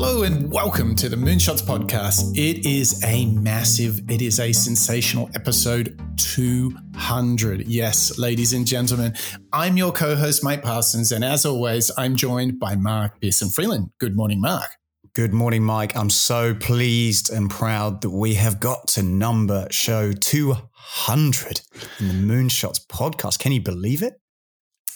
Hello 0.00 0.22
and 0.22 0.48
welcome 0.52 0.94
to 0.94 1.08
the 1.08 1.16
Moonshots 1.16 1.60
podcast. 1.60 2.30
It 2.38 2.64
is 2.64 3.02
a 3.02 3.26
massive, 3.26 4.08
it 4.08 4.22
is 4.22 4.38
a 4.38 4.52
sensational 4.52 5.28
episode 5.34 6.00
200. 6.18 7.66
Yes, 7.66 8.16
ladies 8.16 8.52
and 8.52 8.64
gentlemen, 8.64 9.14
I'm 9.52 9.76
your 9.76 9.90
co 9.90 10.14
host, 10.14 10.44
Mike 10.44 10.62
Parsons, 10.62 11.10
and 11.10 11.24
as 11.24 11.44
always, 11.44 11.90
I'm 11.98 12.14
joined 12.14 12.60
by 12.60 12.76
Mark 12.76 13.20
Pearson 13.20 13.50
Freeland. 13.50 13.90
Good 13.98 14.14
morning, 14.14 14.40
Mark. 14.40 14.70
Good 15.14 15.34
morning, 15.34 15.64
Mike. 15.64 15.96
I'm 15.96 16.10
so 16.10 16.54
pleased 16.54 17.32
and 17.32 17.50
proud 17.50 18.02
that 18.02 18.10
we 18.10 18.34
have 18.34 18.60
got 18.60 18.86
to 18.90 19.02
number 19.02 19.66
show 19.72 20.12
200 20.12 21.60
in 21.98 22.06
the 22.06 22.14
Moonshots 22.14 22.86
podcast. 22.86 23.40
Can 23.40 23.50
you 23.50 23.60
believe 23.60 24.04
it? 24.04 24.20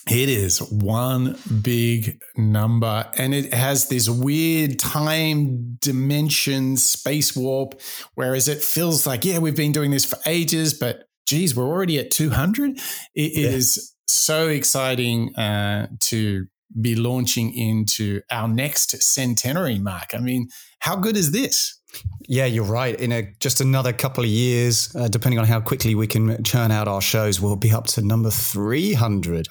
It 0.09 0.27
is 0.27 0.61
one 0.61 1.37
big 1.61 2.21
number 2.35 3.09
and 3.17 3.33
it 3.33 3.53
has 3.53 3.87
this 3.87 4.09
weird 4.09 4.77
time 4.77 5.77
dimension 5.79 6.75
space 6.75 7.35
warp. 7.35 7.79
Whereas 8.15 8.49
it 8.49 8.61
feels 8.61 9.07
like, 9.07 9.23
yeah, 9.23 9.39
we've 9.39 9.55
been 9.55 9.71
doing 9.71 9.91
this 9.91 10.03
for 10.03 10.17
ages, 10.25 10.73
but 10.73 11.05
geez, 11.25 11.55
we're 11.55 11.67
already 11.67 11.99
at 11.99 12.11
200. 12.11 12.77
It 13.15 13.31
yeah. 13.33 13.47
is 13.47 13.93
so 14.07 14.49
exciting 14.49 15.33
uh, 15.35 15.87
to 16.01 16.47
be 16.81 16.95
launching 16.95 17.53
into 17.53 18.21
our 18.29 18.47
next 18.47 19.01
centenary 19.01 19.79
mark. 19.79 20.13
I 20.13 20.17
mean, 20.17 20.49
how 20.79 20.97
good 20.97 21.15
is 21.15 21.31
this? 21.31 21.79
Yeah, 22.27 22.45
you're 22.45 22.63
right. 22.63 22.99
In 22.99 23.11
a 23.11 23.23
just 23.39 23.61
another 23.61 23.93
couple 23.93 24.23
of 24.23 24.29
years, 24.29 24.93
uh, 24.95 25.07
depending 25.07 25.39
on 25.39 25.45
how 25.45 25.59
quickly 25.59 25.93
we 25.95 26.07
can 26.07 26.43
churn 26.43 26.71
out 26.71 26.87
our 26.87 27.01
shows, 27.01 27.41
we'll 27.41 27.55
be 27.55 27.71
up 27.71 27.87
to 27.87 28.01
number 28.01 28.29
300. 28.29 29.47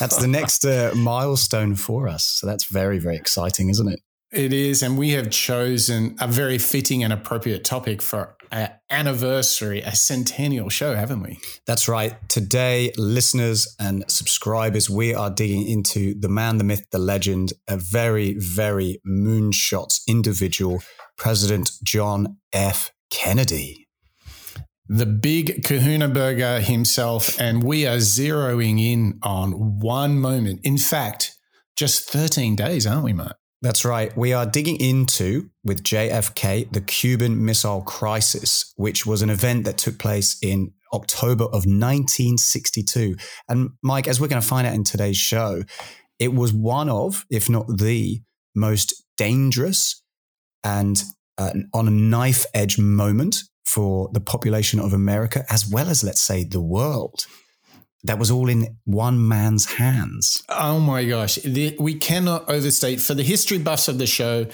That's 0.00 0.16
the 0.16 0.26
next 0.26 0.64
uh, 0.64 0.92
milestone 0.96 1.74
for 1.74 2.08
us. 2.08 2.24
So 2.24 2.46
that's 2.46 2.64
very, 2.64 2.98
very 2.98 3.16
exciting, 3.16 3.68
isn't 3.68 3.88
it? 3.88 4.00
It 4.32 4.52
is. 4.52 4.82
And 4.82 4.98
we 4.98 5.10
have 5.10 5.30
chosen 5.30 6.16
a 6.20 6.26
very 6.26 6.58
fitting 6.58 7.04
and 7.04 7.12
appropriate 7.12 7.62
topic 7.62 8.02
for 8.02 8.36
an 8.50 8.70
anniversary, 8.90 9.80
a 9.80 9.94
centennial 9.94 10.68
show, 10.68 10.94
haven't 10.94 11.22
we? 11.22 11.38
That's 11.66 11.88
right. 11.88 12.16
Today, 12.28 12.92
listeners 12.96 13.74
and 13.78 14.04
subscribers, 14.08 14.90
we 14.90 15.14
are 15.14 15.30
digging 15.30 15.68
into 15.68 16.14
the 16.18 16.28
man, 16.28 16.58
the 16.58 16.64
myth, 16.64 16.84
the 16.90 16.98
legend, 16.98 17.52
a 17.68 17.76
very, 17.76 18.34
very 18.38 19.00
moonshot 19.06 20.00
individual 20.08 20.82
President 21.16 21.70
John 21.82 22.38
F. 22.52 22.92
Kennedy. 23.10 23.88
The 24.88 25.06
big 25.06 25.64
kahuna 25.64 26.08
burger 26.08 26.60
himself, 26.60 27.40
and 27.40 27.62
we 27.62 27.86
are 27.86 27.96
zeroing 27.96 28.80
in 28.80 29.18
on 29.22 29.78
one 29.80 30.18
moment. 30.18 30.60
In 30.62 30.76
fact, 30.76 31.32
just 31.76 32.08
13 32.10 32.54
days, 32.54 32.86
aren't 32.86 33.04
we, 33.04 33.12
Mark? 33.12 33.36
That's 33.62 33.84
right. 33.84 34.14
We 34.14 34.34
are 34.34 34.44
digging 34.44 34.78
into, 34.78 35.48
with 35.64 35.82
JFK, 35.82 36.70
the 36.70 36.82
Cuban 36.82 37.46
Missile 37.46 37.80
Crisis, 37.80 38.74
which 38.76 39.06
was 39.06 39.22
an 39.22 39.30
event 39.30 39.64
that 39.64 39.78
took 39.78 39.98
place 39.98 40.36
in 40.42 40.72
October 40.92 41.44
of 41.44 41.64
1962. 41.64 43.16
And 43.48 43.70
Mike, 43.82 44.06
as 44.06 44.20
we're 44.20 44.28
going 44.28 44.42
to 44.42 44.46
find 44.46 44.66
out 44.66 44.74
in 44.74 44.84
today's 44.84 45.16
show, 45.16 45.62
it 46.18 46.34
was 46.34 46.52
one 46.52 46.90
of, 46.90 47.24
if 47.30 47.48
not 47.48 47.66
the 47.78 48.20
most 48.54 49.02
dangerous 49.16 50.02
and 50.64 51.02
uh, 51.38 51.50
on 51.72 51.86
a 51.86 51.90
knife 51.90 52.46
edge 52.54 52.78
moment 52.78 53.42
for 53.64 54.08
the 54.12 54.20
population 54.20 54.80
of 54.80 54.92
America, 54.92 55.44
as 55.50 55.68
well 55.68 55.88
as, 55.88 56.02
let's 56.02 56.20
say, 56.20 56.44
the 56.44 56.60
world. 56.60 57.26
That 58.04 58.18
was 58.18 58.30
all 58.30 58.50
in 58.50 58.76
one 58.84 59.26
man's 59.26 59.64
hands. 59.64 60.42
Oh 60.48 60.78
my 60.78 61.04
gosh. 61.06 61.36
The, 61.36 61.74
we 61.78 61.94
cannot 61.94 62.48
overstate 62.50 63.00
for 63.00 63.14
the 63.14 63.22
history 63.22 63.58
buffs 63.58 63.88
of 63.88 63.98
the 63.98 64.06
show. 64.06 64.46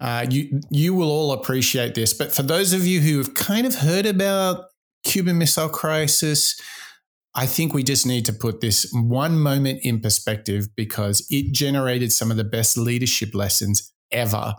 Uh, 0.00 0.26
you 0.28 0.60
you 0.70 0.92
will 0.92 1.10
all 1.10 1.32
appreciate 1.32 1.94
this, 1.94 2.12
but 2.12 2.34
for 2.34 2.42
those 2.42 2.72
of 2.72 2.86
you 2.86 3.00
who 3.00 3.16
have 3.18 3.32
kind 3.32 3.66
of 3.66 3.76
heard 3.76 4.04
about 4.04 4.66
Cuban 5.04 5.38
Missile 5.38 5.68
Crisis, 5.68 6.60
I 7.34 7.46
think 7.46 7.72
we 7.72 7.82
just 7.82 8.06
need 8.06 8.24
to 8.26 8.32
put 8.32 8.60
this 8.60 8.90
one 8.92 9.38
moment 9.38 9.80
in 9.82 10.00
perspective 10.00 10.68
because 10.76 11.26
it 11.30 11.52
generated 11.52 12.12
some 12.12 12.30
of 12.30 12.36
the 12.36 12.44
best 12.44 12.76
leadership 12.76 13.34
lessons 13.34 13.92
ever. 14.12 14.54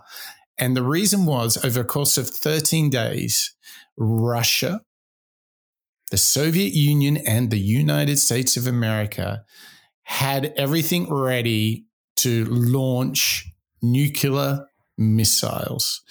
And 0.58 0.76
the 0.76 0.82
reason 0.82 1.26
was 1.26 1.62
over 1.64 1.80
a 1.80 1.84
course 1.84 2.16
of 2.16 2.28
13 2.28 2.88
days, 2.90 3.54
Russia, 3.96 4.82
the 6.10 6.16
Soviet 6.16 6.72
Union, 6.72 7.16
and 7.16 7.50
the 7.50 7.60
United 7.60 8.18
States 8.18 8.56
of 8.56 8.66
America 8.66 9.44
had 10.04 10.54
everything 10.56 11.12
ready 11.12 11.86
to 12.16 12.44
launch 12.46 13.46
nuclear 13.82 14.66
missiles. 14.96 16.02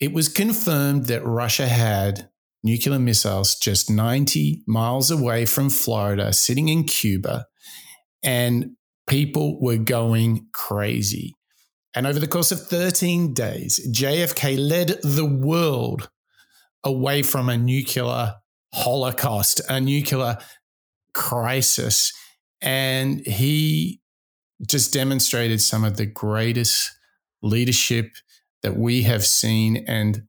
It 0.00 0.12
was 0.12 0.28
confirmed 0.28 1.06
that 1.06 1.24
Russia 1.24 1.68
had 1.68 2.28
nuclear 2.62 2.98
missiles 2.98 3.54
just 3.54 3.90
90 3.90 4.62
miles 4.66 5.10
away 5.10 5.46
from 5.46 5.70
Florida, 5.70 6.32
sitting 6.32 6.68
in 6.68 6.84
Cuba, 6.84 7.46
and 8.22 8.72
people 9.06 9.60
were 9.60 9.76
going 9.76 10.46
crazy. 10.52 11.34
And 11.94 12.06
over 12.06 12.18
the 12.18 12.28
course 12.28 12.52
of 12.52 12.66
13 12.66 13.34
days, 13.34 13.80
JFK 13.92 14.56
led 14.58 15.00
the 15.02 15.24
world 15.24 16.08
away 16.84 17.22
from 17.22 17.48
a 17.48 17.56
nuclear 17.56 18.34
holocaust, 18.72 19.60
a 19.68 19.80
nuclear 19.80 20.38
crisis. 21.12 22.12
And 22.62 23.26
he 23.26 24.00
just 24.66 24.92
demonstrated 24.92 25.60
some 25.60 25.84
of 25.84 25.96
the 25.96 26.06
greatest 26.06 26.90
leadership 27.42 28.12
that 28.62 28.76
we 28.76 29.02
have 29.02 29.26
seen. 29.26 29.84
And 29.88 30.24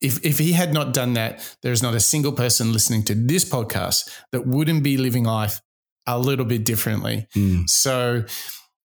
if, 0.00 0.24
if 0.24 0.38
he 0.38 0.52
had 0.52 0.72
not 0.72 0.94
done 0.94 1.14
that, 1.14 1.56
there's 1.62 1.82
not 1.82 1.94
a 1.94 2.00
single 2.00 2.32
person 2.32 2.72
listening 2.72 3.02
to 3.04 3.14
this 3.14 3.44
podcast 3.44 4.08
that 4.32 4.46
wouldn't 4.46 4.82
be 4.82 4.96
living 4.96 5.24
life 5.24 5.60
a 6.06 6.18
little 6.18 6.44
bit 6.44 6.64
differently. 6.64 7.26
Mm. 7.36 7.68
So, 7.68 8.24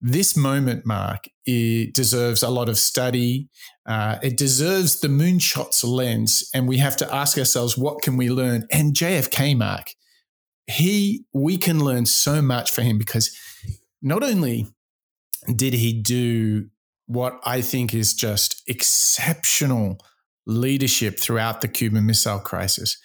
this 0.01 0.37
moment, 0.37 0.87
Mark, 0.87 1.29
it 1.45 1.93
deserves 1.93 2.43
a 2.43 2.51
lot 2.51 2.69
of 2.69 2.79
study. 2.79 3.49
Uh, 3.87 4.19
it 4.23 4.37
deserves 4.37 5.01
the 5.01 5.09
moonshots 5.09 5.85
lens, 5.85 6.49
and 6.55 6.69
we 6.69 6.79
have 6.79 6.97
to 6.99 7.15
ask 7.15 7.37
ourselves, 7.37 7.77
what 7.77 8.03
can 8.03 8.17
we 8.17 8.31
learn? 8.31 8.67
And 8.71 8.95
JFK, 8.95 9.57
Mark, 9.57 9.95
he, 10.67 11.25
we 11.33 11.57
can 11.57 11.83
learn 11.83 12.07
so 12.07 12.41
much 12.43 12.71
for 12.71 12.83
him 12.83 12.99
because 12.99 13.37
not 14.01 14.23
only 14.23 14.69
did 15.55 15.75
he 15.75 15.93
do 15.93 16.69
what 17.07 17.41
I 17.45 17.63
think 17.63 17.95
is 17.95 18.15
just 18.15 18.63
exceptional 18.69 19.99
leadership 20.47 21.19
throughout 21.19 21.61
the 21.61 21.69
Cuban 21.69 22.07
Missile 22.07 22.39
Crisis, 22.39 22.99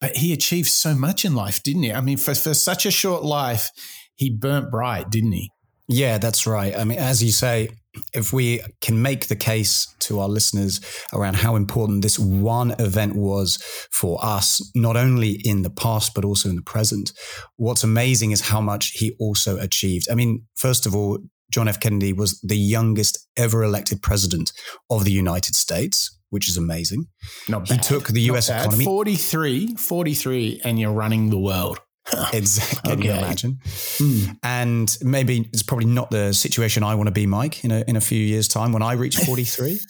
but 0.00 0.16
he 0.16 0.32
achieved 0.32 0.68
so 0.68 0.94
much 0.94 1.24
in 1.24 1.34
life, 1.34 1.62
didn't 1.62 1.84
he? 1.84 1.92
I 1.92 2.00
mean, 2.00 2.18
for, 2.18 2.34
for 2.34 2.52
such 2.52 2.84
a 2.84 2.90
short 2.90 3.22
life, 3.22 3.70
he 4.16 4.28
burnt 4.28 4.70
bright, 4.70 5.08
didn't 5.08 5.32
he? 5.32 5.50
Yeah, 5.88 6.18
that's 6.18 6.46
right. 6.46 6.74
I 6.76 6.84
mean, 6.84 6.98
as 6.98 7.22
you 7.22 7.30
say, 7.30 7.68
if 8.12 8.32
we 8.32 8.60
can 8.80 9.00
make 9.02 9.28
the 9.28 9.36
case 9.36 9.94
to 10.00 10.18
our 10.18 10.28
listeners 10.28 10.80
around 11.12 11.36
how 11.36 11.56
important 11.56 12.02
this 12.02 12.18
one 12.18 12.74
event 12.78 13.14
was 13.14 13.56
for 13.92 14.18
us, 14.22 14.60
not 14.74 14.96
only 14.96 15.40
in 15.44 15.62
the 15.62 15.70
past, 15.70 16.12
but 16.14 16.24
also 16.24 16.48
in 16.48 16.56
the 16.56 16.62
present, 16.62 17.12
what's 17.56 17.84
amazing 17.84 18.32
is 18.32 18.40
how 18.40 18.60
much 18.60 18.92
he 18.92 19.14
also 19.20 19.58
achieved. 19.58 20.08
I 20.10 20.14
mean, 20.14 20.44
first 20.56 20.86
of 20.86 20.94
all, 20.96 21.18
John 21.50 21.68
F. 21.68 21.78
Kennedy 21.78 22.12
was 22.12 22.40
the 22.40 22.56
youngest 22.56 23.28
ever 23.36 23.62
elected 23.62 24.02
president 24.02 24.52
of 24.90 25.04
the 25.04 25.12
United 25.12 25.54
States, 25.54 26.18
which 26.30 26.48
is 26.48 26.56
amazing. 26.56 27.06
Not 27.48 27.68
bad. 27.68 27.76
He 27.76 27.80
took 27.80 28.08
the 28.08 28.22
US 28.22 28.48
economy. 28.48 28.84
43, 28.84 29.76
43, 29.76 30.62
and 30.64 30.80
you're 30.80 30.92
running 30.92 31.30
the 31.30 31.38
world. 31.38 31.78
exactly. 32.32 32.92
Can 32.92 33.02
you 33.02 33.12
imagine? 33.12 33.58
Mm. 33.64 34.36
And 34.42 34.96
maybe 35.02 35.48
it's 35.52 35.62
probably 35.62 35.86
not 35.86 36.10
the 36.10 36.32
situation 36.32 36.82
I 36.82 36.94
want 36.94 37.06
to 37.06 37.12
be, 37.12 37.26
Mike, 37.26 37.64
in 37.64 37.70
a, 37.70 37.84
in 37.86 37.96
a 37.96 38.00
few 38.00 38.18
years' 38.18 38.48
time 38.48 38.72
when 38.72 38.82
I 38.82 38.92
reach 38.92 39.16
43. 39.16 39.80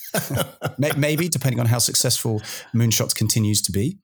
maybe, 0.97 1.29
depending 1.29 1.61
on 1.61 1.67
how 1.67 1.79
successful 1.79 2.41
Moonshots 2.75 3.15
continues 3.15 3.63
to 3.63 3.73
be. 3.73 3.99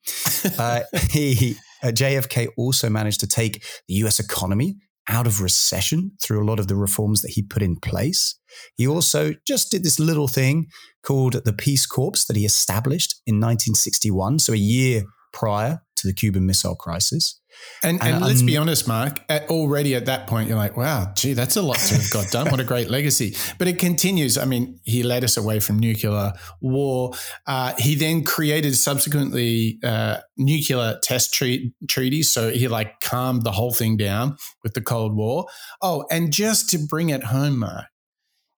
Uh, 0.59 0.81
he, 1.11 1.57
uh, 1.83 1.89
JFK 1.89 2.49
also 2.57 2.91
managed 2.91 3.21
to 3.21 3.27
take 3.27 3.65
the 3.89 3.95
US 3.95 4.19
economy 4.19 4.77
out 5.09 5.27
of 5.27 5.41
recession 5.41 6.13
through 6.23 6.43
a 6.43 6.47
lot 6.47 6.61
of 6.61 6.69
the 6.69 6.77
reforms 6.77 7.23
that 7.23 7.33
he 7.33 7.43
put 7.43 7.63
in 7.63 7.77
place. 7.77 8.37
He 8.77 8.87
also 8.87 9.35
just 9.47 9.71
did 9.71 9.83
this 9.83 9.99
little 9.99 10.29
thing 10.29 10.67
called 11.03 11.45
the 11.45 11.53
Peace 11.53 11.87
Corps 11.87 12.25
that 12.27 12.37
he 12.37 12.45
established 12.45 13.21
in 13.27 13.37
1961, 13.37 14.41
so 14.41 14.53
a 14.53 14.57
year 14.57 15.05
prior 15.33 15.83
to 15.97 16.07
the 16.07 16.13
Cuban 16.13 16.47
Missile 16.47 16.75
Crisis. 16.75 17.41
And, 17.83 18.03
and, 18.03 18.15
and 18.15 18.25
let's 18.25 18.41
um, 18.41 18.47
be 18.47 18.57
honest, 18.57 18.89
Mark, 18.89 19.21
at, 19.29 19.51
already 19.51 19.95
at 19.95 20.07
that 20.07 20.27
point, 20.27 20.49
you're 20.49 20.57
like, 20.57 20.77
wow, 20.77 21.13
gee, 21.15 21.35
that's 21.35 21.57
a 21.57 21.63
lot 21.63 21.77
to 21.77 21.95
have 21.95 22.11
got 22.11 22.31
done. 22.31 22.51
What 22.51 22.61
a 22.61 22.65
great 22.65 22.89
legacy. 22.89 23.37
But 23.59 23.69
it 23.69 23.79
continues. 23.79 24.39
I 24.39 24.45
mean, 24.45 24.81
he 24.85 25.03
led 25.03 25.25
us 25.25 25.37
away 25.37 25.61
from 25.61 25.79
nuclear 25.79 26.33
war. 26.61 27.13
Uh, 27.47 27.75
he 27.77 27.97
then 27.97 28.25
created 28.25 28.77
subsequently 28.77 29.79
uh, 29.85 30.19
nuclear 30.39 30.99
test 31.03 31.35
treat, 31.35 31.75
treaties. 31.89 32.31
So 32.31 32.51
he 32.51 32.69
like 32.69 33.01
calmed 33.01 33.43
the 33.45 33.53
whole 33.53 33.73
thing 33.73 33.97
down 33.97 34.37
with 34.63 34.75
the 34.75 34.83
Cold 34.83 35.15
War. 35.15 35.47
Oh, 35.83 36.07
and 36.11 36.33
just 36.33 36.71
to 36.71 36.79
bring 36.79 37.11
it 37.11 37.25
home, 37.25 37.59
Mark, 37.59 37.87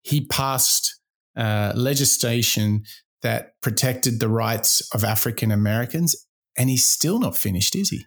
he 0.03 0.27
passed 0.27 1.01
uh, 1.37 1.73
legislation 1.75 2.85
that 3.23 3.61
protected 3.63 4.21
the 4.21 4.29
rights 4.29 4.83
of 4.93 5.05
African 5.05 5.51
Americans, 5.51 6.15
and 6.57 6.71
he's 6.71 6.87
still 6.87 7.19
not 7.19 7.37
finished, 7.37 7.75
is 7.75 7.91
he? 7.91 8.05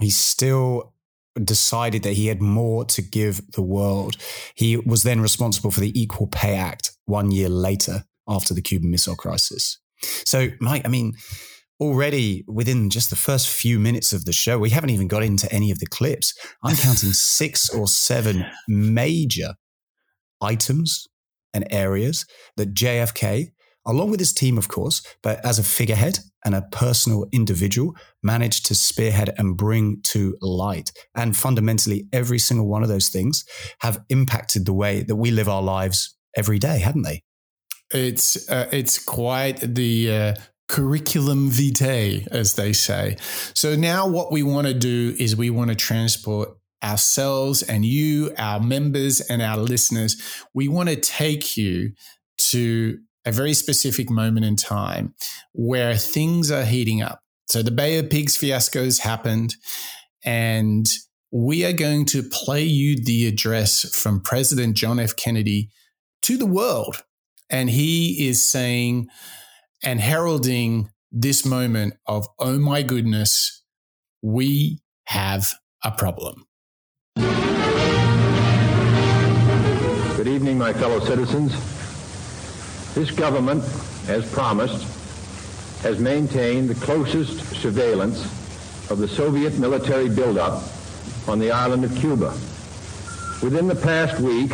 He's 0.00 0.16
still 0.16 0.94
decided 1.42 2.02
that 2.02 2.14
he 2.14 2.26
had 2.26 2.42
more 2.42 2.84
to 2.84 3.02
give 3.02 3.52
the 3.52 3.62
world. 3.62 4.16
He 4.54 4.76
was 4.76 5.02
then 5.02 5.20
responsible 5.20 5.70
for 5.70 5.80
the 5.80 5.98
Equal 5.98 6.26
Pay 6.26 6.54
Act 6.54 6.92
one 7.06 7.30
year 7.30 7.48
later 7.48 8.04
after 8.28 8.54
the 8.54 8.62
Cuban 8.62 8.90
Missile 8.90 9.16
Crisis. 9.16 9.78
So, 10.02 10.48
Mike, 10.60 10.82
I 10.84 10.88
mean, 10.88 11.14
already 11.80 12.44
within 12.46 12.90
just 12.90 13.10
the 13.10 13.16
first 13.16 13.48
few 13.48 13.78
minutes 13.78 14.12
of 14.12 14.24
the 14.24 14.32
show, 14.32 14.58
we 14.58 14.70
haven't 14.70 14.90
even 14.90 15.08
got 15.08 15.22
into 15.22 15.50
any 15.52 15.70
of 15.70 15.78
the 15.78 15.86
clips. 15.86 16.34
I'm 16.62 16.76
counting 16.76 17.12
six 17.12 17.68
or 17.70 17.88
seven 17.88 18.46
major 18.68 19.54
items 20.40 21.06
and 21.54 21.66
areas 21.70 22.26
that 22.56 22.74
JFK, 22.74 23.52
along 23.86 24.10
with 24.10 24.20
his 24.20 24.32
team, 24.32 24.58
of 24.58 24.68
course, 24.68 25.02
but 25.22 25.44
as 25.44 25.58
a 25.58 25.64
figurehead 25.64 26.18
and 26.44 26.54
a 26.54 26.62
personal 26.72 27.26
individual, 27.32 27.94
managed 28.22 28.66
to 28.66 28.74
spearhead 28.74 29.34
and 29.38 29.56
bring 29.56 30.00
to 30.02 30.36
light. 30.40 30.92
And 31.14 31.36
fundamentally, 31.36 32.08
every 32.12 32.38
single 32.38 32.68
one 32.68 32.82
of 32.82 32.88
those 32.88 33.08
things 33.08 33.44
have 33.80 34.02
impacted 34.08 34.66
the 34.66 34.72
way 34.72 35.02
that 35.02 35.16
we 35.16 35.30
live 35.30 35.48
our 35.48 35.62
lives 35.62 36.16
every 36.36 36.58
day, 36.58 36.78
haven't 36.78 37.02
they? 37.02 37.22
It's 37.92 38.48
uh, 38.48 38.68
it's 38.72 38.98
quite 39.04 39.58
the 39.60 40.12
uh, 40.12 40.34
curriculum 40.68 41.50
vitae, 41.50 42.26
as 42.30 42.54
they 42.54 42.72
say. 42.72 43.16
So 43.54 43.76
now 43.76 44.08
what 44.08 44.32
we 44.32 44.42
want 44.42 44.66
to 44.66 44.74
do 44.74 45.14
is 45.18 45.36
we 45.36 45.50
want 45.50 45.68
to 45.68 45.76
transport 45.76 46.56
ourselves 46.82 47.62
and 47.62 47.84
you, 47.84 48.32
our 48.38 48.58
members 48.58 49.20
and 49.20 49.42
our 49.42 49.58
listeners. 49.58 50.16
We 50.54 50.68
want 50.68 50.88
to 50.88 50.96
take 50.96 51.56
you 51.56 51.92
to 52.38 52.98
a 53.24 53.32
very 53.32 53.54
specific 53.54 54.10
moment 54.10 54.44
in 54.44 54.56
time 54.56 55.14
where 55.52 55.96
things 55.96 56.50
are 56.50 56.64
heating 56.64 57.02
up. 57.02 57.20
So 57.48 57.62
the 57.62 57.70
Bay 57.70 57.98
of 57.98 58.10
Pigs 58.10 58.36
fiasco 58.36 58.84
has 58.84 59.00
happened, 59.00 59.54
and 60.24 60.88
we 61.30 61.64
are 61.64 61.72
going 61.72 62.04
to 62.06 62.22
play 62.22 62.62
you 62.62 62.96
the 62.96 63.26
address 63.26 63.94
from 63.94 64.20
President 64.20 64.76
John 64.76 64.98
F. 64.98 65.16
Kennedy 65.16 65.70
to 66.22 66.36
the 66.36 66.46
world 66.46 67.02
and 67.52 67.70
he 67.70 68.28
is 68.28 68.42
saying 68.42 69.08
and 69.84 70.00
heralding 70.00 70.90
this 71.12 71.44
moment 71.44 71.94
of, 72.06 72.26
oh 72.38 72.58
my 72.58 72.82
goodness, 72.82 73.62
we 74.22 74.80
have 75.04 75.52
a 75.84 75.90
problem. 75.90 76.46
Good 80.16 80.28
evening, 80.28 80.56
my 80.56 80.72
fellow 80.72 81.00
citizens. 81.00 81.81
This 82.94 83.10
government, 83.10 83.64
as 84.06 84.30
promised, 84.32 84.86
has 85.82 85.98
maintained 85.98 86.68
the 86.68 86.74
closest 86.84 87.40
surveillance 87.56 88.22
of 88.90 88.98
the 88.98 89.08
Soviet 89.08 89.58
military 89.58 90.10
buildup 90.10 90.62
on 91.26 91.38
the 91.38 91.50
island 91.50 91.84
of 91.84 91.96
Cuba. 91.96 92.34
Within 93.42 93.66
the 93.66 93.74
past 93.74 94.20
week, 94.20 94.52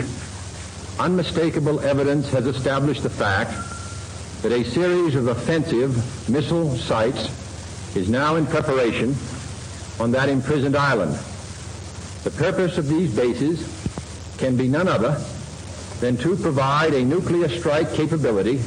unmistakable 1.01 1.81
evidence 1.81 2.31
has 2.31 2.47
established 2.47 3.03
the 3.03 3.11
fact 3.11 3.51
that 4.43 4.53
a 4.53 4.65
series 4.65 5.17
of 5.17 5.27
offensive 5.27 6.31
missile 6.31 6.77
sites 6.77 7.29
is 7.97 8.09
now 8.09 8.37
in 8.37 8.47
preparation 8.47 9.17
on 9.99 10.13
that 10.13 10.29
imprisoned 10.29 10.77
island. 10.77 11.13
The 12.23 12.31
purpose 12.31 12.79
of 12.79 12.87
these 12.87 13.13
bases 13.15 13.67
can 14.39 14.57
be 14.57 14.69
none 14.69 14.87
other 14.87 15.21
than 16.01 16.17
to 16.19 16.37
provide 16.37 16.95
a 16.95 17.05
nuclear 17.05 17.49
strike 17.49 17.93
capability 17.93 18.61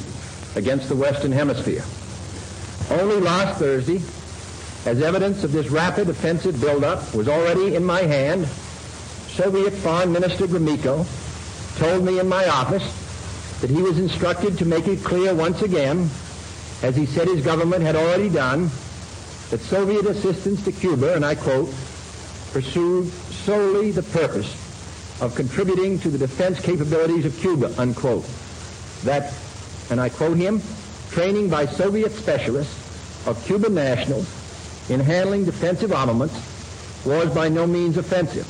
against 0.55 0.89
the 0.89 0.95
Western 0.95 1.31
Hemisphere. 1.31 1.83
Only 2.99 3.21
last 3.21 3.57
Thursday, 3.57 4.01
as 4.85 5.01
evidence 5.01 5.43
of 5.43 5.51
this 5.51 5.69
rapid 5.69 6.09
offensive 6.09 6.59
buildup 6.59 7.13
was 7.15 7.27
already 7.27 7.75
in 7.75 7.85
my 7.85 8.01
hand, 8.01 8.47
Soviet 9.29 9.71
Foreign 9.71 10.11
Minister 10.11 10.45
Gromyko 10.45 11.05
told 11.77 12.03
me 12.03 12.19
in 12.19 12.27
my 12.27 12.45
office 12.47 12.83
that 13.61 13.69
he 13.69 13.81
was 13.81 13.97
instructed 13.97 14.57
to 14.57 14.65
make 14.65 14.87
it 14.87 15.03
clear 15.03 15.33
once 15.33 15.61
again, 15.61 16.09
as 16.83 16.95
he 16.95 17.05
said 17.05 17.27
his 17.27 17.45
government 17.45 17.81
had 17.81 17.95
already 17.95 18.29
done, 18.29 18.69
that 19.51 19.61
Soviet 19.61 20.05
assistance 20.05 20.63
to 20.65 20.71
Cuba, 20.71 21.15
and 21.15 21.25
I 21.25 21.35
quote, 21.35 21.69
pursued 22.51 23.07
solely 23.07 23.91
the 23.91 24.03
purpose 24.03 24.70
of 25.21 25.33
contributing 25.35 25.97
to 25.99 26.09
the 26.09 26.17
defense 26.17 26.59
capabilities 26.59 27.25
of 27.25 27.37
Cuba, 27.37 27.73
unquote. 27.77 28.25
That, 29.03 29.33
and 29.89 30.01
I 30.01 30.09
quote 30.09 30.37
him, 30.37 30.61
training 31.11 31.49
by 31.49 31.65
Soviet 31.65 32.11
specialists 32.11 33.27
of 33.27 33.41
Cuban 33.45 33.73
nationals 33.73 34.27
in 34.89 34.99
handling 34.99 35.45
defensive 35.45 35.93
armaments 35.93 36.35
was 37.05 37.33
by 37.33 37.47
no 37.47 37.65
means 37.65 37.97
offensive 37.97 38.47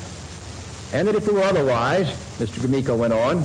and 0.92 1.08
that 1.08 1.14
if 1.14 1.26
it 1.26 1.34
were 1.34 1.42
otherwise, 1.42 2.06
Mr. 2.38 2.60
Gromyko 2.60 2.96
went 2.96 3.12
on, 3.12 3.38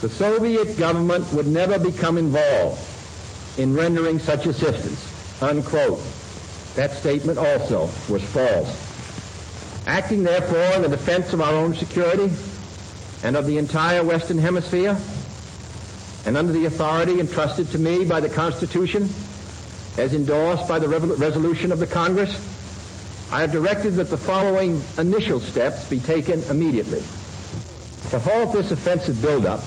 the 0.00 0.08
Soviet 0.08 0.76
government 0.76 1.32
would 1.32 1.46
never 1.46 1.78
become 1.78 2.18
involved 2.18 2.80
in 3.56 3.74
rendering 3.74 4.18
such 4.18 4.46
assistance, 4.46 5.00
unquote. 5.40 6.00
That 6.74 6.92
statement 6.92 7.38
also 7.38 7.88
was 8.08 8.22
false. 8.24 8.88
Acting, 9.86 10.24
therefore, 10.24 10.76
in 10.76 10.82
the 10.82 10.88
defense 10.88 11.32
of 11.32 11.40
our 11.40 11.52
own 11.52 11.74
security 11.74 12.28
and 13.22 13.36
of 13.36 13.46
the 13.46 13.58
entire 13.58 14.02
Western 14.02 14.38
Hemisphere, 14.38 14.96
and 16.26 16.36
under 16.36 16.52
the 16.52 16.66
authority 16.66 17.20
entrusted 17.20 17.70
to 17.70 17.78
me 17.78 18.04
by 18.04 18.20
the 18.20 18.28
Constitution, 18.28 19.08
as 19.98 20.14
endorsed 20.14 20.66
by 20.68 20.78
the 20.78 20.88
resolution 20.88 21.72
of 21.72 21.78
the 21.78 21.86
Congress, 21.86 22.34
I 23.30 23.40
have 23.40 23.52
directed 23.52 23.94
that 23.94 24.10
the 24.10 24.16
following 24.16 24.82
initial 24.98 25.40
steps 25.40 25.88
be 25.88 26.00
taken 26.00 26.42
immediately. 26.44 27.02
To 28.10 28.18
halt 28.18 28.52
this 28.52 28.70
offensive 28.70 29.22
buildup, 29.22 29.60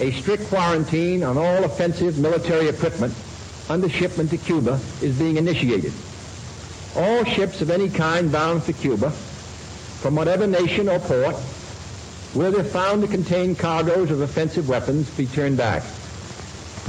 a 0.00 0.12
strict 0.12 0.46
quarantine 0.48 1.22
on 1.22 1.36
all 1.36 1.64
offensive 1.64 2.18
military 2.18 2.68
equipment 2.68 3.14
under 3.68 3.88
shipment 3.88 4.30
to 4.30 4.36
Cuba 4.36 4.78
is 5.02 5.18
being 5.18 5.36
initiated. 5.36 5.92
All 6.96 7.24
ships 7.24 7.60
of 7.60 7.70
any 7.70 7.88
kind 7.88 8.30
bound 8.30 8.62
for 8.62 8.72
Cuba, 8.74 9.10
from 9.10 10.14
whatever 10.14 10.46
nation 10.46 10.88
or 10.88 11.00
port, 11.00 11.36
will, 12.34 12.54
if 12.56 12.70
found 12.70 13.02
to 13.02 13.08
contain 13.08 13.54
cargoes 13.54 14.10
of 14.10 14.20
offensive 14.20 14.68
weapons, 14.68 15.08
be 15.10 15.26
turned 15.26 15.56
back. 15.56 15.82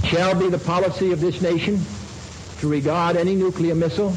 Shall 0.05 0.35
be 0.35 0.49
the 0.49 0.59
policy 0.59 1.11
of 1.11 1.21
this 1.21 1.41
nation 1.41 1.79
to 2.59 2.67
regard 2.67 3.15
any 3.15 3.35
nuclear 3.35 3.75
missile 3.75 4.15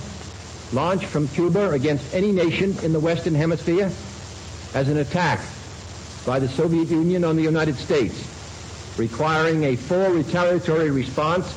launched 0.72 1.06
from 1.06 1.28
Cuba 1.28 1.70
against 1.70 2.14
any 2.14 2.32
nation 2.32 2.76
in 2.82 2.92
the 2.92 3.00
Western 3.00 3.34
Hemisphere 3.34 3.90
as 4.74 4.88
an 4.88 4.98
attack 4.98 5.40
by 6.26 6.38
the 6.38 6.48
Soviet 6.48 6.88
Union 6.88 7.24
on 7.24 7.36
the 7.36 7.42
United 7.42 7.76
States, 7.76 8.14
requiring 8.98 9.64
a 9.64 9.76
full 9.76 10.10
retaliatory 10.10 10.90
response 10.90 11.56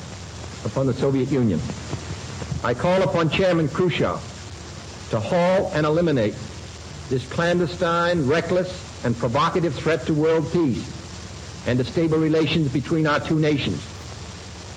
upon 0.66 0.88
the 0.88 0.94
Soviet 0.94 1.30
Union. 1.30 1.60
I 2.64 2.74
call 2.74 3.02
upon 3.02 3.30
Chairman 3.30 3.68
Khrushchev 3.68 4.20
to 5.10 5.20
halt 5.20 5.72
and 5.74 5.86
eliminate 5.86 6.36
this 7.10 7.28
clandestine, 7.30 8.28
reckless, 8.28 8.91
and 9.04 9.18
provocative 9.18 9.76
threat 9.76 10.06
to 10.06 10.14
world 10.14 10.52
peace 10.52 11.00
and 11.68 11.80
to 11.80 11.86
stable 11.86 12.18
relations 12.18 12.72
between 12.72 13.08
our 13.08 13.20
two 13.20 13.40
nations. 13.40 13.82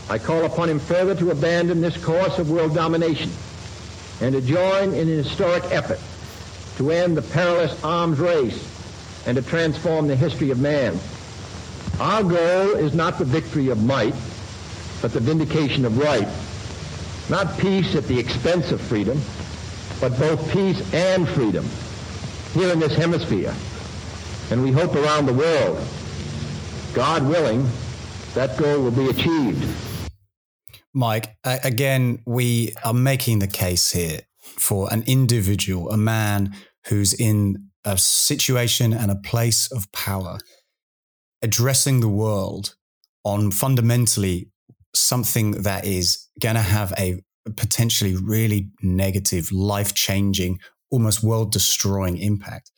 I 0.08 0.18
call 0.18 0.44
upon 0.44 0.68
him 0.68 0.78
further 0.78 1.14
to 1.16 1.30
abandon 1.30 1.80
this 1.80 2.02
course 2.02 2.38
of 2.38 2.50
world 2.50 2.74
domination 2.74 3.30
and 4.20 4.34
to 4.34 4.40
join 4.40 4.92
in 4.94 5.08
an 5.08 5.22
historic 5.22 5.64
effort 5.70 6.00
to 6.76 6.90
end 6.90 7.16
the 7.16 7.22
perilous 7.22 7.82
arms 7.82 8.18
race 8.18 8.70
and 9.26 9.36
to 9.36 9.42
transform 9.42 10.06
the 10.06 10.16
history 10.16 10.50
of 10.50 10.60
man. 10.60 10.98
Our 12.00 12.22
goal 12.22 12.74
is 12.76 12.94
not 12.94 13.18
the 13.18 13.24
victory 13.24 13.68
of 13.68 13.82
might, 13.82 14.14
but 15.00 15.12
the 15.12 15.20
vindication 15.20 15.84
of 15.84 15.98
right. 15.98 16.28
Not 17.30 17.58
peace 17.58 17.94
at 17.94 18.04
the 18.04 18.18
expense 18.18 18.72
of 18.72 18.80
freedom, 18.80 19.20
but 20.00 20.18
both 20.18 20.52
peace 20.52 20.92
and 20.92 21.26
freedom 21.28 21.66
here 22.52 22.70
in 22.72 22.78
this 22.78 22.94
hemisphere. 22.94 23.54
And 24.54 24.62
we 24.62 24.70
hope 24.70 24.94
around 24.94 25.26
the 25.26 25.32
world. 25.32 25.84
God 26.92 27.26
willing, 27.26 27.68
that 28.34 28.56
goal 28.56 28.84
will 28.84 28.92
be 28.92 29.08
achieved. 29.08 29.66
Mike, 30.92 31.36
again, 31.42 32.22
we 32.24 32.72
are 32.84 32.94
making 32.94 33.40
the 33.40 33.48
case 33.48 33.90
here 33.90 34.20
for 34.38 34.92
an 34.92 35.02
individual, 35.08 35.90
a 35.90 35.96
man 35.96 36.54
who's 36.86 37.12
in 37.12 37.70
a 37.84 37.98
situation 37.98 38.92
and 38.92 39.10
a 39.10 39.16
place 39.16 39.72
of 39.72 39.90
power, 39.90 40.38
addressing 41.42 41.98
the 41.98 42.08
world 42.08 42.76
on 43.24 43.50
fundamentally 43.50 44.52
something 44.94 45.62
that 45.62 45.84
is 45.84 46.28
going 46.38 46.54
to 46.54 46.62
have 46.62 46.92
a 46.96 47.20
potentially 47.56 48.14
really 48.14 48.70
negative, 48.82 49.50
life 49.50 49.94
changing, 49.94 50.60
almost 50.92 51.24
world 51.24 51.50
destroying 51.50 52.18
impact. 52.18 52.70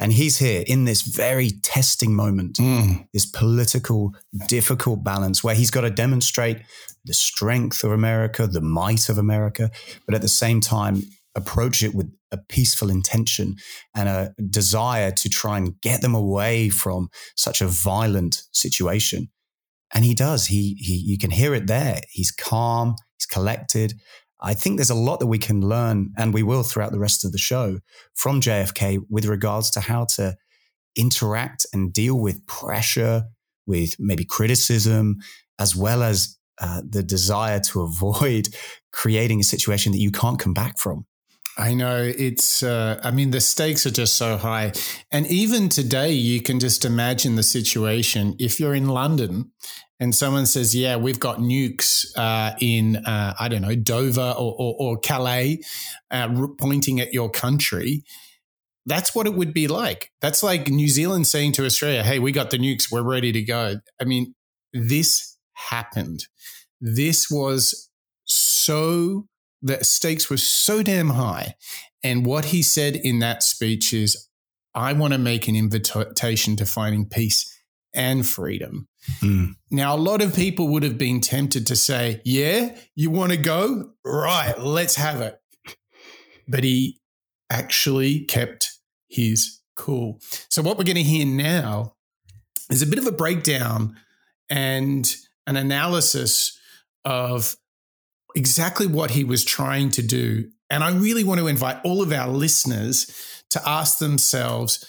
And 0.00 0.12
he's 0.12 0.38
here 0.38 0.64
in 0.66 0.84
this 0.84 1.02
very 1.02 1.50
testing 1.62 2.14
moment, 2.14 2.56
mm. 2.56 3.06
this 3.12 3.26
political, 3.26 4.12
difficult 4.48 5.04
balance 5.04 5.44
where 5.44 5.54
he's 5.54 5.70
got 5.70 5.82
to 5.82 5.90
demonstrate 5.90 6.58
the 7.04 7.14
strength 7.14 7.84
of 7.84 7.92
America, 7.92 8.46
the 8.46 8.60
might 8.60 9.08
of 9.08 9.18
America, 9.18 9.70
but 10.04 10.14
at 10.14 10.22
the 10.22 10.28
same 10.28 10.60
time, 10.60 11.02
approach 11.36 11.82
it 11.82 11.94
with 11.94 12.12
a 12.32 12.36
peaceful 12.36 12.90
intention 12.90 13.56
and 13.94 14.08
a 14.08 14.34
desire 14.50 15.10
to 15.10 15.28
try 15.28 15.58
and 15.58 15.80
get 15.80 16.00
them 16.00 16.14
away 16.14 16.68
from 16.68 17.08
such 17.36 17.60
a 17.60 17.66
violent 17.66 18.42
situation. 18.52 19.28
And 19.94 20.04
he 20.04 20.14
does. 20.14 20.46
He, 20.46 20.74
he, 20.80 20.96
you 20.96 21.18
can 21.18 21.30
hear 21.30 21.54
it 21.54 21.66
there. 21.66 22.00
He's 22.10 22.32
calm. 22.32 22.96
He's 23.16 23.26
collected. 23.26 23.94
I 24.44 24.52
think 24.52 24.76
there's 24.76 24.90
a 24.90 24.94
lot 24.94 25.20
that 25.20 25.26
we 25.26 25.38
can 25.38 25.62
learn, 25.62 26.12
and 26.18 26.34
we 26.34 26.42
will 26.42 26.62
throughout 26.62 26.92
the 26.92 26.98
rest 26.98 27.24
of 27.24 27.32
the 27.32 27.38
show 27.38 27.80
from 28.14 28.42
JFK 28.42 29.00
with 29.08 29.24
regards 29.24 29.70
to 29.72 29.80
how 29.80 30.04
to 30.16 30.36
interact 30.94 31.66
and 31.72 31.92
deal 31.92 32.20
with 32.20 32.46
pressure, 32.46 33.24
with 33.66 33.96
maybe 33.98 34.24
criticism, 34.26 35.16
as 35.58 35.74
well 35.74 36.02
as 36.02 36.36
uh, 36.60 36.82
the 36.86 37.02
desire 37.02 37.58
to 37.60 37.80
avoid 37.88 38.48
creating 38.92 39.40
a 39.40 39.44
situation 39.44 39.92
that 39.92 39.98
you 39.98 40.10
can't 40.10 40.38
come 40.38 40.54
back 40.54 40.78
from. 40.78 41.06
I 41.56 41.72
know 41.72 42.02
it's, 42.02 42.64
uh, 42.64 43.00
I 43.02 43.12
mean, 43.12 43.30
the 43.30 43.40
stakes 43.40 43.86
are 43.86 43.90
just 43.90 44.16
so 44.16 44.36
high. 44.36 44.72
And 45.12 45.24
even 45.28 45.68
today, 45.68 46.10
you 46.12 46.42
can 46.42 46.58
just 46.58 46.84
imagine 46.84 47.36
the 47.36 47.44
situation. 47.44 48.34
If 48.40 48.58
you're 48.58 48.74
in 48.74 48.88
London 48.88 49.52
and 50.00 50.14
someone 50.14 50.46
says, 50.46 50.74
"Yeah, 50.74 50.96
we've 50.96 51.20
got 51.20 51.38
nukes 51.38 52.06
uh, 52.16 52.56
in 52.60 52.96
uh, 52.96 53.34
I 53.38 53.48
don't 53.48 53.62
know 53.62 53.74
Dover 53.74 54.34
or, 54.36 54.54
or, 54.58 54.76
or 54.78 54.98
Calais, 54.98 55.60
uh, 56.10 56.46
pointing 56.58 57.00
at 57.00 57.12
your 57.12 57.30
country," 57.30 58.04
that's 58.86 59.14
what 59.14 59.26
it 59.26 59.34
would 59.34 59.54
be 59.54 59.68
like. 59.68 60.10
That's 60.20 60.42
like 60.42 60.68
New 60.68 60.88
Zealand 60.88 61.26
saying 61.26 61.52
to 61.52 61.64
Australia, 61.64 62.02
"Hey, 62.02 62.18
we 62.18 62.32
got 62.32 62.50
the 62.50 62.58
nukes, 62.58 62.90
we're 62.90 63.02
ready 63.02 63.32
to 63.32 63.42
go." 63.42 63.76
I 64.00 64.04
mean, 64.04 64.34
this 64.72 65.36
happened. 65.52 66.26
This 66.80 67.30
was 67.30 67.88
so 68.24 69.28
the 69.62 69.82
stakes 69.82 70.28
were 70.28 70.36
so 70.36 70.82
damn 70.82 71.10
high, 71.10 71.54
and 72.02 72.26
what 72.26 72.46
he 72.46 72.62
said 72.62 72.96
in 72.96 73.20
that 73.20 73.42
speech 73.42 73.94
is, 73.94 74.28
"I 74.74 74.92
want 74.92 75.12
to 75.12 75.18
make 75.18 75.46
an 75.46 75.54
invitation 75.54 76.56
to 76.56 76.66
finding 76.66 77.08
peace." 77.08 77.50
and 77.94 78.26
freedom. 78.26 78.88
Mm. 79.20 79.54
Now, 79.70 79.94
a 79.94 79.98
lot 79.98 80.22
of 80.22 80.34
people 80.34 80.68
would 80.68 80.82
have 80.82 80.98
been 80.98 81.20
tempted 81.20 81.66
to 81.66 81.76
say, 81.76 82.20
Yeah, 82.24 82.76
you 82.94 83.10
want 83.10 83.32
to 83.32 83.38
go? 83.38 83.90
Right, 84.04 84.58
let's 84.58 84.96
have 84.96 85.20
it. 85.20 85.38
But 86.48 86.64
he 86.64 87.00
actually 87.50 88.20
kept 88.24 88.72
his 89.08 89.60
cool. 89.76 90.20
So, 90.48 90.62
what 90.62 90.78
we're 90.78 90.84
going 90.84 90.96
to 90.96 91.02
hear 91.02 91.26
now 91.26 91.94
is 92.70 92.82
a 92.82 92.86
bit 92.86 92.98
of 92.98 93.06
a 93.06 93.12
breakdown 93.12 93.96
and 94.48 95.14
an 95.46 95.56
analysis 95.56 96.58
of 97.04 97.56
exactly 98.34 98.86
what 98.86 99.10
he 99.10 99.24
was 99.24 99.44
trying 99.44 99.90
to 99.90 100.02
do. 100.02 100.50
And 100.70 100.82
I 100.82 100.90
really 100.92 101.24
want 101.24 101.40
to 101.40 101.46
invite 101.46 101.78
all 101.84 102.02
of 102.02 102.12
our 102.12 102.28
listeners 102.28 103.42
to 103.50 103.68
ask 103.68 103.98
themselves 103.98 104.84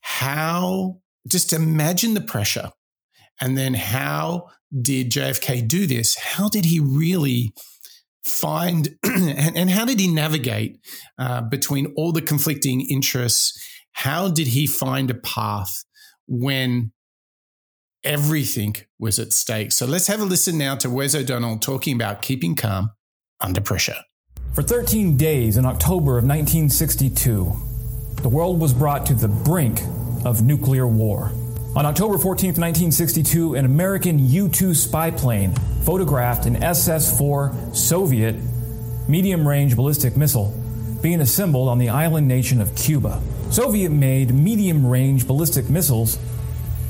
how 0.00 1.00
just 1.26 1.52
imagine 1.52 2.14
the 2.14 2.20
pressure. 2.20 2.70
And 3.40 3.56
then 3.58 3.74
how 3.74 4.48
did 4.80 5.10
JFK 5.10 5.66
do 5.66 5.86
this? 5.86 6.16
How 6.16 6.48
did 6.48 6.66
he 6.66 6.80
really 6.80 7.52
find 8.22 8.96
and, 9.04 9.56
and, 9.56 9.70
how 9.70 9.84
did 9.84 10.00
he 10.00 10.08
navigate 10.08 10.80
uh, 11.18 11.42
between 11.42 11.92
all 11.96 12.12
the 12.12 12.22
conflicting 12.22 12.80
interests? 12.80 13.58
How 13.92 14.28
did 14.28 14.48
he 14.48 14.66
find 14.66 15.10
a 15.10 15.14
path 15.14 15.84
when 16.26 16.92
everything 18.02 18.76
was 18.98 19.18
at 19.18 19.32
stake? 19.32 19.72
So 19.72 19.86
let's 19.86 20.06
have 20.06 20.20
a 20.20 20.24
listen 20.24 20.58
now 20.58 20.74
to 20.76 20.90
Wes 20.90 21.14
O'Donnell 21.14 21.58
talking 21.58 21.94
about 21.94 22.22
keeping 22.22 22.56
calm 22.56 22.90
under 23.40 23.60
pressure. 23.60 23.96
For 24.54 24.62
13 24.62 25.16
days 25.16 25.56
in 25.56 25.66
October 25.66 26.16
of 26.16 26.24
1962, 26.24 27.52
the 28.22 28.28
world 28.28 28.60
was 28.60 28.72
brought 28.72 29.04
to 29.06 29.14
the 29.14 29.28
brink 29.28 29.82
of 30.24 30.42
nuclear 30.42 30.86
war. 30.86 31.30
On 31.76 31.84
October 31.86 32.18
14, 32.18 32.50
1962, 32.50 33.56
an 33.56 33.64
American 33.64 34.16
U 34.28 34.48
2 34.48 34.74
spy 34.74 35.10
plane 35.10 35.52
photographed 35.82 36.46
an 36.46 36.62
SS 36.62 37.18
4 37.18 37.52
Soviet 37.72 38.36
medium 39.08 39.46
range 39.46 39.74
ballistic 39.74 40.16
missile 40.16 40.54
being 41.02 41.20
assembled 41.20 41.68
on 41.68 41.78
the 41.78 41.88
island 41.88 42.28
nation 42.28 42.60
of 42.60 42.72
Cuba. 42.76 43.20
Soviet 43.50 43.90
made 43.90 44.32
medium 44.32 44.86
range 44.86 45.26
ballistic 45.26 45.68
missiles, 45.68 46.16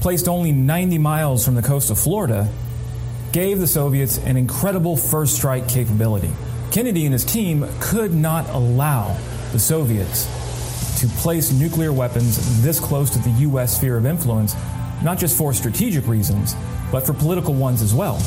placed 0.03 0.29
only 0.29 0.53
90 0.53 0.99
miles 0.99 1.47
from 1.47 1.55
the 1.55 1.63
coast 1.63 1.89
of 1.91 1.99
Florida, 1.99 2.47
gave 3.33 3.61
the 3.61 3.67
Soviets 3.67 4.19
an 4.19 4.37
incredible 4.37 4.99
first 4.99 5.35
strike 5.35 5.67
capability. 5.67 6.31
Kennedy 6.71 7.07
and 7.07 7.15
his 7.15 7.25
team 7.25 7.67
could 7.81 8.13
not 8.13 8.47
allow 8.51 9.17
the 9.53 9.59
Soviets 9.59 10.29
to 10.99 11.07
place 11.09 11.53
nuclear 11.53 11.93
weapons 11.93 12.63
this 12.63 12.81
close 12.81 13.11
to 13.11 13.19
the 13.19 13.31
U.S. 13.31 13.77
sphere 13.77 13.97
of 13.97 14.07
influence, 14.07 14.55
not 15.03 15.19
just 15.19 15.37
for 15.37 15.53
strategic 15.53 16.07
reasons, 16.07 16.55
but 16.91 17.05
for 17.07 17.13
political 17.13 17.55
ones 17.55 17.83
as 17.83 17.95
well. 17.95 18.21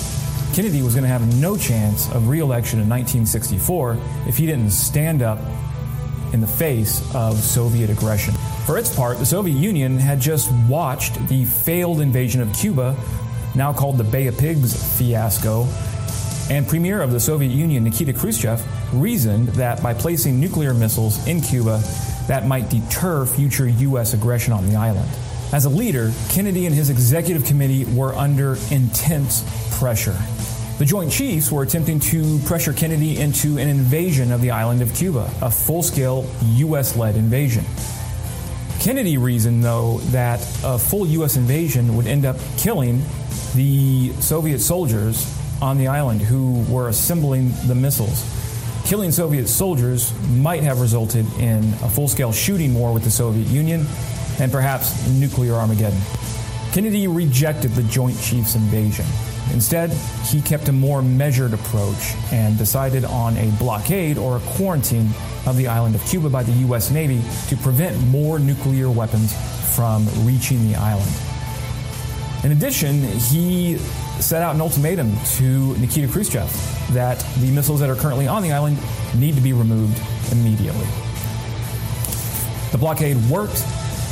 Kennedy 0.53 0.81
was 0.81 0.93
going 0.93 1.03
to 1.03 1.09
have 1.09 1.39
no 1.39 1.55
chance 1.57 2.09
of 2.12 2.29
re 2.29 2.39
election 2.39 2.79
in 2.79 2.89
1964 2.89 3.97
if 4.27 4.38
he 4.38 4.45
didn't 4.45 4.71
stand 4.71 5.21
up 5.21 5.39
in 6.33 6.41
the 6.41 6.47
face 6.47 7.01
of 7.15 7.38
Soviet 7.38 7.89
aggression. 7.89 8.33
For 8.65 8.77
its 8.77 8.93
part, 8.93 9.17
the 9.17 9.25
Soviet 9.25 9.55
Union 9.55 9.97
had 9.97 10.19
just 10.19 10.51
watched 10.67 11.25
the 11.27 11.45
failed 11.45 12.01
invasion 12.01 12.41
of 12.41 12.51
Cuba, 12.53 12.95
now 13.55 13.71
called 13.71 13.97
the 13.97 14.03
Bay 14.03 14.27
of 14.27 14.38
Pigs 14.38 14.97
fiasco, 14.97 15.65
and 16.50 16.68
Premier 16.68 17.01
of 17.01 17.12
the 17.12 17.20
Soviet 17.20 17.50
Union, 17.50 17.84
Nikita 17.84 18.13
Khrushchev, 18.13 18.63
reasoned 18.94 19.50
that 19.50 19.84
by 19.84 19.94
placing 19.94 20.39
nuclear 20.39 20.74
missiles 20.74 21.25
in 21.27 21.42
Cuba, 21.42 21.82
that 22.27 22.48
might 22.48 22.70
deter 22.70 23.25
future 23.25 23.68
U.S. 23.68 24.13
aggression 24.13 24.54
on 24.54 24.66
the 24.68 24.75
island. 24.75 25.10
As 25.51 25.66
a 25.66 25.70
leader, 25.70 26.12
Kennedy 26.30 26.66
and 26.66 26.74
his 26.74 26.89
executive 26.89 27.46
committee 27.46 27.86
were 27.86 28.13
under 28.13 28.58
intense 28.72 29.44
pressure. 29.77 30.18
The 30.77 30.86
Joint 30.86 31.12
Chiefs 31.12 31.51
were 31.51 31.63
attempting 31.63 32.00
to 32.01 32.39
pressure 32.39 32.72
Kennedy 32.72 33.18
into 33.18 33.58
an 33.58 33.68
invasion 33.68 34.32
of 34.32 34.42
the 34.42 34.51
island 34.51 34.82
of 34.82 34.94
Cuba, 34.94 35.30
a 35.42 35.51
full 35.51 35.84
scale 35.84 36.30
U.S. 36.44 36.96
led 36.96 37.16
invasion. 37.16 37.66
Kennedy 38.80 39.18
reasoned, 39.18 39.63
though, 39.63 39.98
that 40.12 40.39
a 40.63 40.77
full 40.77 41.06
U.S. 41.08 41.36
invasion 41.36 41.98
would 41.98 42.08
end 42.08 42.25
up 42.25 42.38
killing 42.58 43.01
the 43.56 44.13
Soviet 44.20 44.60
soldiers 44.60 45.37
on 45.61 45.77
the 45.77 45.87
island 45.87 46.21
who 46.21 46.61
were 46.71 46.89
assembling 46.89 47.51
the 47.67 47.75
missiles. 47.75 48.25
Killing 48.85 49.11
Soviet 49.11 49.47
soldiers 49.47 50.13
might 50.29 50.63
have 50.63 50.79
resulted 50.79 51.25
in 51.39 51.63
a 51.83 51.89
full 51.89 52.07
scale 52.07 52.31
shooting 52.31 52.73
war 52.73 52.93
with 52.93 53.03
the 53.03 53.11
Soviet 53.11 53.47
Union 53.47 53.85
and 54.39 54.51
perhaps 54.51 55.07
nuclear 55.09 55.55
Armageddon. 55.55 55.99
Kennedy 56.71 57.07
rejected 57.07 57.71
the 57.71 57.83
Joint 57.83 58.19
Chiefs 58.21 58.55
invasion. 58.55 59.05
Instead, 59.51 59.89
he 60.25 60.41
kept 60.41 60.67
a 60.67 60.71
more 60.71 61.01
measured 61.01 61.53
approach 61.53 62.13
and 62.31 62.57
decided 62.57 63.05
on 63.05 63.37
a 63.37 63.49
blockade 63.57 64.17
or 64.17 64.37
a 64.37 64.39
quarantine 64.41 65.09
of 65.45 65.57
the 65.57 65.67
island 65.67 65.95
of 65.95 66.05
Cuba 66.05 66.29
by 66.29 66.43
the 66.43 66.51
U.S. 66.51 66.91
Navy 66.91 67.21
to 67.49 67.57
prevent 67.57 67.97
more 68.07 68.39
nuclear 68.39 68.89
weapons 68.91 69.33
from 69.75 70.07
reaching 70.25 70.67
the 70.67 70.75
island. 70.75 71.11
In 72.43 72.51
addition, 72.51 73.01
he 73.01 73.79
set 74.19 74.41
out 74.41 74.55
an 74.55 74.62
ultimatum 74.62 75.15
to 75.36 75.77
Nikita 75.77 76.07
Khrushchev 76.07 76.50
that 76.93 77.19
the 77.39 77.51
missiles 77.51 77.79
that 77.79 77.89
are 77.89 77.95
currently 77.95 78.27
on 78.27 78.41
the 78.41 78.51
island 78.51 78.77
need 79.15 79.36
to 79.36 79.41
be 79.41 79.53
removed 79.53 80.01
immediately. 80.31 80.86
The 82.71 82.77
blockade 82.77 83.17
worked, 83.29 83.63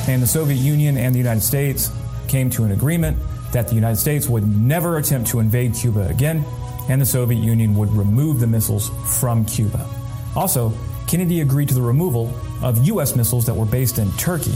and 0.07 0.21
the 0.21 0.27
Soviet 0.27 0.57
Union 0.57 0.97
and 0.97 1.13
the 1.13 1.19
United 1.19 1.41
States 1.41 1.91
came 2.27 2.49
to 2.51 2.63
an 2.63 2.71
agreement 2.71 3.17
that 3.51 3.67
the 3.67 3.75
United 3.75 3.97
States 3.97 4.27
would 4.27 4.47
never 4.47 4.97
attempt 4.97 5.29
to 5.31 5.39
invade 5.39 5.73
Cuba 5.73 6.07
again, 6.07 6.45
and 6.89 7.01
the 7.01 7.05
Soviet 7.05 7.39
Union 7.39 7.75
would 7.75 7.91
remove 7.91 8.39
the 8.39 8.47
missiles 8.47 8.89
from 9.19 9.45
Cuba. 9.45 9.87
Also, 10.35 10.71
Kennedy 11.07 11.41
agreed 11.41 11.67
to 11.69 11.75
the 11.75 11.81
removal 11.81 12.33
of 12.61 12.85
U.S. 12.87 13.15
missiles 13.15 13.45
that 13.45 13.53
were 13.53 13.65
based 13.65 13.97
in 13.99 14.11
Turkey 14.13 14.55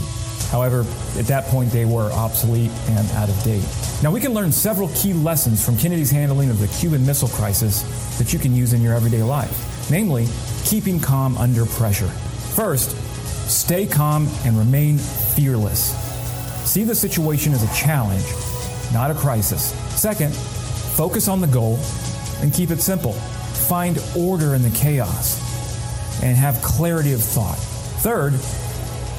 However, 0.49 0.81
at 1.17 1.25
that 1.27 1.45
point, 1.45 1.71
they 1.71 1.85
were 1.85 2.11
obsolete 2.11 2.71
and 2.89 3.09
out 3.11 3.29
of 3.29 3.43
date. 3.43 3.63
Now, 4.01 4.11
we 4.11 4.19
can 4.19 4.33
learn 4.33 4.51
several 4.51 4.89
key 4.89 5.13
lessons 5.13 5.63
from 5.63 5.77
Kennedy's 5.77 6.09
handling 6.09 6.49
of 6.49 6.59
the 6.59 6.67
Cuban 6.67 7.05
Missile 7.05 7.27
Crisis 7.29 7.83
that 8.17 8.33
you 8.33 8.39
can 8.39 8.55
use 8.55 8.73
in 8.73 8.81
your 8.81 8.93
everyday 8.95 9.21
life, 9.21 9.89
namely, 9.91 10.27
keeping 10.65 10.99
calm 10.99 11.37
under 11.37 11.65
pressure. 11.65 12.07
First, 12.07 12.97
stay 13.47 13.85
calm 13.85 14.27
and 14.43 14.57
remain 14.57 14.97
fearless. 14.97 15.95
See 16.67 16.83
the 16.83 16.95
situation 16.95 17.53
as 17.53 17.63
a 17.63 17.75
challenge, 17.75 18.25
not 18.91 19.11
a 19.11 19.15
crisis. 19.15 19.71
Second, 19.99 20.33
focus 20.35 21.27
on 21.27 21.41
the 21.41 21.47
goal 21.47 21.79
and 22.41 22.51
keep 22.53 22.71
it 22.71 22.81
simple. 22.81 23.13
Find 23.13 24.01
order 24.17 24.55
in 24.55 24.63
the 24.63 24.71
chaos 24.71 25.39
and 26.23 26.35
have 26.35 26.61
clarity 26.63 27.13
of 27.13 27.21
thought. 27.21 27.57
Third, 28.01 28.33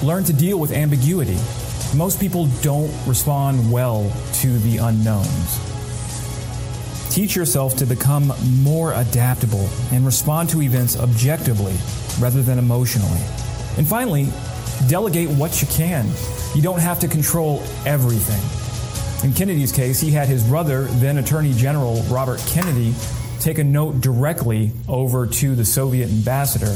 learn 0.02 0.24
to 0.24 0.32
deal 0.32 0.58
with 0.58 0.72
ambiguity. 0.72 1.38
Most 1.94 2.20
people 2.20 2.46
don't 2.62 2.90
respond 3.06 3.70
well 3.70 4.10
to 4.34 4.58
the 4.60 4.78
unknowns. 4.78 5.58
Teach 7.10 7.34
yourself 7.34 7.76
to 7.76 7.86
become 7.86 8.32
more 8.62 8.92
adaptable 8.94 9.68
and 9.90 10.06
respond 10.06 10.48
to 10.50 10.62
events 10.62 10.96
objectively 10.96 11.74
rather 12.20 12.42
than 12.42 12.58
emotionally. 12.58 13.20
And 13.76 13.86
finally, 13.86 14.28
delegate 14.88 15.28
what 15.30 15.60
you 15.60 15.68
can. 15.68 16.08
You 16.54 16.62
don't 16.62 16.80
have 16.80 17.00
to 17.00 17.08
control 17.08 17.62
everything. 17.84 18.40
In 19.28 19.34
Kennedy's 19.34 19.72
case, 19.72 20.00
he 20.00 20.10
had 20.10 20.28
his 20.28 20.44
brother, 20.44 20.84
then 20.84 21.18
Attorney 21.18 21.52
General 21.52 22.00
Robert 22.04 22.40
Kennedy, 22.46 22.94
take 23.40 23.58
a 23.58 23.64
note 23.64 24.00
directly 24.00 24.72
over 24.88 25.26
to 25.26 25.54
the 25.54 25.64
Soviet 25.64 26.08
ambassador, 26.08 26.74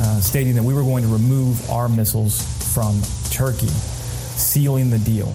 uh, 0.00 0.20
stating 0.20 0.54
that 0.54 0.62
we 0.62 0.74
were 0.74 0.82
going 0.82 1.02
to 1.02 1.08
remove 1.08 1.68
our 1.70 1.88
missiles 1.88 2.42
from 2.74 3.00
Turkey, 3.30 3.68
sealing 3.68 4.90
the 4.90 4.98
deal. 4.98 5.34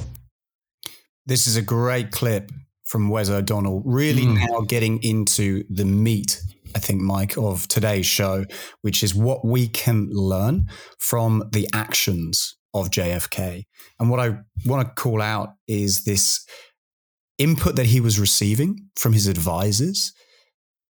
This 1.26 1.48
is 1.48 1.58
a 1.58 1.62
great 1.62 2.12
clip 2.12 2.52
from 2.84 3.10
Wes 3.10 3.30
O'Donnell, 3.30 3.82
really 3.86 4.24
mm. 4.24 4.48
now 4.48 4.62
getting 4.62 5.04
into 5.04 5.64
the 5.70 5.86
meat 5.86 6.42
I 6.76 6.80
think, 6.80 7.02
Mike, 7.02 7.38
of 7.38 7.68
today's 7.68 8.06
show, 8.06 8.46
which 8.82 9.04
is 9.04 9.16
what 9.16 9.46
we 9.46 9.68
can 9.68 10.10
learn 10.12 10.68
from 11.00 11.44
the 11.52 11.68
actions 11.74 12.56
of 12.74 12.92
JFK. 12.92 13.66
And 14.00 14.10
what 14.10 14.20
I 14.20 14.38
want 14.66 14.88
to 14.88 15.02
call 15.02 15.22
out 15.22 15.50
is 15.68 16.04
this 16.04 16.46
input 17.38 17.76
that 17.76 17.88
he 17.88 18.00
was 18.00 18.20
receiving 18.20 18.90
from 18.96 19.14
his 19.14 19.28
advisors 19.28 20.14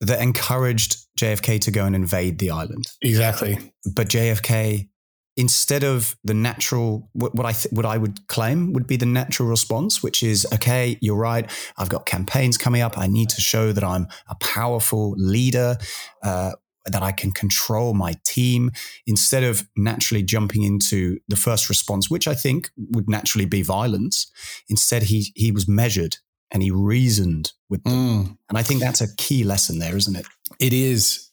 that 0.01 0.21
encouraged 0.21 0.97
JFK 1.17 1.61
to 1.63 1.71
go 1.71 1.85
and 1.85 1.95
invade 1.95 2.39
the 2.39 2.51
island. 2.51 2.87
Exactly. 3.03 3.73
But 3.95 4.09
JFK 4.09 4.89
instead 5.37 5.85
of 5.85 6.17
the 6.25 6.35
natural 6.35 7.09
what, 7.13 7.45
I 7.45 7.53
th- 7.53 7.73
what 7.73 7.85
I 7.85 7.99
would 7.99 8.27
claim 8.29 8.73
would 8.73 8.87
be 8.87 8.97
the 8.97 9.07
natural 9.07 9.49
response, 9.49 10.03
which 10.03 10.23
is 10.23 10.47
okay, 10.55 10.99
you're 11.01 11.17
right. 11.17 11.51
I've 11.77 11.89
got 11.89 12.07
campaigns 12.07 12.57
coming 12.57 12.81
up. 12.81 12.99
I 12.99 13.07
need 13.07 13.29
to 13.31 13.41
show 13.41 13.73
that 13.73 13.85
I'm 13.85 14.09
a 14.29 14.35
powerful 14.37 15.15
leader. 15.17 15.77
Uh, 16.23 16.53
that 16.89 17.03
I 17.03 17.11
can 17.11 17.33
control 17.33 17.95
my 17.95 18.15
team 18.25 18.71
instead 19.09 19.43
of 19.43 19.67
naturally 19.77 20.23
jumping 20.23 20.63
into 20.63 21.19
the 21.27 21.35
first 21.35 21.69
response, 21.69 22.09
which 22.09 22.29
I 22.29 22.35
think 22.35 22.71
would 22.77 23.09
naturally 23.09 23.45
be 23.45 23.63
violence. 23.63 24.31
Instead, 24.69 25.03
he 25.03 25.33
he 25.35 25.51
was 25.51 25.67
measured 25.67 26.19
and 26.53 26.63
he 26.63 26.71
reasoned 26.71 27.53
with 27.69 27.83
them. 27.83 27.93
Mm. 27.93 28.39
And 28.49 28.57
I 28.57 28.63
think 28.63 28.81
that's 28.81 29.01
a 29.01 29.15
key 29.17 29.43
lesson 29.43 29.81
there, 29.81 29.97
isn't 29.97 30.15
it? 30.15 30.27
It 30.59 30.73
is. 30.73 31.31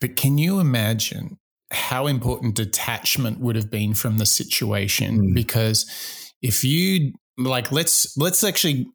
But 0.00 0.16
can 0.16 0.38
you 0.38 0.60
imagine 0.60 1.38
how 1.70 2.06
important 2.06 2.54
detachment 2.54 3.40
would 3.40 3.56
have 3.56 3.70
been 3.70 3.94
from 3.94 4.18
the 4.18 4.26
situation? 4.26 5.30
Mm. 5.30 5.34
because 5.34 5.86
if 6.42 6.62
you 6.62 7.12
like 7.38 7.72
let's 7.72 8.16
let's 8.16 8.44
actually 8.44 8.86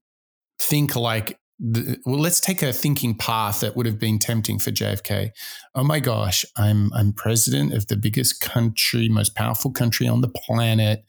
think 0.62 0.96
like 0.96 1.38
the, 1.60 1.98
well 2.06 2.20
let's 2.20 2.40
take 2.40 2.62
a 2.62 2.72
thinking 2.72 3.18
path 3.18 3.60
that 3.62 3.76
would 3.76 3.86
have 3.86 4.00
been 4.00 4.20
tempting 4.20 4.60
for 4.60 4.72
JFK 4.72 5.32
oh 5.76 5.84
my 5.84 6.00
gosh 6.00 6.46
i'm 6.56 6.94
i'm 6.94 7.12
president 7.12 7.74
of 7.74 7.88
the 7.88 7.98
biggest 7.98 8.40
country 8.40 9.10
most 9.10 9.36
powerful 9.36 9.72
country 9.72 10.08
on 10.08 10.22
the 10.22 10.30
planet. 10.30 11.04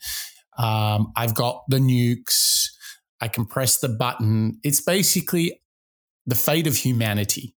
Um, 0.58 1.12
i've 1.14 1.34
got 1.34 1.62
the 1.68 1.78
nukes. 1.78 2.68
I 3.20 3.28
can 3.28 3.44
press 3.44 3.78
the 3.78 3.90
button. 3.90 4.58
It's 4.64 4.80
basically 4.80 5.60
the 6.26 6.34
fate 6.34 6.66
of 6.66 6.76
humanity 6.76 7.54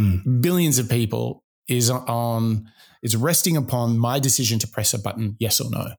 mm. 0.00 0.40
billions 0.40 0.78
of 0.78 0.88
people 0.88 1.44
is 1.68 1.90
on 1.90 2.70
is 3.02 3.16
resting 3.16 3.56
upon 3.56 3.98
my 3.98 4.18
decision 4.18 4.58
to 4.58 4.68
press 4.68 4.92
a 4.92 4.98
button, 4.98 5.36
yes 5.38 5.60
or 5.60 5.70
no. 5.70 5.94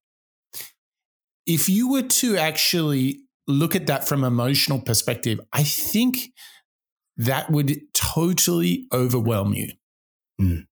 If 1.46 1.68
you 1.68 1.92
were 1.92 2.04
to 2.04 2.38
actually 2.38 3.22
look 3.48 3.76
at 3.76 3.88
that 3.88 4.08
from 4.08 4.24
emotional 4.24 4.80
perspective, 4.80 5.40
I 5.52 5.64
think 5.64 6.32
that 7.18 7.50
would 7.50 7.82
totally 7.94 8.88
overwhelm 8.94 9.54
you. 9.54 9.72
Mm. 10.40 10.68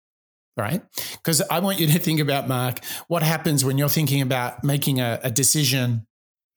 Right? 0.55 0.81
Because 1.13 1.41
I 1.49 1.59
want 1.59 1.79
you 1.79 1.87
to 1.87 1.99
think 1.99 2.19
about, 2.19 2.47
Mark, 2.47 2.79
what 3.07 3.23
happens 3.23 3.63
when 3.63 3.77
you're 3.77 3.89
thinking 3.89 4.21
about 4.21 4.63
making 4.63 4.99
a, 4.99 5.19
a 5.23 5.31
decision 5.31 6.05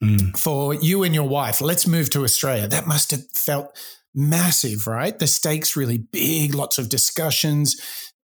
mm. 0.02 0.36
for 0.36 0.74
you 0.74 1.04
and 1.04 1.14
your 1.14 1.28
wife. 1.28 1.60
Let's 1.60 1.86
move 1.86 2.10
to 2.10 2.24
Australia. 2.24 2.66
That 2.66 2.86
must 2.86 3.12
have 3.12 3.26
felt 3.30 3.78
massive, 4.14 4.86
right? 4.86 5.18
The 5.18 5.26
stakes 5.26 5.76
really 5.76 5.98
big, 5.98 6.54
lots 6.54 6.78
of 6.78 6.88
discussions, 6.88 7.80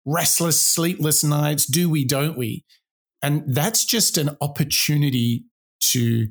restless, 0.05 0.63
sleepless 0.63 1.23
nights. 1.25 1.67
Do 1.67 1.89
we, 1.91 2.05
don't 2.05 2.37
we? 2.37 2.65
And 3.23 3.43
that's 3.47 3.85
just 3.85 4.19
an 4.19 4.31
opportunity 4.41 5.45
to 5.81 6.29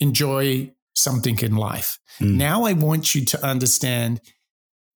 enjoy 0.00 0.72
something 0.94 1.38
in 1.40 1.56
life. 1.56 1.98
Mm. 2.20 2.34
Now 2.34 2.64
I 2.64 2.72
want 2.72 3.14
you 3.14 3.24
to 3.24 3.44
understand 3.44 4.20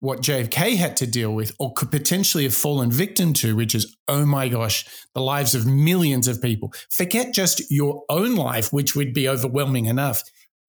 what 0.01 0.21
JFK 0.21 0.77
had 0.77 0.97
to 0.97 1.07
deal 1.07 1.33
with 1.33 1.55
or 1.61 1.73
could 1.75 1.93
potentially 1.93 2.43
have 2.43 2.55
fallen 2.55 2.91
victim 2.91 3.33
to, 3.35 3.55
which 3.55 3.73
is, 3.73 3.97
oh 4.09 4.27
my 4.27 4.49
gosh, 4.49 4.85
the 5.15 5.21
lives 5.21 5.55
of 5.55 5.65
millions 5.65 6.27
of 6.27 6.43
people. 6.43 6.73
Forget 6.91 7.33
just 7.33 7.71
your 7.71 8.03
own 8.09 8.35
life, 8.35 8.73
which 8.73 8.97
would 8.97 9.15
be 9.15 9.29
overwhelming 9.29 9.87
enough 9.87 10.25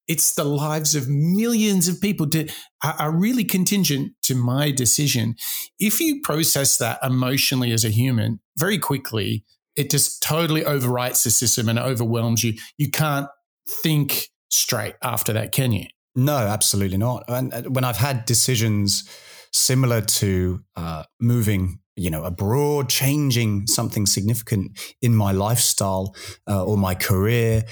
it's 0.08 0.36
the 0.36 0.44
lives 0.44 0.96
of 0.96 1.08
millions 1.08 1.88
of 1.88 2.02
people 2.02 2.30
to, 2.30 2.48
are 2.84 3.12
really 3.12 3.44
contingent 3.44 4.14
to 4.24 4.36
my 4.36 4.72
decision. 4.72 5.36
If 5.80 6.00
you 6.02 6.22
process 6.22 6.78
that 6.78 7.00
emotionally 7.04 7.72
as 7.72 7.86
a 7.86 7.90
human, 7.90 8.40
very 8.58 8.78
quickly, 8.78 9.46
it 9.76 9.90
just 9.90 10.22
totally 10.22 10.62
overwrites 10.62 11.24
the 11.24 11.32
system 11.32 11.70
and 11.70 11.80
overwhelms 11.80 12.44
you. 12.44 12.54
You 12.78 12.92
can't 12.92 13.28
think 13.68 14.30
straight 14.50 14.96
after 15.02 15.34
that, 15.34 15.52
can 15.52 15.72
you? 15.72 15.86
No, 16.16 16.38
absolutely 16.38 16.98
not. 16.98 17.24
And 17.28 17.54
uh, 17.54 17.62
when 17.64 17.84
I've 17.84 17.98
had 17.98 18.26
decisions 18.26 19.10
similar 19.52 20.02
to 20.02 20.64
uh, 20.76 21.04
moving 21.20 21.80
you 21.96 22.10
know 22.10 22.24
abroad 22.24 22.90
changing 22.90 23.68
something 23.68 24.08
significant 24.08 24.72
in 25.02 25.16
my 25.16 25.32
lifestyle 25.32 26.16
uh, 26.50 26.66
or 26.66 26.76
my 26.76 26.96
career 26.96 27.64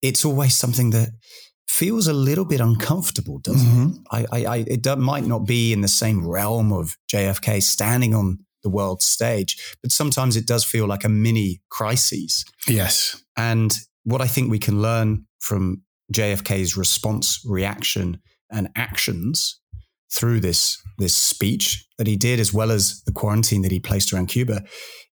it's 0.00 0.24
always 0.24 0.54
something 0.54 0.90
that 0.90 1.08
feels 1.68 2.06
a 2.06 2.12
little 2.12 2.44
bit 2.44 2.60
uncomfortable, 2.60 3.38
doesn't 3.38 3.68
mm-hmm. 3.68 4.16
it? 4.16 4.26
I, 4.32 4.38
I, 4.38 4.44
I, 4.44 4.56
it 4.66 4.98
might 4.98 5.24
not 5.24 5.46
be 5.46 5.72
in 5.72 5.80
the 5.80 5.88
same 5.88 6.26
realm 6.26 6.72
of 6.72 6.96
JFK 7.12 7.62
standing 7.62 8.14
on 8.14 8.38
the 8.62 8.70
world 8.70 9.02
stage, 9.02 9.76
but 9.82 9.92
sometimes 9.92 10.36
it 10.36 10.46
does 10.46 10.64
feel 10.64 10.86
like 10.86 11.04
a 11.04 11.08
mini 11.08 11.60
crisis. 11.70 12.44
Yes. 12.66 13.22
And 13.36 13.76
what 14.04 14.20
I 14.20 14.26
think 14.26 14.50
we 14.50 14.58
can 14.58 14.82
learn 14.82 15.26
from 15.40 15.82
JFK's 16.12 16.76
response, 16.76 17.40
reaction, 17.44 18.20
and 18.50 18.68
actions 18.76 19.60
through 20.12 20.40
this 20.40 20.80
this 20.98 21.14
speech 21.14 21.86
that 21.98 22.06
he 22.06 22.16
did, 22.16 22.38
as 22.38 22.52
well 22.52 22.70
as 22.70 23.02
the 23.04 23.12
quarantine 23.12 23.62
that 23.62 23.72
he 23.72 23.80
placed 23.80 24.12
around 24.12 24.26
Cuba, 24.26 24.62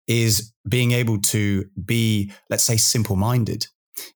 is 0.06 0.52
being 0.68 0.92
able 0.92 1.20
to 1.20 1.66
be, 1.84 2.32
let's 2.48 2.64
say, 2.64 2.76
simple 2.76 3.16
minded, 3.16 3.66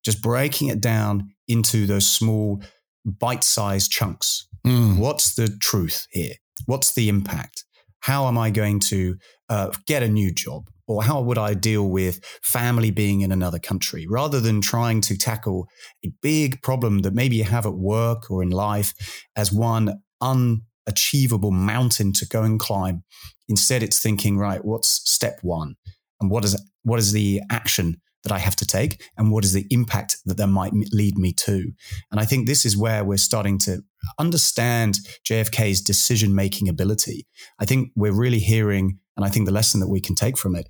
just 0.04 0.22
breaking 0.22 0.68
it 0.68 0.80
down 0.80 1.30
into 1.48 1.86
those 1.86 2.06
small 2.06 2.62
bite 3.04 3.44
sized 3.44 3.90
chunks. 3.90 4.46
Mm. 4.66 4.98
What's 4.98 5.34
the 5.34 5.48
truth 5.60 6.06
here? 6.10 6.34
What's 6.66 6.94
the 6.94 7.08
impact? 7.08 7.64
How 8.00 8.28
am 8.28 8.38
I 8.38 8.50
going 8.50 8.80
to 8.88 9.16
uh, 9.48 9.70
get 9.86 10.02
a 10.02 10.08
new 10.08 10.32
job? 10.32 10.68
Or 10.86 11.04
how 11.04 11.20
would 11.20 11.38
I 11.38 11.54
deal 11.54 11.88
with 11.88 12.18
family 12.42 12.90
being 12.90 13.20
in 13.20 13.30
another 13.30 13.60
country 13.60 14.06
rather 14.08 14.40
than 14.40 14.60
trying 14.60 15.00
to 15.02 15.16
tackle 15.16 15.68
a 16.04 16.10
big 16.20 16.62
problem 16.62 17.00
that 17.00 17.14
maybe 17.14 17.36
you 17.36 17.44
have 17.44 17.64
at 17.64 17.74
work 17.74 18.28
or 18.28 18.42
in 18.42 18.50
life 18.50 18.92
as 19.36 19.52
one 19.52 20.00
unachievable 20.20 21.52
mountain 21.52 22.12
to 22.14 22.26
go 22.26 22.42
and 22.42 22.58
climb? 22.58 23.04
Instead, 23.48 23.84
it's 23.84 24.00
thinking, 24.00 24.36
right, 24.36 24.64
what's 24.64 25.08
step 25.08 25.38
one? 25.42 25.76
And 26.20 26.28
what 26.28 26.44
is, 26.44 26.60
what 26.82 26.98
is 26.98 27.12
the 27.12 27.40
action 27.50 28.00
that 28.22 28.32
I 28.32 28.38
have 28.38 28.56
to 28.56 28.66
take 28.66 29.02
and 29.16 29.32
what 29.32 29.44
is 29.44 29.52
the 29.52 29.66
impact 29.70 30.18
that 30.26 30.36
that 30.36 30.46
might 30.46 30.72
lead 30.92 31.18
me 31.18 31.32
to. 31.32 31.72
And 32.10 32.20
I 32.20 32.24
think 32.24 32.46
this 32.46 32.64
is 32.64 32.76
where 32.76 33.04
we're 33.04 33.16
starting 33.16 33.58
to 33.60 33.82
understand 34.18 34.98
JFK's 35.28 35.80
decision 35.80 36.34
making 36.34 36.68
ability. 36.68 37.26
I 37.58 37.64
think 37.64 37.90
we're 37.96 38.12
really 38.12 38.38
hearing, 38.38 38.98
and 39.16 39.24
I 39.24 39.28
think 39.28 39.46
the 39.46 39.52
lesson 39.52 39.80
that 39.80 39.88
we 39.88 40.00
can 40.00 40.14
take 40.14 40.36
from 40.36 40.54
it 40.54 40.66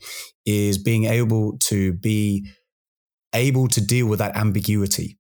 is 0.47 0.79
being 0.79 1.05
able 1.05 1.59
to 1.59 1.93
be 1.95 2.47
able 3.35 3.69
to 3.69 3.81
deal 3.81 4.07
with 4.07 4.19
that 4.19 4.37
ambiguity. 4.37 5.19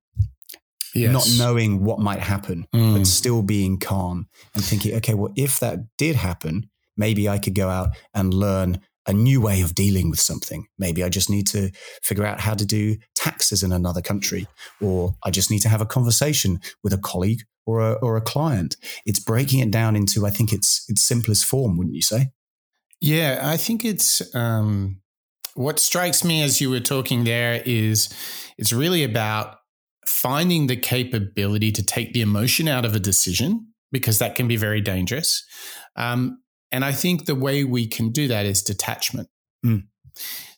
Yes. 0.95 1.12
Not 1.12 1.29
knowing 1.38 1.85
what 1.85 2.01
might 2.01 2.19
happen, 2.19 2.66
mm. 2.75 2.95
but 2.95 3.07
still 3.07 3.43
being 3.43 3.79
calm 3.79 4.29
and 4.55 4.64
thinking, 4.64 4.97
okay, 4.97 5.14
well, 5.14 5.33
if 5.37 5.61
that 5.61 5.79
did 5.97 6.16
happen, 6.16 6.69
maybe 6.97 7.29
I 7.29 7.38
could 7.38 7.55
go 7.55 7.69
out 7.69 7.90
and 8.12 8.35
learn 8.35 8.81
a 9.11 9.12
new 9.12 9.40
way 9.40 9.61
of 9.61 9.75
dealing 9.75 10.09
with 10.09 10.20
something. 10.20 10.66
Maybe 10.79 11.03
I 11.03 11.09
just 11.09 11.29
need 11.29 11.46
to 11.49 11.70
figure 12.03 12.25
out 12.25 12.40
how 12.40 12.55
to 12.55 12.64
do 12.64 12.96
taxes 13.14 13.62
in 13.62 13.73
another 13.73 14.01
country, 14.01 14.46
or 14.81 15.16
I 15.25 15.31
just 15.31 15.51
need 15.51 15.61
to 15.62 15.68
have 15.68 15.81
a 15.81 15.87
conversation 15.87 16.61
with 16.83 16.92
a 16.92 16.99
colleague 16.99 17.42
or 17.66 17.81
a, 17.81 17.92
or 17.94 18.16
a 18.16 18.20
client. 18.20 18.77
It's 19.05 19.18
breaking 19.18 19.61
it 19.61 19.70
down 19.70 19.96
into, 19.96 20.27
I 20.27 20.31
think 20.31 20.53
it's 20.53 20.88
its 20.88 21.03
simplest 21.03 21.44
form, 21.44 21.77
wouldn't 21.77 21.96
you 21.96 22.03
say? 22.03 22.29
Yeah, 23.01 23.40
I 23.42 23.57
think 23.57 23.85
it's 23.85 24.35
um, 24.35 25.01
what 25.55 25.81
strikes 25.81 26.23
me 26.25 26.42
as 26.42 26.61
you 26.61 26.70
were 26.70 26.81
talking 26.81 27.25
there 27.25 27.62
is 27.66 28.09
it's 28.59 28.73
really 28.73 29.03
about 29.03 29.57
finding 30.07 30.66
the 30.66 30.77
capability 30.77 31.73
to 31.73 31.83
take 31.83 32.12
the 32.12 32.20
emotion 32.20 32.68
out 32.68 32.85
of 32.85 32.94
a 32.94 33.01
decision 33.01 33.66
because 33.90 34.18
that 34.18 34.37
can 34.37 34.46
be 34.46 34.57
very 34.57 34.81
dangerous. 34.81 35.44
Um, 35.96 36.39
and 36.73 36.85
I 36.85 36.93
think 36.93 37.27
the 37.27 37.35
way 37.35 37.65
we 37.65 37.87
can 37.87 38.11
do 38.11 38.29
that 38.29 38.47
is 38.47 38.63
detachment. 38.63 39.29
Mm. 39.65 39.87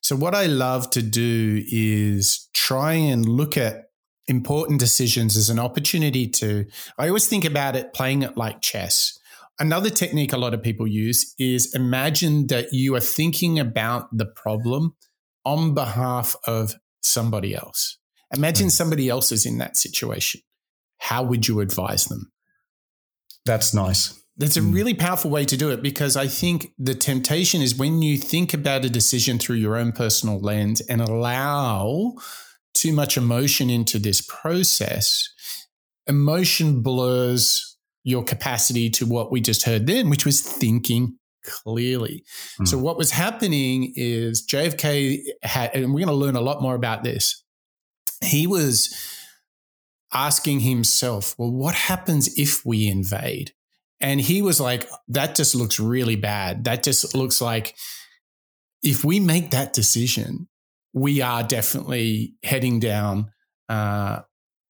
So, 0.00 0.16
what 0.16 0.34
I 0.34 0.46
love 0.46 0.90
to 0.90 1.02
do 1.02 1.62
is 1.66 2.48
try 2.52 2.94
and 2.94 3.26
look 3.26 3.56
at 3.56 3.84
important 4.26 4.80
decisions 4.80 5.36
as 5.36 5.50
an 5.50 5.58
opportunity 5.58 6.28
to, 6.28 6.66
I 6.98 7.08
always 7.08 7.28
think 7.28 7.44
about 7.44 7.76
it 7.76 7.92
playing 7.92 8.22
it 8.22 8.36
like 8.36 8.60
chess. 8.60 9.18
Another 9.58 9.90
technique 9.90 10.32
a 10.32 10.38
lot 10.38 10.54
of 10.54 10.62
people 10.62 10.86
use 10.86 11.34
is 11.38 11.74
imagine 11.74 12.46
that 12.48 12.72
you 12.72 12.94
are 12.94 13.00
thinking 13.00 13.58
about 13.58 14.08
the 14.16 14.26
problem 14.26 14.96
on 15.44 15.74
behalf 15.74 16.34
of 16.46 16.74
somebody 17.02 17.54
else. 17.54 17.98
Imagine 18.34 18.68
mm. 18.68 18.72
somebody 18.72 19.08
else 19.08 19.30
is 19.30 19.44
in 19.44 19.58
that 19.58 19.76
situation. 19.76 20.40
How 20.98 21.22
would 21.22 21.48
you 21.48 21.60
advise 21.60 22.06
them? 22.06 22.32
That's 23.44 23.74
nice. 23.74 24.21
That's 24.42 24.56
a 24.56 24.60
mm. 24.60 24.74
really 24.74 24.94
powerful 24.94 25.30
way 25.30 25.44
to 25.44 25.56
do 25.56 25.70
it 25.70 25.82
because 25.82 26.16
I 26.16 26.26
think 26.26 26.72
the 26.76 26.96
temptation 26.96 27.62
is 27.62 27.76
when 27.76 28.02
you 28.02 28.18
think 28.18 28.52
about 28.52 28.84
a 28.84 28.90
decision 28.90 29.38
through 29.38 29.54
your 29.56 29.76
own 29.76 29.92
personal 29.92 30.40
lens 30.40 30.80
and 30.80 31.00
allow 31.00 32.14
too 32.74 32.92
much 32.92 33.16
emotion 33.16 33.70
into 33.70 34.00
this 34.00 34.20
process, 34.20 35.28
emotion 36.08 36.82
blurs 36.82 37.78
your 38.02 38.24
capacity 38.24 38.90
to 38.90 39.06
what 39.06 39.30
we 39.30 39.40
just 39.40 39.62
heard 39.62 39.86
then, 39.86 40.10
which 40.10 40.26
was 40.26 40.40
thinking 40.40 41.18
clearly. 41.44 42.24
Mm. 42.60 42.66
So, 42.66 42.78
what 42.78 42.98
was 42.98 43.12
happening 43.12 43.92
is 43.94 44.44
JFK 44.44 45.20
had, 45.44 45.70
and 45.72 45.94
we're 45.94 46.04
going 46.04 46.08
to 46.08 46.14
learn 46.14 46.34
a 46.34 46.40
lot 46.40 46.60
more 46.60 46.74
about 46.74 47.04
this. 47.04 47.44
He 48.24 48.48
was 48.48 48.92
asking 50.12 50.60
himself, 50.60 51.36
well, 51.38 51.52
what 51.52 51.76
happens 51.76 52.36
if 52.36 52.66
we 52.66 52.88
invade? 52.88 53.52
And 54.02 54.20
he 54.20 54.42
was 54.42 54.60
like, 54.60 54.90
that 55.08 55.36
just 55.36 55.54
looks 55.54 55.78
really 55.78 56.16
bad. 56.16 56.64
That 56.64 56.82
just 56.82 57.14
looks 57.14 57.40
like 57.40 57.76
if 58.82 59.04
we 59.04 59.20
make 59.20 59.52
that 59.52 59.72
decision, 59.72 60.48
we 60.92 61.22
are 61.22 61.44
definitely 61.44 62.34
heading 62.42 62.80
down 62.80 63.30
uh, 63.68 64.20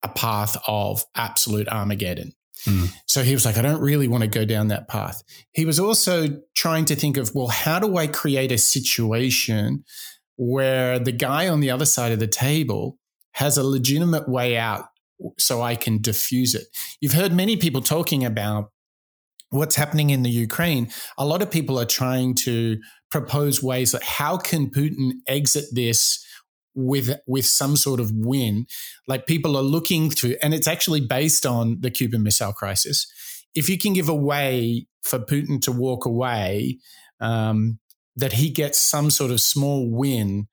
a 0.03 0.09
path 0.09 0.57
of 0.68 1.05
absolute 1.16 1.66
Armageddon. 1.66 2.35
Mm. 2.66 2.92
So 3.07 3.23
he 3.23 3.33
was 3.33 3.45
like, 3.45 3.57
I 3.57 3.62
don't 3.62 3.81
really 3.81 4.07
want 4.07 4.23
to 4.23 4.29
go 4.29 4.45
down 4.45 4.68
that 4.68 4.87
path. 4.87 5.23
He 5.53 5.64
was 5.64 5.81
also 5.81 6.40
trying 6.55 6.85
to 6.85 6.95
think 6.95 7.16
of, 7.16 7.35
well, 7.35 7.49
how 7.49 7.79
do 7.79 7.97
I 7.97 8.07
create 8.07 8.53
a 8.53 8.59
situation 8.59 9.85
where 10.37 10.99
the 10.99 11.12
guy 11.12 11.49
on 11.49 11.61
the 11.61 11.71
other 11.71 11.87
side 11.87 12.12
of 12.12 12.21
the 12.21 12.29
table 12.29 12.99
has 13.33 13.57
a 13.57 13.64
legitimate 13.64 14.29
way 14.29 14.59
out 14.59 14.85
so 15.38 15.62
I 15.62 15.75
can 15.75 16.01
diffuse 16.03 16.55
it? 16.55 16.66
You've 17.01 17.14
heard 17.14 17.33
many 17.33 17.57
people 17.57 17.81
talking 17.81 18.25
about 18.25 18.71
what's 19.53 19.77
happening 19.77 20.11
in 20.11 20.23
the 20.23 20.31
Ukraine, 20.31 20.91
a 21.19 21.27
lot 21.27 21.43
of 21.43 21.51
people 21.51 21.79
are 21.79 21.85
trying 21.85 22.35
to 22.47 22.79
propose 23.11 23.62
ways 23.62 23.93
that 23.93 24.03
how 24.03 24.38
can 24.38 24.71
Putin 24.71 25.12
exit 25.29 25.67
this 25.73 26.27
with 26.75 27.11
with 27.27 27.45
some 27.45 27.77
sort 27.77 28.01
of 28.01 28.11
win. 28.12 28.67
Like 29.07 29.27
people 29.27 29.57
are 29.57 29.62
looking 29.62 30.09
to, 30.11 30.37
and 30.43 30.55
it's 30.55 30.67
actually 30.67 31.03
based 31.03 31.45
on 31.45 31.81
the 31.81 31.91
Cuban 31.91 32.23
Missile 32.23 32.55
Crisis. 32.55 33.07
If 33.55 33.69
you 33.69 33.77
can 33.77 33.93
give 33.93 34.09
a 34.09 34.15
way 34.15 34.87
for 35.03 35.19
Putin 35.19 35.61
to 35.62 35.73
walk 35.73 36.07
away, 36.07 36.79
um, 37.21 37.79
that 38.17 38.33
he 38.35 38.49
gets 38.49 38.79
some 38.79 39.11
sort 39.11 39.31
of 39.31 39.41
small 39.41 39.91
win 39.91 40.49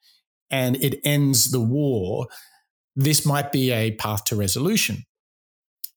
and 0.49 0.75
it 0.83 0.99
ends 1.05 1.51
the 1.51 1.61
war, 1.61 2.27
this 2.95 3.25
might 3.25 3.53
be 3.53 3.71
a 3.71 3.91
path 3.91 4.25
to 4.25 4.35
resolution 4.35 5.05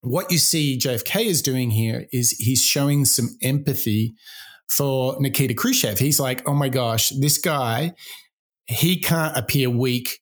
what 0.03 0.31
you 0.31 0.38
see 0.38 0.79
JFK 0.79 1.25
is 1.27 1.43
doing 1.43 1.71
here 1.71 2.07
is 2.12 2.33
he's 2.33 2.62
showing 2.62 3.05
some 3.05 3.31
empathy 3.41 4.15
for 4.69 5.17
Nikita 5.21 5.55
Khrushchev. 5.55 5.99
He's 5.99 6.19
like, 6.19 6.47
oh 6.47 6.55
my 6.55 6.69
gosh, 6.69 7.11
this 7.11 7.38
guy, 7.38 7.93
he 8.67 8.99
can't 8.99 9.37
appear 9.37 9.71
weak 9.71 10.21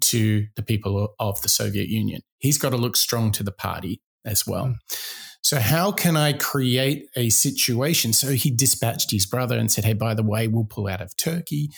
to 0.00 0.46
the 0.56 0.62
people 0.62 1.14
of 1.18 1.40
the 1.42 1.48
Soviet 1.48 1.88
Union. 1.88 2.22
He's 2.38 2.58
got 2.58 2.70
to 2.70 2.76
look 2.76 2.96
strong 2.96 3.32
to 3.32 3.42
the 3.42 3.52
party 3.52 4.00
as 4.24 4.46
well. 4.46 4.66
Mm. 4.66 4.74
So, 5.42 5.60
how 5.60 5.92
can 5.92 6.16
I 6.16 6.32
create 6.32 7.06
a 7.16 7.30
situation? 7.30 8.12
So, 8.12 8.32
he 8.32 8.50
dispatched 8.50 9.10
his 9.10 9.26
brother 9.26 9.56
and 9.58 9.70
said, 9.70 9.84
Hey, 9.84 9.94
by 9.94 10.14
the 10.14 10.22
way, 10.22 10.48
we'll 10.48 10.64
pull 10.64 10.88
out 10.88 11.00
of 11.00 11.16
Turkey. 11.16 11.70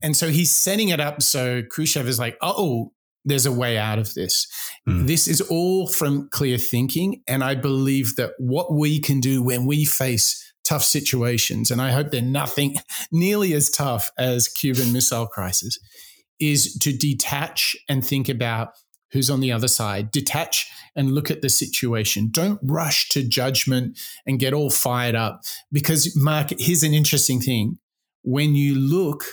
And 0.00 0.16
so 0.16 0.28
he's 0.28 0.50
setting 0.50 0.90
it 0.90 1.00
up 1.00 1.22
so 1.22 1.62
Khrushchev 1.62 2.06
is 2.06 2.18
like, 2.18 2.36
Oh, 2.40 2.92
there's 3.24 3.46
a 3.46 3.52
way 3.52 3.78
out 3.78 3.98
of 3.98 4.14
this. 4.14 4.46
Mm. 4.88 5.06
This 5.06 5.28
is 5.28 5.40
all 5.40 5.86
from 5.86 6.28
clear 6.30 6.58
thinking. 6.58 7.22
And 7.26 7.44
I 7.44 7.54
believe 7.54 8.16
that 8.16 8.32
what 8.38 8.72
we 8.72 9.00
can 9.00 9.20
do 9.20 9.42
when 9.42 9.66
we 9.66 9.84
face 9.84 10.44
tough 10.64 10.84
situations, 10.84 11.70
and 11.70 11.80
I 11.80 11.92
hope 11.92 12.10
they're 12.10 12.22
nothing 12.22 12.76
nearly 13.12 13.54
as 13.54 13.70
tough 13.70 14.10
as 14.18 14.48
Cuban 14.48 14.92
Missile 14.92 15.26
Crisis, 15.26 15.78
is 16.40 16.76
to 16.78 16.96
detach 16.96 17.74
and 17.88 18.04
think 18.04 18.28
about 18.28 18.70
who's 19.12 19.30
on 19.30 19.40
the 19.40 19.52
other 19.52 19.68
side. 19.68 20.10
Detach 20.10 20.70
and 20.94 21.12
look 21.12 21.30
at 21.30 21.42
the 21.42 21.48
situation. 21.48 22.28
Don't 22.30 22.60
rush 22.62 23.08
to 23.10 23.22
judgment 23.22 23.98
and 24.26 24.38
get 24.38 24.52
all 24.52 24.70
fired 24.70 25.14
up. 25.14 25.42
Because, 25.72 26.14
Mark, 26.16 26.50
here's 26.58 26.82
an 26.82 26.92
interesting 26.92 27.40
thing. 27.40 27.78
When 28.22 28.54
you 28.54 28.74
look 28.74 29.24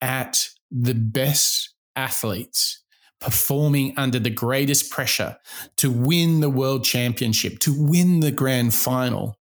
at 0.00 0.48
the 0.70 0.94
best 0.94 1.74
athletes 1.94 2.81
performing 3.22 3.94
under 3.96 4.18
the 4.18 4.30
greatest 4.30 4.90
pressure 4.90 5.38
to 5.76 5.90
win 5.90 6.40
the 6.40 6.50
world 6.50 6.84
championship, 6.84 7.60
to 7.60 7.72
win 7.76 8.20
the 8.20 8.32
grand 8.32 8.74
final, 8.74 9.38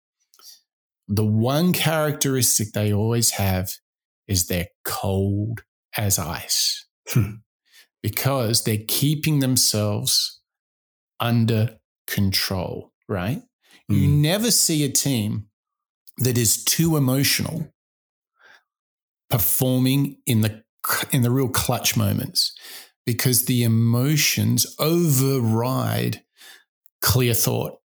the 1.07 1.25
one 1.25 1.71
characteristic 1.73 2.73
they 2.73 2.93
always 2.93 3.31
have 3.31 3.71
is 4.27 4.45
they're 4.45 4.67
cold 4.83 5.63
as 5.97 6.19
ice 6.19 6.85
hmm. 7.07 7.35
because 8.03 8.63
they're 8.63 8.83
keeping 8.87 9.39
themselves 9.39 10.41
under 11.19 11.79
control, 12.05 12.91
right? 13.07 13.41
Mm. 13.89 14.01
You 14.01 14.09
hmm. 14.09 14.21
never 14.21 14.51
see 14.51 14.83
a 14.83 14.89
team 14.89 15.47
that 16.17 16.37
is 16.37 16.63
too 16.63 16.97
emotional 16.97 17.73
performing 19.29 20.17
in 20.25 20.41
the 20.41 20.63
in 21.11 21.21
the 21.21 21.31
real 21.31 21.49
clutch 21.49 21.95
moments 21.95 22.53
because 23.09 23.45
the 23.45 23.63
emotions 23.63 24.67
override 24.77 26.21
clear 27.01 27.33
thought 27.33 27.79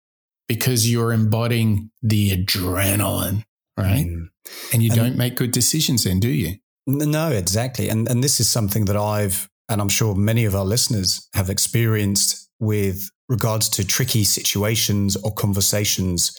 because 0.49 0.91
you're 0.91 1.13
embodying 1.13 1.93
the 2.03 2.37
adrenaline, 2.37 3.45
right? 3.77 4.05
Mm. 4.05 4.31
And 4.73 4.83
you 4.83 4.91
and 4.91 4.99
don't 4.99 5.17
make 5.17 5.37
good 5.37 5.53
decisions 5.53 6.03
then, 6.03 6.19
do 6.19 6.29
you? 6.29 6.57
No, 6.89 7.31
exactly. 7.31 7.89
And 7.89 8.09
and 8.09 8.25
this 8.25 8.41
is 8.41 8.51
something 8.51 8.87
that 8.87 8.97
I've 8.97 9.49
and 9.69 9.81
I'm 9.81 9.89
sure 9.89 10.17
many 10.17 10.45
of 10.45 10.57
our 10.57 10.65
listeners 10.65 11.29
have 11.35 11.49
experienced 11.49 12.51
with 12.59 13.09
regards 13.29 13.69
to 13.69 13.87
tricky 13.87 14.25
situations 14.25 15.15
or 15.15 15.33
conversations 15.33 16.37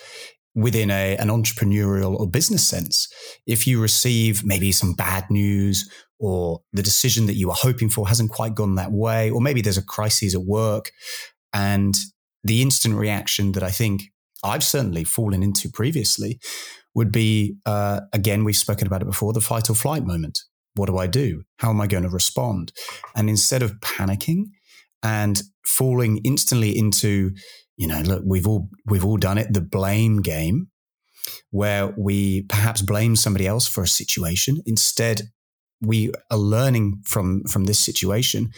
within 0.56 0.91
a, 0.91 1.15
an 1.15 1.30
entrepreneurial 1.30 2.19
or 2.19 2.28
business 2.28 2.67
sense. 2.67 3.08
If 3.48 3.65
you 3.65 3.82
receive 3.82 4.43
maybe 4.43 4.74
some 4.74 4.93
bad 4.93 5.24
news 5.30 5.89
or 6.24 6.62
the 6.72 6.84
decision 6.84 7.26
that 7.26 7.36
you 7.36 7.48
were 7.48 7.54
hoping 7.54 7.90
for 7.90 8.08
hasn't 8.08 8.32
quite 8.32 8.56
gone 8.56 8.76
that 8.76 8.92
way, 8.92 9.30
or 9.30 9.42
maybe 9.42 9.62
there's 9.62 9.78
a 9.78 9.84
crisis 9.84 10.34
at 10.34 10.42
work 10.42 10.92
and 11.52 11.96
the 12.44 12.62
instant 12.62 12.96
reaction 12.96 13.52
that 13.52 13.64
I 13.64 13.72
think 13.72 14.04
I've 14.44 14.64
certainly 14.64 15.04
fallen 15.04 15.44
into 15.44 15.70
previously 15.70 16.40
would 16.96 17.12
be, 17.12 17.58
uh, 17.66 18.02
again, 18.14 18.44
we've 18.44 18.56
spoken 18.56 18.88
about 18.88 19.02
it 19.02 19.06
before, 19.06 19.34
the 19.34 19.42
fight 19.42 19.70
or 19.70 19.76
flight 19.76 20.06
moment. 20.06 20.40
What 20.76 20.88
do 20.88 20.98
I 20.98 21.08
do? 21.08 21.44
How 21.60 21.70
am 21.70 21.82
I 21.82 21.88
going 21.88 22.04
to 22.04 22.10
respond? 22.10 22.72
And 23.16 23.30
instead 23.30 23.62
of 23.62 23.80
panicking 23.82 24.46
and 25.02 25.42
falling 25.66 26.20
instantly 26.24 26.78
into 26.78 27.32
you 27.78 27.88
know, 27.88 28.02
look, 28.02 28.24
we've 28.26 28.48
all 28.48 28.70
we've 28.86 29.06
all 29.06 29.18
done 29.18 29.38
it. 29.38 29.52
The 29.52 29.62
blame 29.62 30.22
game, 30.22 30.68
where 31.50 31.94
we 31.98 32.44
perhaps 32.44 32.82
blame 32.82 33.16
somebody 33.16 33.48
else 33.48 33.68
for 33.68 33.84
a 33.84 33.88
situation. 33.88 34.62
Instead, 34.66 35.24
we 35.86 36.12
are 36.32 36.38
learning 36.38 37.02
from 37.06 37.43
from 37.43 37.65
this 37.65 37.80
situation 37.80 38.52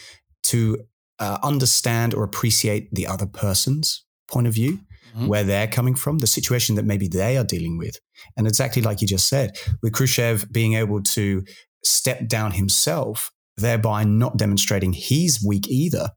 to 0.44 0.78
uh, 1.20 1.38
understand 1.44 2.14
or 2.14 2.24
appreciate 2.24 2.90
the 2.92 3.08
other 3.08 3.26
person's 3.26 4.06
point 4.30 4.48
of 4.48 4.54
view, 4.54 4.80
mm-hmm. 5.16 5.28
where 5.28 5.44
they're 5.44 5.68
coming 5.68 5.96
from, 5.96 6.20
the 6.20 6.28
situation 6.28 6.76
that 6.76 6.86
maybe 6.86 7.08
they 7.08 7.38
are 7.38 7.44
dealing 7.44 7.78
with, 7.78 8.00
and 8.38 8.48
exactly 8.48 8.82
like 8.82 9.02
you 9.02 9.08
just 9.08 9.28
said, 9.28 9.58
with 9.82 9.94
Khrushchev 9.94 10.52
being 10.52 10.74
able 10.74 11.02
to 11.02 11.44
step 11.84 12.28
down 12.28 12.52
himself, 12.52 13.32
thereby 13.58 14.04
not 14.04 14.38
demonstrating 14.38 14.94
he's 14.94 15.44
weak 15.46 15.68
either, 15.68 16.10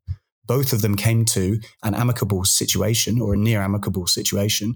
both 0.46 0.72
of 0.72 0.82
them 0.82 0.96
came 0.96 1.24
to 1.26 1.60
an 1.82 1.94
amicable 1.94 2.44
situation 2.44 3.20
or 3.20 3.34
a 3.34 3.36
near 3.36 3.60
amicable 3.60 4.06
situation 4.06 4.74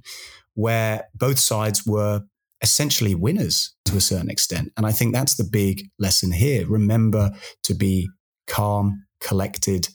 where 0.55 1.09
both 1.15 1.39
sides 1.39 1.85
were 1.87 2.21
essentially 2.63 3.15
winners 3.15 3.75
to 3.85 3.97
a 3.97 4.01
certain 4.01 4.31
extent. 4.31 4.73
And 4.77 4.87
I 4.87 4.93
think 4.93 5.13
that's 5.13 5.35
the 5.35 5.45
big 5.45 5.89
lesson 5.99 6.33
here. 6.33 6.67
Remember 6.67 7.33
to 7.65 7.75
be 7.75 8.09
calm, 8.47 9.05
collected. 9.21 9.89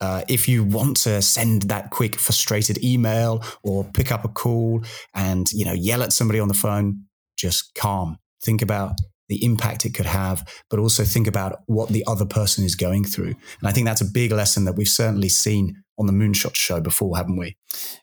Uh, 0.00 0.22
if 0.28 0.48
you 0.48 0.64
want 0.64 0.96
to 0.98 1.20
send 1.20 1.62
that 1.62 1.90
quick, 1.90 2.16
frustrated 2.16 2.82
email 2.82 3.42
or 3.62 3.84
pick 3.84 4.10
up 4.10 4.24
a 4.24 4.28
call 4.28 4.82
and 5.14 5.50
you 5.52 5.64
know 5.64 5.72
yell 5.72 6.02
at 6.02 6.12
somebody 6.12 6.40
on 6.40 6.48
the 6.48 6.54
phone, 6.54 7.04
just 7.36 7.74
calm. 7.74 8.18
Think 8.42 8.62
about 8.62 8.92
the 9.28 9.44
impact 9.44 9.84
it 9.84 9.94
could 9.94 10.06
have, 10.06 10.48
but 10.70 10.78
also 10.78 11.04
think 11.04 11.26
about 11.26 11.60
what 11.66 11.90
the 11.90 12.04
other 12.06 12.24
person 12.24 12.64
is 12.64 12.74
going 12.74 13.04
through. 13.04 13.34
And 13.60 13.68
I 13.68 13.72
think 13.72 13.86
that's 13.86 14.00
a 14.00 14.06
big 14.06 14.32
lesson 14.32 14.64
that 14.64 14.74
we've 14.74 14.88
certainly 14.88 15.28
seen 15.28 15.82
on 15.98 16.06
the 16.06 16.12
Moonshot 16.12 16.54
show 16.54 16.80
before, 16.80 17.16
haven't 17.16 17.36
we? 17.36 17.56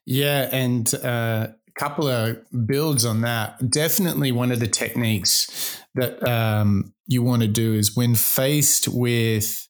Yeah, 0.06 0.50
and 0.52 0.94
uh, 0.94 1.48
couple 1.76 2.08
of 2.08 2.38
builds 2.66 3.06
on 3.06 3.22
that. 3.22 3.70
Definitely 3.70 4.32
one 4.32 4.52
of 4.52 4.60
the 4.60 4.68
techniques 4.68 5.82
that 5.96 6.26
um, 6.28 6.94
you 7.08 7.22
want 7.22 7.42
to 7.42 7.48
do 7.48 7.74
is 7.74 7.96
when 7.96 8.16
faced 8.16 8.88
with 8.88 9.68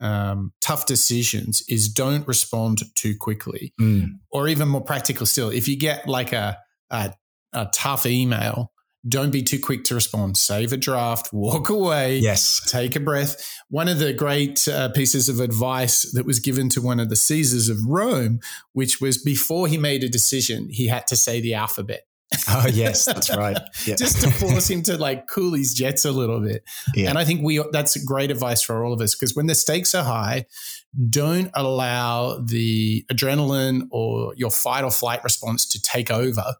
um, 0.00 0.52
tough 0.60 0.86
decisions, 0.86 1.62
is 1.68 1.88
don't 1.88 2.26
respond 2.26 2.82
too 2.96 3.14
quickly, 3.18 3.72
mm. 3.80 4.08
or 4.30 4.48
even 4.48 4.68
more 4.68 4.82
practical 4.82 5.26
still, 5.26 5.50
if 5.50 5.68
you 5.68 5.76
get 5.76 6.08
like 6.08 6.32
a, 6.32 6.58
a, 6.90 7.14
a 7.52 7.68
tough 7.72 8.04
email 8.04 8.71
don't 9.06 9.30
be 9.30 9.42
too 9.42 9.58
quick 9.58 9.84
to 9.84 9.94
respond. 9.94 10.36
Save 10.36 10.72
a 10.72 10.76
draft, 10.76 11.32
walk 11.32 11.68
away. 11.68 12.18
Yes. 12.18 12.60
Take 12.70 12.94
a 12.94 13.00
breath. 13.00 13.60
One 13.68 13.88
of 13.88 13.98
the 13.98 14.12
great 14.12 14.68
uh, 14.68 14.90
pieces 14.90 15.28
of 15.28 15.40
advice 15.40 16.10
that 16.12 16.24
was 16.24 16.38
given 16.38 16.68
to 16.70 16.80
one 16.80 17.00
of 17.00 17.08
the 17.08 17.16
Caesars 17.16 17.68
of 17.68 17.78
Rome, 17.86 18.40
which 18.72 19.00
was 19.00 19.18
before 19.18 19.66
he 19.66 19.78
made 19.78 20.04
a 20.04 20.08
decision, 20.08 20.68
he 20.70 20.86
had 20.86 21.06
to 21.08 21.16
say 21.16 21.40
the 21.40 21.54
alphabet. 21.54 22.06
Oh 22.48 22.66
yes, 22.72 23.04
that's 23.04 23.28
right. 23.36 23.58
Yeah. 23.86 23.96
Just 23.96 24.22
to 24.22 24.30
force 24.30 24.70
him 24.70 24.82
to 24.84 24.96
like 24.96 25.26
cool 25.26 25.54
his 25.54 25.74
jets 25.74 26.04
a 26.04 26.12
little 26.12 26.40
bit. 26.40 26.64
Yeah. 26.94 27.10
And 27.10 27.18
I 27.18 27.24
think 27.24 27.42
we 27.42 27.62
that's 27.72 28.02
great 28.04 28.30
advice 28.30 28.62
for 28.62 28.84
all 28.84 28.92
of 28.92 29.00
us 29.00 29.14
because 29.14 29.34
when 29.34 29.46
the 29.46 29.54
stakes 29.54 29.94
are 29.94 30.04
high, 30.04 30.46
don't 31.10 31.50
allow 31.54 32.38
the 32.38 33.04
adrenaline 33.12 33.88
or 33.90 34.34
your 34.36 34.50
fight 34.50 34.84
or 34.84 34.90
flight 34.90 35.22
response 35.24 35.66
to 35.66 35.82
take 35.82 36.10
over 36.10 36.54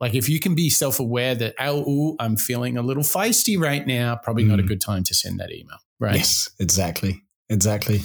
like 0.00 0.14
if 0.14 0.28
you 0.28 0.40
can 0.40 0.54
be 0.54 0.70
self-aware 0.70 1.34
that 1.36 1.54
oh 1.58 1.88
ooh, 1.88 2.16
I'm 2.20 2.36
feeling 2.36 2.76
a 2.76 2.82
little 2.82 3.02
feisty 3.02 3.58
right 3.58 3.86
now, 3.86 4.16
probably 4.16 4.44
mm. 4.44 4.48
not 4.48 4.60
a 4.60 4.62
mm. 4.62 4.68
good 4.68 4.80
time 4.80 5.04
to 5.04 5.14
send 5.14 5.40
that 5.40 5.52
email. 5.52 5.78
Right. 5.98 6.16
Yes, 6.16 6.50
exactly. 6.58 7.22
Exactly. 7.48 8.02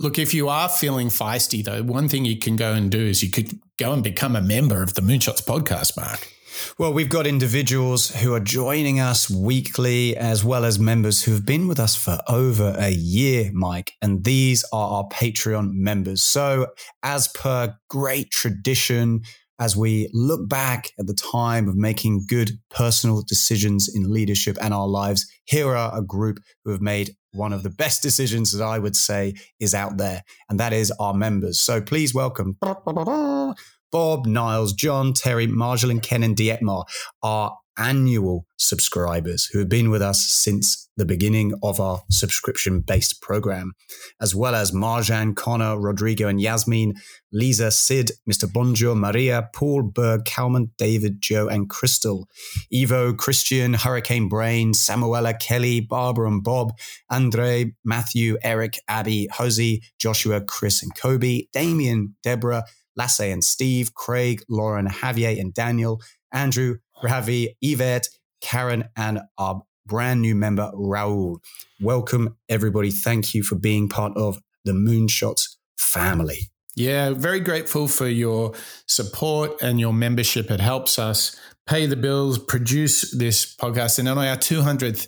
Look, 0.00 0.18
if 0.18 0.34
you 0.34 0.48
are 0.48 0.68
feeling 0.68 1.08
feisty 1.08 1.64
though, 1.64 1.82
one 1.82 2.08
thing 2.08 2.24
you 2.24 2.38
can 2.38 2.56
go 2.56 2.72
and 2.72 2.90
do 2.90 2.98
is 2.98 3.22
you 3.22 3.30
could 3.30 3.58
go 3.78 3.92
and 3.92 4.02
become 4.02 4.34
a 4.34 4.42
member 4.42 4.82
of 4.82 4.94
the 4.94 5.00
Moonshots 5.00 5.44
podcast, 5.44 5.96
Mark. 5.96 6.30
Well, 6.78 6.92
we've 6.92 7.08
got 7.08 7.26
individuals 7.26 8.10
who 8.10 8.32
are 8.34 8.40
joining 8.40 9.00
us 9.00 9.28
weekly, 9.30 10.16
as 10.16 10.44
well 10.44 10.64
as 10.64 10.78
members 10.78 11.22
who've 11.22 11.44
been 11.44 11.68
with 11.68 11.80
us 11.80 11.94
for 11.96 12.18
over 12.28 12.74
a 12.78 12.90
year, 12.90 13.50
Mike. 13.52 13.92
And 14.00 14.24
these 14.24 14.64
are 14.72 14.98
our 14.98 15.08
Patreon 15.08 15.72
members. 15.72 16.22
So, 16.22 16.68
as 17.02 17.28
per 17.28 17.76
great 17.88 18.30
tradition, 18.30 19.22
as 19.58 19.76
we 19.76 20.10
look 20.12 20.48
back 20.48 20.90
at 20.98 21.06
the 21.06 21.14
time 21.14 21.68
of 21.68 21.76
making 21.76 22.26
good 22.28 22.50
personal 22.70 23.22
decisions 23.22 23.88
in 23.94 24.12
leadership 24.12 24.56
and 24.60 24.74
our 24.74 24.88
lives, 24.88 25.26
here 25.44 25.74
are 25.76 25.96
a 25.96 26.02
group 26.02 26.38
who 26.64 26.72
have 26.72 26.80
made 26.80 27.10
one 27.32 27.52
of 27.52 27.62
the 27.62 27.70
best 27.70 28.02
decisions 28.02 28.52
that 28.52 28.64
I 28.64 28.78
would 28.78 28.96
say 28.96 29.34
is 29.60 29.74
out 29.74 29.96
there, 29.98 30.22
and 30.48 30.58
that 30.60 30.72
is 30.72 30.92
our 31.00 31.14
members. 31.14 31.60
So 31.60 31.80
please 31.80 32.14
welcome 32.14 32.56
Bob, 33.92 34.26
Niles, 34.26 34.72
John, 34.72 35.12
Terry, 35.12 35.46
Marjol, 35.46 35.90
and 35.90 36.02
Ken 36.02 36.24
and 36.24 36.36
Dietmar, 36.36 36.84
our 37.22 37.56
annual 37.78 38.46
subscribers 38.56 39.46
who 39.46 39.58
have 39.58 39.68
been 39.68 39.90
with 39.90 40.02
us 40.02 40.26
since 40.26 40.88
the 40.96 41.04
beginning 41.04 41.52
of 41.62 41.80
our 41.80 42.02
subscription 42.10 42.80
based 42.80 43.20
program, 43.20 43.72
as 44.20 44.34
well 44.34 44.54
as 44.54 44.72
Marjan, 44.72 45.34
Konnor, 45.34 45.78
Rodrigo, 45.80 46.28
and 46.28 46.40
Yasmin, 46.40 46.94
Liza, 47.32 47.70
Sid, 47.70 48.12
Mr. 48.30 48.50
Bonjour, 48.50 48.94
Maria, 48.94 49.48
Paul, 49.52 49.82
Berg, 49.82 50.24
Kalman, 50.24 50.70
David, 50.78 51.20
Jo, 51.20 51.48
and 51.48 51.68
Crystal, 51.68 52.28
Evo, 52.72 53.16
Christian, 53.16 53.74
Hurricane 53.74 54.28
Brain, 54.28 54.72
Samoela, 54.72 55.38
Kelly, 55.38 55.80
Barbara, 55.80 56.28
and 56.28 56.44
Bob, 56.44 56.72
Andre, 57.10 57.74
Matthew, 57.84 58.38
Eric, 58.42 58.78
Abby, 58.88 59.28
Hosey, 59.32 59.82
Joshua, 59.98 60.40
Chris, 60.40 60.82
and 60.82 60.94
Kobe, 60.96 61.46
Damien, 61.52 62.14
Deborah, 62.22 62.64
Lasse 62.96 63.20
and 63.20 63.42
Steve, 63.42 63.94
Craig, 63.94 64.42
Lauren, 64.48 64.86
Javier, 64.86 65.40
and 65.40 65.52
Daniel, 65.52 66.00
Andrew, 66.32 66.76
Ravi, 67.02 67.56
Yvette, 67.60 68.08
Karen, 68.40 68.88
and 68.96 69.20
our 69.38 69.62
brand 69.86 70.22
new 70.22 70.34
member, 70.34 70.70
Rahul. 70.74 71.38
Welcome, 71.80 72.36
everybody. 72.48 72.90
Thank 72.90 73.34
you 73.34 73.42
for 73.42 73.56
being 73.56 73.88
part 73.88 74.16
of 74.16 74.40
the 74.64 74.72
Moonshots 74.72 75.56
family. 75.76 76.48
Yeah, 76.76 77.10
very 77.10 77.40
grateful 77.40 77.86
for 77.86 78.08
your 78.08 78.52
support 78.86 79.62
and 79.62 79.78
your 79.78 79.92
membership. 79.92 80.50
It 80.50 80.60
helps 80.60 80.98
us 80.98 81.38
pay 81.66 81.86
the 81.86 81.96
bills, 81.96 82.38
produce 82.38 83.12
this 83.12 83.54
podcast. 83.54 83.98
And 83.98 84.08
on 84.08 84.18
our 84.18 84.36
200th 84.36 85.06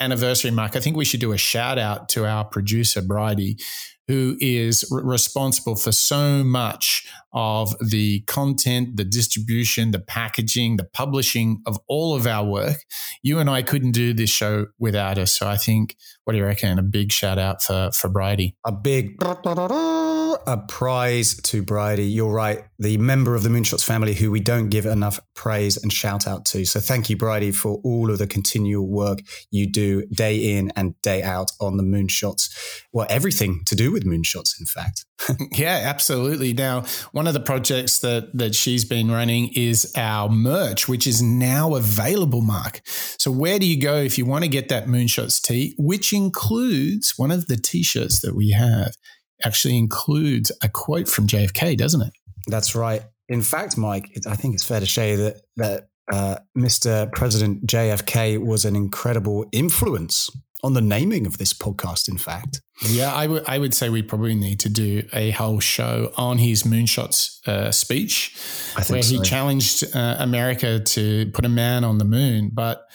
anniversary 0.00 0.50
mark, 0.50 0.74
I 0.74 0.80
think 0.80 0.96
we 0.96 1.04
should 1.04 1.20
do 1.20 1.32
a 1.32 1.38
shout 1.38 1.78
out 1.78 2.08
to 2.10 2.26
our 2.26 2.44
producer, 2.44 3.00
Bridie, 3.00 3.58
who 4.08 4.36
is 4.40 4.84
responsible 4.90 5.76
for 5.76 5.92
so 5.92 6.44
much 6.44 7.06
of 7.32 7.74
the 7.80 8.20
content, 8.22 8.96
the 8.96 9.04
distribution, 9.04 9.90
the 9.90 9.98
packaging, 9.98 10.76
the 10.76 10.84
publishing 10.84 11.62
of 11.66 11.78
all 11.88 12.14
of 12.14 12.26
our 12.26 12.44
work. 12.44 12.84
You 13.22 13.38
and 13.38 13.48
I 13.50 13.62
couldn't 13.62 13.92
do 13.92 14.12
this 14.12 14.30
show 14.30 14.66
without 14.78 15.18
us. 15.18 15.32
So 15.32 15.48
I 15.48 15.56
think, 15.56 15.96
what 16.24 16.32
do 16.32 16.38
you 16.38 16.44
reckon? 16.44 16.78
A 16.78 16.82
big 16.82 17.12
shout 17.12 17.38
out 17.38 17.62
for, 17.62 17.90
for 17.92 18.08
Bridie. 18.08 18.56
A 18.64 18.72
big 18.72 19.18
a 20.46 20.56
prize 20.56 21.36
to 21.42 21.62
Bridie. 21.62 22.06
You're 22.06 22.32
right. 22.32 22.64
The 22.78 22.98
member 22.98 23.34
of 23.34 23.42
the 23.42 23.48
Moonshots 23.48 23.84
family 23.84 24.14
who 24.14 24.30
we 24.30 24.40
don't 24.40 24.68
give 24.68 24.86
enough 24.86 25.20
praise 25.34 25.76
and 25.76 25.92
shout 25.92 26.26
out 26.26 26.44
to. 26.46 26.64
So 26.64 26.80
thank 26.80 27.10
you, 27.10 27.16
Bridie, 27.16 27.52
for 27.52 27.80
all 27.84 28.10
of 28.10 28.18
the 28.18 28.26
continual 28.26 28.86
work 28.86 29.20
you 29.50 29.70
do 29.70 30.06
day 30.06 30.56
in 30.56 30.72
and 30.76 31.00
day 31.02 31.22
out 31.22 31.52
on 31.60 31.76
the 31.76 31.82
Moonshots. 31.82 32.50
Well, 32.92 33.06
everything 33.10 33.62
to 33.66 33.74
do 33.74 33.92
with 33.92 34.04
Moonshots, 34.04 34.58
in 34.58 34.66
fact. 34.66 35.04
yeah, 35.52 35.82
absolutely. 35.84 36.52
Now, 36.52 36.84
one 37.12 37.26
of 37.26 37.34
the 37.34 37.40
projects 37.40 38.00
that 38.00 38.36
that 38.36 38.54
she's 38.54 38.84
been 38.84 39.10
running 39.10 39.50
is 39.54 39.92
our 39.96 40.28
merch, 40.28 40.88
which 40.88 41.06
is 41.06 41.22
now 41.22 41.74
available, 41.74 42.42
Mark. 42.42 42.80
So 42.84 43.30
where 43.30 43.58
do 43.58 43.66
you 43.66 43.80
go 43.80 43.96
if 43.96 44.18
you 44.18 44.24
want 44.24 44.44
to 44.44 44.48
get 44.48 44.68
that 44.68 44.86
Moonshots 44.86 45.40
tee, 45.40 45.74
which 45.78 46.12
includes 46.12 47.14
one 47.16 47.30
of 47.30 47.46
the 47.46 47.56
t-shirts 47.56 48.20
that 48.20 48.34
we 48.34 48.50
have? 48.50 48.96
Actually 49.44 49.78
includes 49.78 50.52
a 50.62 50.68
quote 50.68 51.08
from 51.08 51.26
JFK, 51.26 51.76
doesn't 51.76 52.02
it? 52.02 52.12
That's 52.46 52.74
right. 52.74 53.02
In 53.28 53.42
fact, 53.42 53.78
Mike, 53.78 54.10
I 54.28 54.36
think 54.36 54.54
it's 54.54 54.66
fair 54.66 54.80
to 54.80 54.86
say 54.86 55.16
that 55.16 55.40
that 55.56 55.88
uh, 56.12 56.36
Mr. 56.56 57.10
President 57.12 57.66
JFK 57.66 58.38
was 58.38 58.64
an 58.64 58.76
incredible 58.76 59.46
influence 59.52 60.28
on 60.62 60.72
the 60.72 60.80
naming 60.80 61.26
of 61.26 61.38
this 61.38 61.52
podcast. 61.52 62.08
In 62.08 62.18
fact, 62.18 62.60
yeah, 62.86 63.14
I 63.14 63.26
would 63.26 63.44
I 63.46 63.58
would 63.58 63.74
say 63.74 63.88
we 63.88 64.02
probably 64.02 64.34
need 64.34 64.60
to 64.60 64.68
do 64.68 65.06
a 65.12 65.30
whole 65.30 65.60
show 65.60 66.12
on 66.16 66.38
his 66.38 66.64
moonshots 66.64 67.46
uh, 67.46 67.70
speech, 67.70 68.36
where 68.88 69.02
so. 69.02 69.14
he 69.14 69.20
challenged 69.20 69.84
uh, 69.94 70.16
America 70.18 70.80
to 70.80 71.30
put 71.32 71.44
a 71.44 71.50
man 71.50 71.84
on 71.84 71.98
the 71.98 72.04
moon. 72.04 72.50
But 72.52 72.86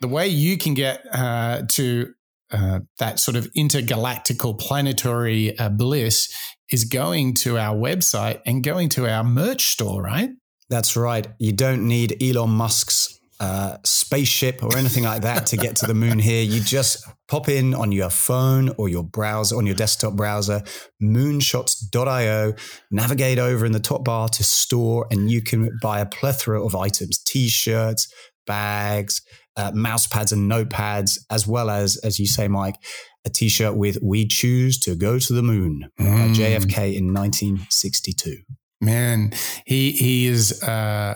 the 0.00 0.08
way 0.08 0.28
you 0.28 0.58
can 0.58 0.74
get 0.74 1.04
uh, 1.12 1.62
to 1.68 2.14
uh, 2.52 2.80
that 2.98 3.18
sort 3.18 3.36
of 3.36 3.52
intergalactical 3.54 4.58
planetary 4.58 5.58
uh, 5.58 5.68
bliss 5.68 6.34
is 6.70 6.84
going 6.84 7.34
to 7.34 7.58
our 7.58 7.74
website 7.76 8.40
and 8.46 8.62
going 8.62 8.88
to 8.90 9.08
our 9.08 9.24
merch 9.24 9.66
store, 9.66 10.02
right? 10.02 10.30
That's 10.68 10.96
right. 10.96 11.26
You 11.38 11.52
don't 11.52 11.86
need 11.86 12.20
Elon 12.22 12.50
Musk's 12.50 13.16
uh, 13.38 13.76
spaceship 13.84 14.62
or 14.62 14.76
anything 14.76 15.04
like 15.04 15.22
that 15.22 15.46
to 15.46 15.56
get 15.56 15.76
to 15.76 15.86
the 15.86 15.94
moon 15.94 16.18
here. 16.18 16.42
You 16.42 16.60
just 16.60 17.06
pop 17.28 17.48
in 17.48 17.74
on 17.74 17.92
your 17.92 18.10
phone 18.10 18.70
or 18.78 18.88
your 18.88 19.04
browser, 19.04 19.56
on 19.56 19.66
your 19.66 19.74
desktop 19.74 20.14
browser, 20.14 20.62
moonshots.io, 21.02 22.54
navigate 22.90 23.38
over 23.38 23.66
in 23.66 23.72
the 23.72 23.80
top 23.80 24.04
bar 24.04 24.28
to 24.30 24.44
store, 24.44 25.06
and 25.10 25.30
you 25.30 25.42
can 25.42 25.70
buy 25.82 26.00
a 26.00 26.06
plethora 26.06 26.64
of 26.64 26.74
items 26.74 27.18
t 27.18 27.48
shirts, 27.48 28.12
bags, 28.46 29.20
uh, 29.56 29.72
mouse 29.74 30.06
pads 30.06 30.32
and 30.32 30.50
notepads, 30.50 31.18
as 31.30 31.46
well 31.46 31.70
as, 31.70 31.96
as 31.98 32.18
you 32.18 32.26
say, 32.26 32.48
Mike, 32.48 32.76
a 33.24 33.30
T-shirt 33.30 33.76
with 33.76 33.98
"We 34.02 34.26
choose 34.26 34.78
to 34.80 34.94
go 34.94 35.18
to 35.18 35.32
the 35.32 35.42
moon" 35.42 35.90
mm. 35.98 36.34
JFK 36.34 36.94
in 36.96 37.12
1962. 37.12 38.38
Man, 38.80 39.32
he 39.64 39.92
he 39.92 40.26
is 40.26 40.62
uh, 40.62 41.14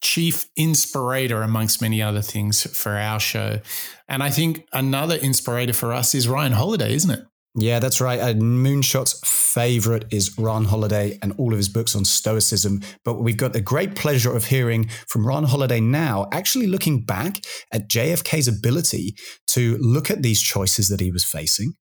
chief 0.00 0.48
inspirator 0.56 1.42
amongst 1.42 1.80
many 1.80 2.02
other 2.02 2.22
things 2.22 2.62
for 2.76 2.96
our 2.96 3.18
show, 3.18 3.60
and 4.08 4.22
I 4.22 4.30
think 4.30 4.66
another 4.72 5.16
inspirator 5.16 5.72
for 5.72 5.92
us 5.92 6.14
is 6.14 6.28
Ryan 6.28 6.52
Holiday, 6.52 6.94
isn't 6.94 7.10
it? 7.10 7.24
Yeah, 7.58 7.78
that's 7.78 8.02
right. 8.02 8.20
Uh, 8.20 8.34
Moonshot's 8.34 9.18
favorite 9.24 10.04
is 10.12 10.38
Ryan 10.38 10.66
Holiday 10.66 11.18
and 11.22 11.32
all 11.38 11.52
of 11.52 11.56
his 11.56 11.70
books 11.70 11.96
on 11.96 12.04
Stoicism. 12.04 12.82
But 13.02 13.14
we've 13.14 13.38
got 13.38 13.54
the 13.54 13.62
great 13.62 13.94
pleasure 13.94 14.36
of 14.36 14.44
hearing 14.44 14.88
from 15.08 15.26
Ryan 15.26 15.44
Holiday 15.44 15.80
now, 15.80 16.28
actually 16.32 16.66
looking 16.66 17.02
back 17.02 17.38
at 17.72 17.88
JFK's 17.88 18.46
ability 18.46 19.16
to 19.48 19.78
look 19.78 20.10
at 20.10 20.22
these 20.22 20.42
choices 20.42 20.88
that 20.88 21.00
he 21.00 21.10
was 21.10 21.24
facing, 21.24 21.72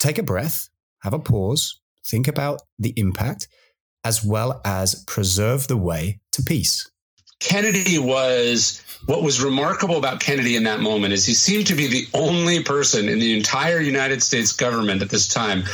take 0.00 0.18
a 0.18 0.24
breath, 0.24 0.68
have 1.02 1.14
a 1.14 1.20
pause, 1.20 1.80
think 2.04 2.26
about 2.26 2.60
the 2.76 2.94
impact, 2.96 3.46
as 4.02 4.24
well 4.24 4.60
as 4.64 5.04
preserve 5.06 5.68
the 5.68 5.76
way 5.76 6.20
to 6.32 6.42
peace. 6.42 6.90
Kennedy 7.40 7.98
was 7.98 8.80
what 9.06 9.22
was 9.22 9.42
remarkable 9.42 9.98
about 9.98 10.20
Kennedy 10.20 10.56
in 10.56 10.64
that 10.64 10.80
moment 10.80 11.12
is 11.12 11.26
he 11.26 11.34
seemed 11.34 11.66
to 11.66 11.74
be 11.74 11.86
the 11.86 12.06
only 12.14 12.62
person 12.62 13.08
in 13.08 13.18
the 13.18 13.36
entire 13.36 13.80
United 13.80 14.22
States 14.22 14.52
government 14.52 15.02
at 15.02 15.10
this 15.10 15.28
time 15.28 15.64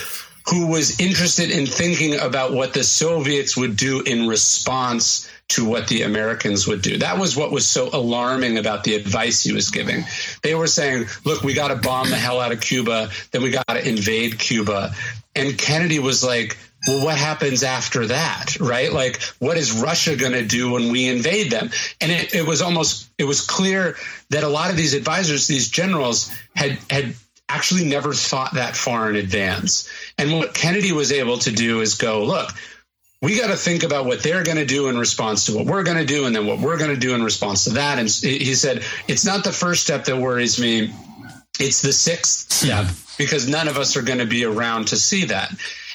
who 0.48 0.66
was 0.66 0.98
interested 0.98 1.50
in 1.50 1.66
thinking 1.66 2.18
about 2.18 2.52
what 2.52 2.74
the 2.74 2.82
Soviets 2.82 3.56
would 3.56 3.76
do 3.76 4.00
in 4.00 4.26
response 4.26 5.30
to 5.48 5.64
what 5.64 5.86
the 5.88 6.02
Americans 6.02 6.66
would 6.66 6.82
do. 6.82 6.98
That 6.98 7.18
was 7.18 7.36
what 7.36 7.52
was 7.52 7.66
so 7.66 7.90
alarming 7.92 8.58
about 8.58 8.84
the 8.84 8.94
advice 8.94 9.42
he 9.42 9.52
was 9.52 9.70
giving. 9.70 10.04
They 10.42 10.54
were 10.54 10.66
saying, 10.66 11.06
look, 11.24 11.42
we 11.42 11.54
got 11.54 11.68
to 11.68 11.76
bomb 11.76 12.08
the 12.08 12.16
hell 12.16 12.40
out 12.40 12.52
of 12.52 12.60
Cuba, 12.60 13.10
then 13.32 13.42
we 13.42 13.50
got 13.50 13.68
to 13.68 13.86
invade 13.86 14.38
Cuba. 14.38 14.92
And 15.36 15.56
Kennedy 15.56 15.98
was 15.98 16.24
like, 16.24 16.56
well, 16.86 17.04
what 17.04 17.18
happens 17.18 17.62
after 17.62 18.06
that, 18.06 18.58
right? 18.58 18.92
Like, 18.92 19.20
what 19.38 19.56
is 19.56 19.72
Russia 19.72 20.16
going 20.16 20.32
to 20.32 20.44
do 20.44 20.72
when 20.72 20.90
we 20.90 21.08
invade 21.08 21.50
them? 21.50 21.70
And 22.00 22.10
it, 22.10 22.34
it 22.34 22.46
was 22.46 22.62
almost, 22.62 23.10
it 23.18 23.24
was 23.24 23.42
clear 23.42 23.96
that 24.30 24.44
a 24.44 24.48
lot 24.48 24.70
of 24.70 24.76
these 24.76 24.94
advisors, 24.94 25.46
these 25.46 25.68
generals 25.68 26.34
had, 26.54 26.78
had 26.88 27.14
actually 27.48 27.84
never 27.84 28.14
thought 28.14 28.54
that 28.54 28.76
far 28.76 29.10
in 29.10 29.16
advance. 29.16 29.90
And 30.16 30.32
what 30.32 30.54
Kennedy 30.54 30.92
was 30.92 31.12
able 31.12 31.38
to 31.38 31.50
do 31.50 31.80
is 31.80 31.94
go, 31.94 32.24
look, 32.24 32.50
we 33.20 33.38
got 33.38 33.48
to 33.48 33.56
think 33.56 33.82
about 33.82 34.06
what 34.06 34.22
they're 34.22 34.44
going 34.44 34.56
to 34.56 34.64
do 34.64 34.88
in 34.88 34.96
response 34.96 35.46
to 35.46 35.56
what 35.56 35.66
we're 35.66 35.82
going 35.82 35.98
to 35.98 36.06
do, 36.06 36.24
and 36.24 36.34
then 36.34 36.46
what 36.46 36.60
we're 36.60 36.78
going 36.78 36.94
to 36.94 37.00
do 37.00 37.14
in 37.14 37.22
response 37.22 37.64
to 37.64 37.70
that. 37.70 37.98
And 37.98 38.08
he 38.08 38.54
said, 38.54 38.82
it's 39.08 39.26
not 39.26 39.44
the 39.44 39.52
first 39.52 39.82
step 39.82 40.06
that 40.06 40.16
worries 40.16 40.58
me. 40.58 40.94
It's 41.58 41.82
the 41.82 41.92
sixth 41.92 42.50
step 42.50 42.86
hmm. 42.86 42.92
because 43.18 43.46
none 43.46 43.68
of 43.68 43.76
us 43.76 43.96
are 43.98 44.02
going 44.02 44.20
to 44.20 44.26
be 44.26 44.46
around 44.46 44.88
to 44.88 44.96
see 44.96 45.26
that. 45.26 45.52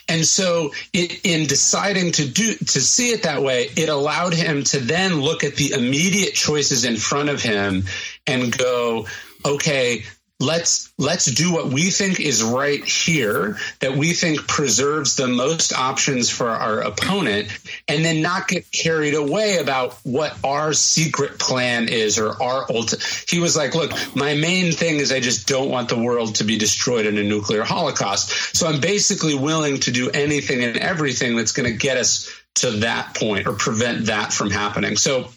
And 0.07 0.25
so 0.25 0.71
it, 0.93 1.25
in 1.25 1.47
deciding 1.47 2.11
to 2.13 2.27
do 2.27 2.53
to 2.53 2.81
see 2.81 3.11
it 3.11 3.23
that 3.23 3.41
way, 3.41 3.69
it 3.75 3.89
allowed 3.89 4.33
him 4.33 4.63
to 4.65 4.79
then 4.79 5.19
look 5.19 5.43
at 5.43 5.55
the 5.55 5.71
immediate 5.71 6.35
choices 6.35 6.85
in 6.85 6.95
front 6.95 7.29
of 7.29 7.41
him 7.41 7.85
and 8.27 8.55
go, 8.55 9.07
okay, 9.43 10.03
let's 10.39 10.93
let's 10.97 11.25
do 11.25 11.53
what 11.53 11.67
we 11.67 11.89
think 11.89 12.19
is 12.19 12.43
right 12.43 12.83
here 12.83 13.57
that 13.79 13.95
we 13.95 14.11
think 14.11 14.45
preserves 14.47 15.15
the 15.15 15.27
most 15.27 15.71
options 15.71 16.29
for 16.29 16.49
our 16.49 16.81
opponent 16.81 17.47
and 17.87 18.03
then 18.03 18.21
not 18.21 18.47
get 18.49 18.69
carried 18.69 19.13
away 19.13 19.57
about 19.57 19.93
what 20.03 20.37
our 20.43 20.73
secret 20.73 21.39
plan 21.39 21.87
is 21.87 22.19
or 22.19 22.41
our 22.43 22.65
ultimate 22.69 23.01
he 23.29 23.39
was 23.39 23.55
like 23.55 23.75
look 23.75 23.91
my 24.13 24.33
main 24.35 24.73
thing 24.73 24.97
is 24.97 25.13
i 25.13 25.21
just 25.21 25.47
don't 25.47 25.69
want 25.69 25.87
the 25.87 25.97
world 25.97 26.35
to 26.35 26.43
be 26.43 26.57
destroyed 26.57 27.05
in 27.05 27.17
a 27.17 27.23
nuclear 27.23 27.63
holocaust. 27.63 28.57
So 28.57 28.67
i'm 28.67 28.81
basically 28.81 29.35
willing 29.35 29.79
to 29.81 29.91
do 29.91 30.09
anything 30.09 30.63
and 30.65 30.77
everything 30.77 31.37
that's 31.37 31.53
going 31.53 31.71
to 31.71 31.77
get 31.77 31.95
us 31.95 32.29
to 32.55 32.71
that 32.71 33.15
point 33.15 33.47
or 33.47 33.53
prevent 33.53 34.05
that 34.05 34.31
from 34.31 34.49
happening. 34.49 34.95
So 34.95 35.29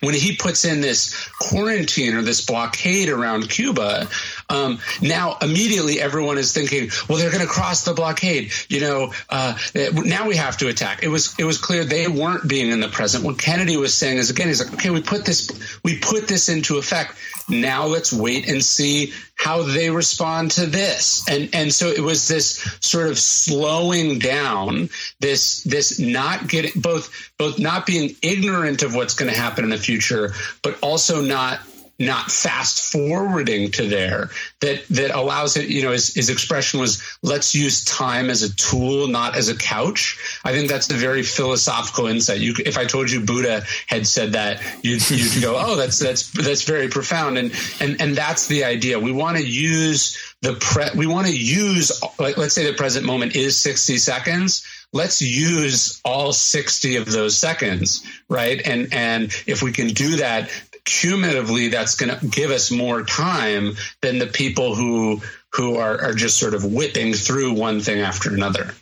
when 0.00 0.14
he 0.14 0.36
puts 0.36 0.64
in 0.64 0.80
this 0.80 1.28
quarantine 1.40 2.14
or 2.14 2.22
this 2.22 2.44
blockade 2.44 3.08
around 3.08 3.50
Cuba, 3.50 4.08
um, 4.50 4.78
now 5.02 5.36
immediately 5.42 6.00
everyone 6.00 6.38
is 6.38 6.52
thinking, 6.52 6.90
well, 7.08 7.18
they're 7.18 7.30
going 7.30 7.42
to 7.42 7.50
cross 7.50 7.84
the 7.84 7.94
blockade. 7.94 8.52
You 8.68 8.80
know, 8.80 9.12
uh, 9.28 9.58
now 9.92 10.26
we 10.26 10.36
have 10.36 10.56
to 10.58 10.68
attack. 10.68 11.02
It 11.02 11.08
was 11.08 11.34
it 11.38 11.44
was 11.44 11.58
clear 11.58 11.84
they 11.84 12.08
weren't 12.08 12.48
being 12.48 12.70
in 12.70 12.80
the 12.80 12.88
present. 12.88 13.24
What 13.24 13.38
Kennedy 13.38 13.76
was 13.76 13.94
saying 13.94 14.18
is 14.18 14.30
again, 14.30 14.48
he's 14.48 14.64
like, 14.64 14.72
okay, 14.74 14.90
we 14.90 15.02
put 15.02 15.24
this 15.24 15.50
we 15.82 15.98
put 15.98 16.28
this 16.28 16.48
into 16.48 16.78
effect. 16.78 17.14
Now 17.48 17.86
let's 17.86 18.12
wait 18.12 18.48
and 18.48 18.62
see 18.62 19.12
how 19.34 19.62
they 19.62 19.90
respond 19.90 20.50
to 20.52 20.66
this. 20.66 21.28
And 21.28 21.50
and 21.54 21.72
so 21.72 21.88
it 21.88 22.00
was 22.00 22.26
this 22.28 22.58
sort 22.80 23.08
of 23.08 23.18
slowing 23.18 24.18
down, 24.18 24.88
this 25.20 25.62
this 25.64 25.98
not 25.98 26.48
getting 26.48 26.80
both 26.80 27.30
both 27.38 27.58
not 27.58 27.86
being 27.86 28.16
ignorant 28.22 28.82
of 28.82 28.94
what's 28.94 29.14
going 29.14 29.32
to 29.32 29.38
happen 29.38 29.64
in 29.64 29.70
the 29.70 29.78
future, 29.78 30.32
but 30.62 30.78
also 30.82 31.20
not 31.20 31.60
not 31.98 32.30
fast 32.30 32.92
forwarding 32.92 33.72
to 33.72 33.88
there 33.88 34.30
that 34.60 34.86
that 34.88 35.10
allows 35.10 35.56
it 35.56 35.68
you 35.68 35.82
know 35.82 35.90
his, 35.90 36.14
his 36.14 36.30
expression 36.30 36.78
was 36.78 37.02
let's 37.22 37.54
use 37.54 37.84
time 37.84 38.30
as 38.30 38.42
a 38.42 38.54
tool 38.54 39.08
not 39.08 39.36
as 39.36 39.48
a 39.48 39.56
couch. 39.56 40.40
I 40.44 40.52
think 40.52 40.68
that's 40.68 40.90
a 40.90 40.94
very 40.94 41.22
philosophical 41.22 42.06
insight. 42.06 42.38
You 42.38 42.54
if 42.64 42.78
i 42.78 42.84
told 42.84 43.10
you 43.10 43.20
buddha 43.20 43.64
had 43.86 44.06
said 44.06 44.32
that 44.32 44.62
you'd, 44.82 45.08
you'd 45.10 45.42
go 45.42 45.56
oh 45.58 45.74
that's 45.76 45.98
that's 45.98 46.30
that's 46.30 46.62
very 46.62 46.88
profound. 46.88 47.36
And 47.36 47.52
and 47.80 48.00
and 48.00 48.16
that's 48.16 48.46
the 48.46 48.64
idea. 48.64 48.98
We 48.98 49.12
want 49.12 49.36
to 49.36 49.44
use 49.44 50.16
the 50.42 50.54
pre 50.54 50.84
we 50.94 51.06
want 51.06 51.26
to 51.26 51.36
use 51.36 52.00
like 52.18 52.36
let's 52.36 52.54
say 52.54 52.64
the 52.64 52.76
present 52.76 53.04
moment 53.04 53.34
is 53.34 53.58
60 53.58 53.98
seconds. 53.98 54.66
Let's 54.92 55.20
use 55.20 56.00
all 56.02 56.32
60 56.32 56.96
of 56.96 57.10
those 57.10 57.36
seconds 57.36 58.06
right? 58.28 58.60
And 58.66 58.92
and 58.92 59.24
if 59.46 59.62
we 59.62 59.72
can 59.72 59.88
do 59.88 60.16
that 60.16 60.50
cumulatively 60.88 61.68
that's 61.68 61.96
going 61.96 62.18
to 62.18 62.26
give 62.26 62.50
us 62.50 62.70
more 62.70 63.02
time 63.02 63.76
than 64.00 64.18
the 64.18 64.26
people 64.26 64.74
who 64.74 65.20
who 65.52 65.76
are, 65.76 66.00
are 66.00 66.14
just 66.14 66.38
sort 66.38 66.54
of 66.54 66.64
whipping 66.64 67.12
through 67.12 67.52
one 67.52 67.80
thing 67.80 68.00
after 68.00 68.34
another. 68.34 68.74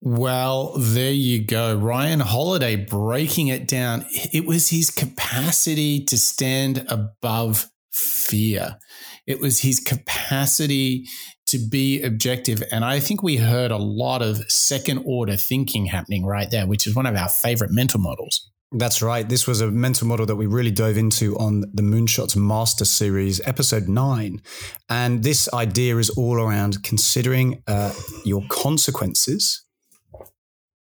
Well, 0.00 0.74
there 0.76 1.12
you 1.12 1.44
go. 1.44 1.76
Ryan 1.76 2.20
Holiday 2.20 2.76
breaking 2.76 3.48
it 3.48 3.68
down. 3.68 4.04
It 4.10 4.46
was 4.46 4.68
his 4.68 4.90
capacity 4.90 6.04
to 6.06 6.18
stand 6.18 6.86
above 6.88 7.70
fear. 7.92 8.78
It 9.26 9.40
was 9.40 9.60
his 9.60 9.78
capacity 9.78 11.06
to 11.46 11.58
be 11.58 12.02
objective. 12.02 12.62
And 12.72 12.84
I 12.84 12.98
think 12.98 13.22
we 13.22 13.36
heard 13.36 13.70
a 13.70 13.76
lot 13.76 14.22
of 14.22 14.50
second 14.50 15.04
order 15.06 15.36
thinking 15.36 15.86
happening 15.86 16.26
right 16.26 16.50
there, 16.50 16.66
which 16.66 16.86
is 16.86 16.96
one 16.96 17.06
of 17.06 17.14
our 17.14 17.28
favorite 17.28 17.70
mental 17.70 18.00
models. 18.00 18.51
That's 18.74 19.02
right. 19.02 19.28
This 19.28 19.46
was 19.46 19.60
a 19.60 19.70
mental 19.70 20.06
model 20.06 20.24
that 20.24 20.36
we 20.36 20.46
really 20.46 20.70
dove 20.70 20.96
into 20.96 21.36
on 21.36 21.60
the 21.60 21.82
Moonshots 21.82 22.34
Master 22.36 22.86
Series, 22.86 23.38
episode 23.46 23.86
nine. 23.86 24.40
And 24.88 25.22
this 25.22 25.46
idea 25.52 25.98
is 25.98 26.08
all 26.08 26.40
around 26.40 26.82
considering 26.82 27.62
uh, 27.66 27.92
your 28.24 28.42
consequences, 28.48 29.66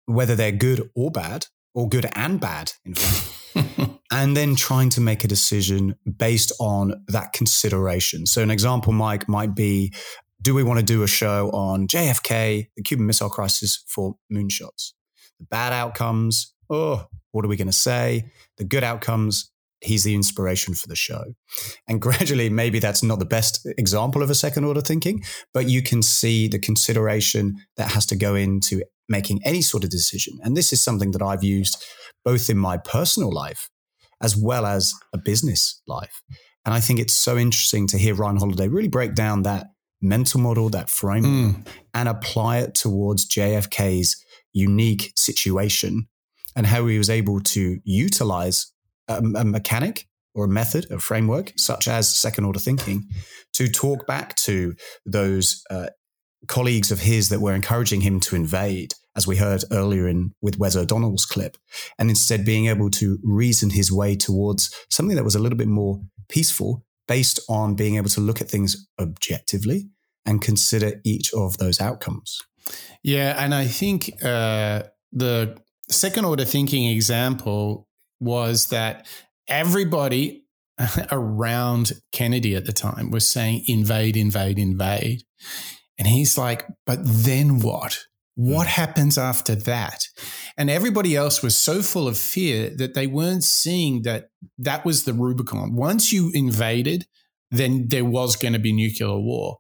whether 0.05 0.37
they're 0.37 0.53
good 0.53 0.91
or 0.95 1.11
bad, 1.11 1.47
or 1.75 1.89
good 1.89 2.07
and 2.15 2.39
bad, 2.39 2.73
in 2.85 2.95
fact. 2.95 4.01
and 4.13 4.37
then 4.37 4.55
trying 4.55 4.91
to 4.91 5.01
make 5.01 5.25
a 5.25 5.29
decision 5.29 5.95
based 6.19 6.53
on 6.61 7.05
that 7.09 7.33
consideration. 7.33 8.27
So, 8.27 8.43
an 8.43 8.51
example, 8.51 8.93
Mike, 8.93 9.31
might 9.31 9.55
be 9.55 9.95
do 10.43 10.55
we 10.55 10.63
want 10.63 10.79
to 10.79 10.85
do 10.85 11.03
a 11.03 11.09
show 11.09 11.51
on 11.53 11.89
JFK, 11.89 12.69
the 12.77 12.83
Cuban 12.83 13.07
Missile 13.07 13.31
Crisis 13.31 13.83
for 13.87 14.17
moonshots? 14.31 14.93
The 15.41 15.47
bad 15.47 15.73
outcomes, 15.73 16.53
oh, 16.69 17.07
what 17.33 17.45
are 17.45 17.49
we 17.49 17.57
going 17.57 17.67
to 17.67 17.73
say? 17.73 18.31
The 18.57 18.65
good 18.65 18.85
outcomes, 18.85 19.51
he's 19.81 20.05
the 20.05 20.15
inspiration 20.15 20.75
for 20.75 20.89
the 20.89 20.97
show. 20.97 21.25
And 21.89 22.01
gradually, 22.01 22.51
maybe 22.51 22.79
that's 22.79 23.03
not 23.03 23.19
the 23.19 23.25
best 23.25 23.67
example 23.79 24.23
of 24.23 24.31
a 24.31 24.35
second 24.35 24.65
order 24.65 24.81
thinking, 24.81 25.23
but 25.53 25.69
you 25.69 25.83
can 25.83 26.03
see 26.03 26.49
the 26.49 26.59
consideration 26.59 27.57
that 27.77 27.93
has 27.93 28.07
to 28.07 28.17
go 28.17 28.35
into 28.35 28.83
making 29.09 29.41
any 29.45 29.63
sort 29.63 29.85
of 29.85 29.91
decision. 29.91 30.39
And 30.43 30.57
this 30.57 30.73
is 30.73 30.81
something 30.81 31.13
that 31.13 31.23
I've 31.23 31.45
used 31.45 31.83
both 32.25 32.51
in 32.51 32.59
my 32.59 32.77
personal 32.77 33.33
life 33.33 33.71
as 34.21 34.37
well 34.37 34.67
as 34.67 34.93
a 35.13 35.19
business 35.19 35.81
life. 35.87 36.23
And 36.65 36.75
I 36.75 36.81
think 36.81 36.99
it's 36.99 37.15
so 37.15 37.39
interesting 37.39 37.87
to 37.89 37.99
hear 37.99 38.15
Ryan 38.15 38.37
Holiday 38.37 38.69
really 38.69 38.89
break 38.89 39.15
down 39.15 39.43
that 39.43 39.69
mental 40.03 40.41
model, 40.41 40.69
that 40.71 40.91
framework, 40.91 41.57
mm. 41.57 41.67
and 41.95 42.09
apply 42.09 42.59
it 42.59 42.75
towards 42.75 43.29
JFK's 43.29 44.23
unique 44.53 45.13
situation 45.17 46.09
and 46.59 46.67
how 46.67 46.85
he 46.87 46.99
was 46.99 47.09
able 47.09 47.39
to 47.39 47.79
utilize 47.85 48.73
a, 49.07 49.19
a 49.19 49.45
mechanic 49.45 50.09
or 50.35 50.45
a 50.45 50.49
method, 50.49 50.91
a 50.91 50.99
framework, 50.99 51.53
such 51.57 51.87
as 51.87 52.15
second 52.15 52.45
order 52.45 52.59
thinking, 52.59 53.07
to 53.53 53.69
talk 53.69 54.09
back 54.09 54.35
to 54.35 54.75
those 55.07 55.63
uh, 55.71 55.87
colleagues 56.49 56.91
of 56.91 56.99
his 56.99 57.29
that 57.29 57.41
were 57.41 57.55
encouraging 57.55 58.01
him 58.01 58.19
to 58.19 58.35
invade, 58.35 58.93
as 59.15 59.25
we 59.25 59.37
heard 59.37 59.63
earlier 59.71 60.09
in 60.09 60.35
with 60.43 60.59
Wes 60.59 60.75
O'Donnell's 60.75 61.25
clip, 61.25 61.57
and 61.97 62.11
instead 62.11 62.45
being 62.45 62.67
able 62.67 62.91
to 62.91 63.19
reason 63.23 63.71
his 63.71 63.93
way 63.93 64.17
towards 64.17 64.75
something 64.91 65.15
that 65.15 65.25
was 65.25 65.37
a 65.37 65.41
little 65.41 65.59
bit 65.59 65.69
more 65.69 66.01
peaceful, 66.29 66.85
based 67.07 67.39
on 67.49 67.77
being 67.77 67.95
able 67.95 68.11
to 68.11 68.21
look 68.21 68.41
at 68.41 68.51
things 68.51 68.89
objectively 69.01 69.91
and 70.27 70.43
consider 70.43 71.01
each 71.05 71.33
of 71.35 71.57
those 71.59 71.81
outcomes. 71.81 72.41
Yeah, 73.05 73.43
and 73.43 73.55
I 73.55 73.67
think 73.67 74.11
uh, 74.25 74.83
the 75.13 75.57
second 75.91 76.25
order 76.25 76.45
thinking 76.45 76.87
example 76.87 77.89
was 78.21 78.67
that 78.67 79.07
everybody 79.49 80.45
around 81.13 81.93
Kennedy 82.13 82.55
at 82.55 82.67
the 82.67 82.73
time 82.73 83.11
was 83.11 83.27
saying 83.27 83.65
invade, 83.67 84.17
invade, 84.17 84.59
invade. 84.59 85.23
And 85.99 86.07
he's 86.07 86.39
like, 86.39 86.67
but 86.87 87.01
then 87.03 87.61
what? 87.61 87.99
What 88.35 88.67
hmm. 88.67 88.73
happens 88.73 89.19
after 89.19 89.55
that? 89.55 90.05
And 90.57 90.71
everybody 90.71 91.17
else 91.17 91.43
was 91.43 91.57
so 91.57 91.83
full 91.83 92.07
of 92.07 92.17
fear 92.17 92.71
that 92.77 92.95
they 92.95 93.07
weren't 93.07 93.45
seeing 93.45 94.03
that 94.03 94.31
that 94.59 94.85
was 94.85 95.05
the 95.05 95.13
Rubicon. 95.13 95.75
Once 95.75 96.13
you 96.13 96.31
invaded, 96.35 97.07
then 97.51 97.89
there 97.89 98.05
was 98.05 98.37
going 98.37 98.53
to 98.53 98.59
be 98.59 98.73
nuclear 98.73 99.19
war. 99.19 99.59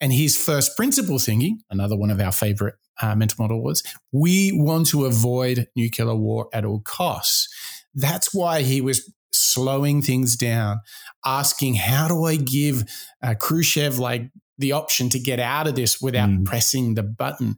And 0.00 0.12
his 0.12 0.36
first 0.36 0.76
principle 0.76 1.18
thinking, 1.18 1.60
another 1.70 1.96
one 1.96 2.10
of 2.10 2.20
our 2.20 2.32
favorite 2.32 2.76
uh, 3.02 3.14
mental 3.14 3.42
model 3.42 3.62
was, 3.62 3.82
we 4.12 4.52
want 4.52 4.86
to 4.88 5.06
avoid 5.06 5.68
nuclear 5.74 6.14
war 6.14 6.48
at 6.52 6.64
all 6.64 6.80
costs. 6.80 7.48
That's 7.94 8.32
why 8.32 8.62
he 8.62 8.80
was 8.80 9.12
slowing 9.32 10.02
things 10.02 10.36
down, 10.36 10.80
asking, 11.24 11.74
how 11.74 12.08
do 12.08 12.24
I 12.24 12.36
give 12.36 12.84
uh, 13.22 13.34
Khrushchev 13.34 13.98
like 13.98 14.30
the 14.56 14.72
option 14.72 15.08
to 15.10 15.18
get 15.18 15.40
out 15.40 15.66
of 15.66 15.74
this 15.74 16.00
without 16.00 16.28
mm. 16.28 16.44
pressing 16.44 16.94
the 16.94 17.02
button? 17.02 17.56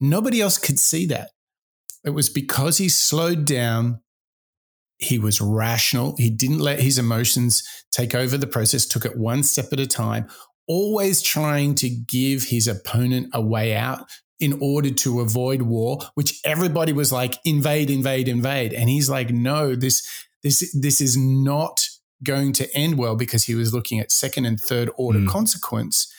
Nobody 0.00 0.40
else 0.40 0.58
could 0.58 0.78
see 0.78 1.06
that. 1.06 1.30
It 2.04 2.10
was 2.10 2.28
because 2.28 2.78
he 2.78 2.88
slowed 2.88 3.44
down. 3.44 4.00
He 4.98 5.18
was 5.18 5.40
rational. 5.40 6.14
He 6.18 6.30
didn't 6.30 6.60
let 6.60 6.80
his 6.80 6.98
emotions 6.98 7.62
take 7.90 8.14
over 8.14 8.38
the 8.38 8.46
process, 8.46 8.86
took 8.86 9.04
it 9.04 9.18
one 9.18 9.42
step 9.42 9.72
at 9.72 9.80
a 9.80 9.86
time, 9.86 10.28
always 10.70 11.20
trying 11.20 11.74
to 11.74 11.88
give 11.88 12.44
his 12.44 12.68
opponent 12.68 13.28
a 13.32 13.42
way 13.42 13.74
out 13.74 14.08
in 14.38 14.56
order 14.62 14.88
to 14.88 15.18
avoid 15.18 15.62
war, 15.62 15.98
which 16.14 16.40
everybody 16.44 16.92
was 16.92 17.10
like, 17.10 17.34
invade, 17.44 17.90
invade, 17.90 18.28
invade. 18.28 18.72
And 18.72 18.88
he's 18.88 19.10
like, 19.10 19.30
no, 19.30 19.74
this, 19.74 20.08
this, 20.44 20.72
this 20.72 21.00
is 21.00 21.16
not 21.16 21.88
going 22.22 22.52
to 22.52 22.72
end 22.72 22.98
well 22.98 23.16
because 23.16 23.42
he 23.44 23.56
was 23.56 23.74
looking 23.74 23.98
at 23.98 24.12
second 24.12 24.44
and 24.44 24.60
third 24.60 24.88
order 24.94 25.18
mm. 25.18 25.28
consequence. 25.28 26.14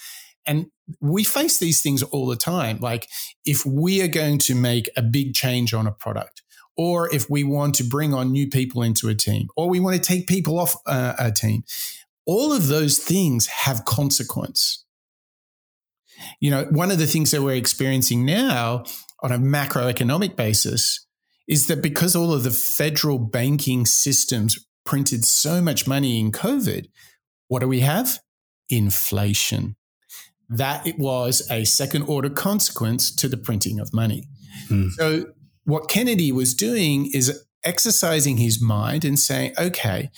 And 0.46 0.66
we 1.00 1.24
face 1.24 1.58
these 1.58 1.82
things 1.82 2.04
all 2.04 2.28
the 2.28 2.36
time. 2.36 2.78
Like 2.82 3.08
if 3.46 3.66
we 3.66 4.02
are 4.02 4.10
going 4.10 4.38
to 4.40 4.54
make 4.54 4.90
a 4.98 5.02
big 5.02 5.34
change 5.34 5.74
on 5.74 5.88
a 5.88 5.94
product, 5.94 6.42
or 6.76 7.14
if 7.14 7.30
we 7.30 7.46
want 7.46 7.76
to 7.76 7.86
bring 7.86 8.14
on 8.14 8.34
new 8.34 8.50
people 8.50 8.84
into 8.84 9.08
a 9.08 9.16
team, 9.16 9.48
or 9.56 9.70
we 9.70 9.80
want 9.80 9.96
to 9.96 10.02
take 10.02 10.28
people 10.28 10.60
off 10.60 10.76
uh, 10.86 11.14
a 11.18 11.32
team, 11.32 11.64
all 12.26 12.54
of 12.54 12.68
those 12.68 12.98
things 13.00 13.48
have 13.48 13.86
consequence. 13.86 14.86
You 16.40 16.52
know, 16.52 16.66
one 16.66 16.92
of 16.92 17.00
the 17.00 17.08
things 17.08 17.32
that 17.32 17.42
we're 17.42 17.56
experiencing 17.56 18.26
now 18.26 18.84
on 19.22 19.32
a 19.32 19.40
macroeconomic 19.40 20.36
basis 20.36 21.06
is 21.48 21.68
that 21.68 21.82
because 21.82 22.16
all 22.16 22.34
of 22.34 22.44
the 22.44 22.52
federal 22.52 23.18
banking 23.18 23.86
systems 23.86 24.64
printed 24.86 25.26
so 25.26 25.62
much 25.62 25.88
money 25.88 26.20
in 26.20 26.32
COVID, 26.32 26.88
what 27.48 27.60
do 27.60 27.68
we 27.68 27.80
have? 27.80 28.20
Inflation 28.70 29.76
that 30.52 30.86
it 30.86 31.00
was 31.00 31.48
a 31.50 31.64
second 31.64 32.04
order 32.04 32.30
consequence 32.30 33.10
to 33.16 33.28
the 33.28 33.38
printing 33.38 33.80
of 33.80 33.94
money. 33.94 34.28
Hmm. 34.68 34.90
So, 34.90 35.26
what 35.64 35.90
Kennedy 35.90 36.32
was 36.32 36.54
doing 36.54 37.10
is 37.14 37.46
exercising 37.64 38.38
his 38.38 38.62
mind 38.62 39.06
and 39.06 39.18
saying, 39.18 39.54
okay, 39.58 40.10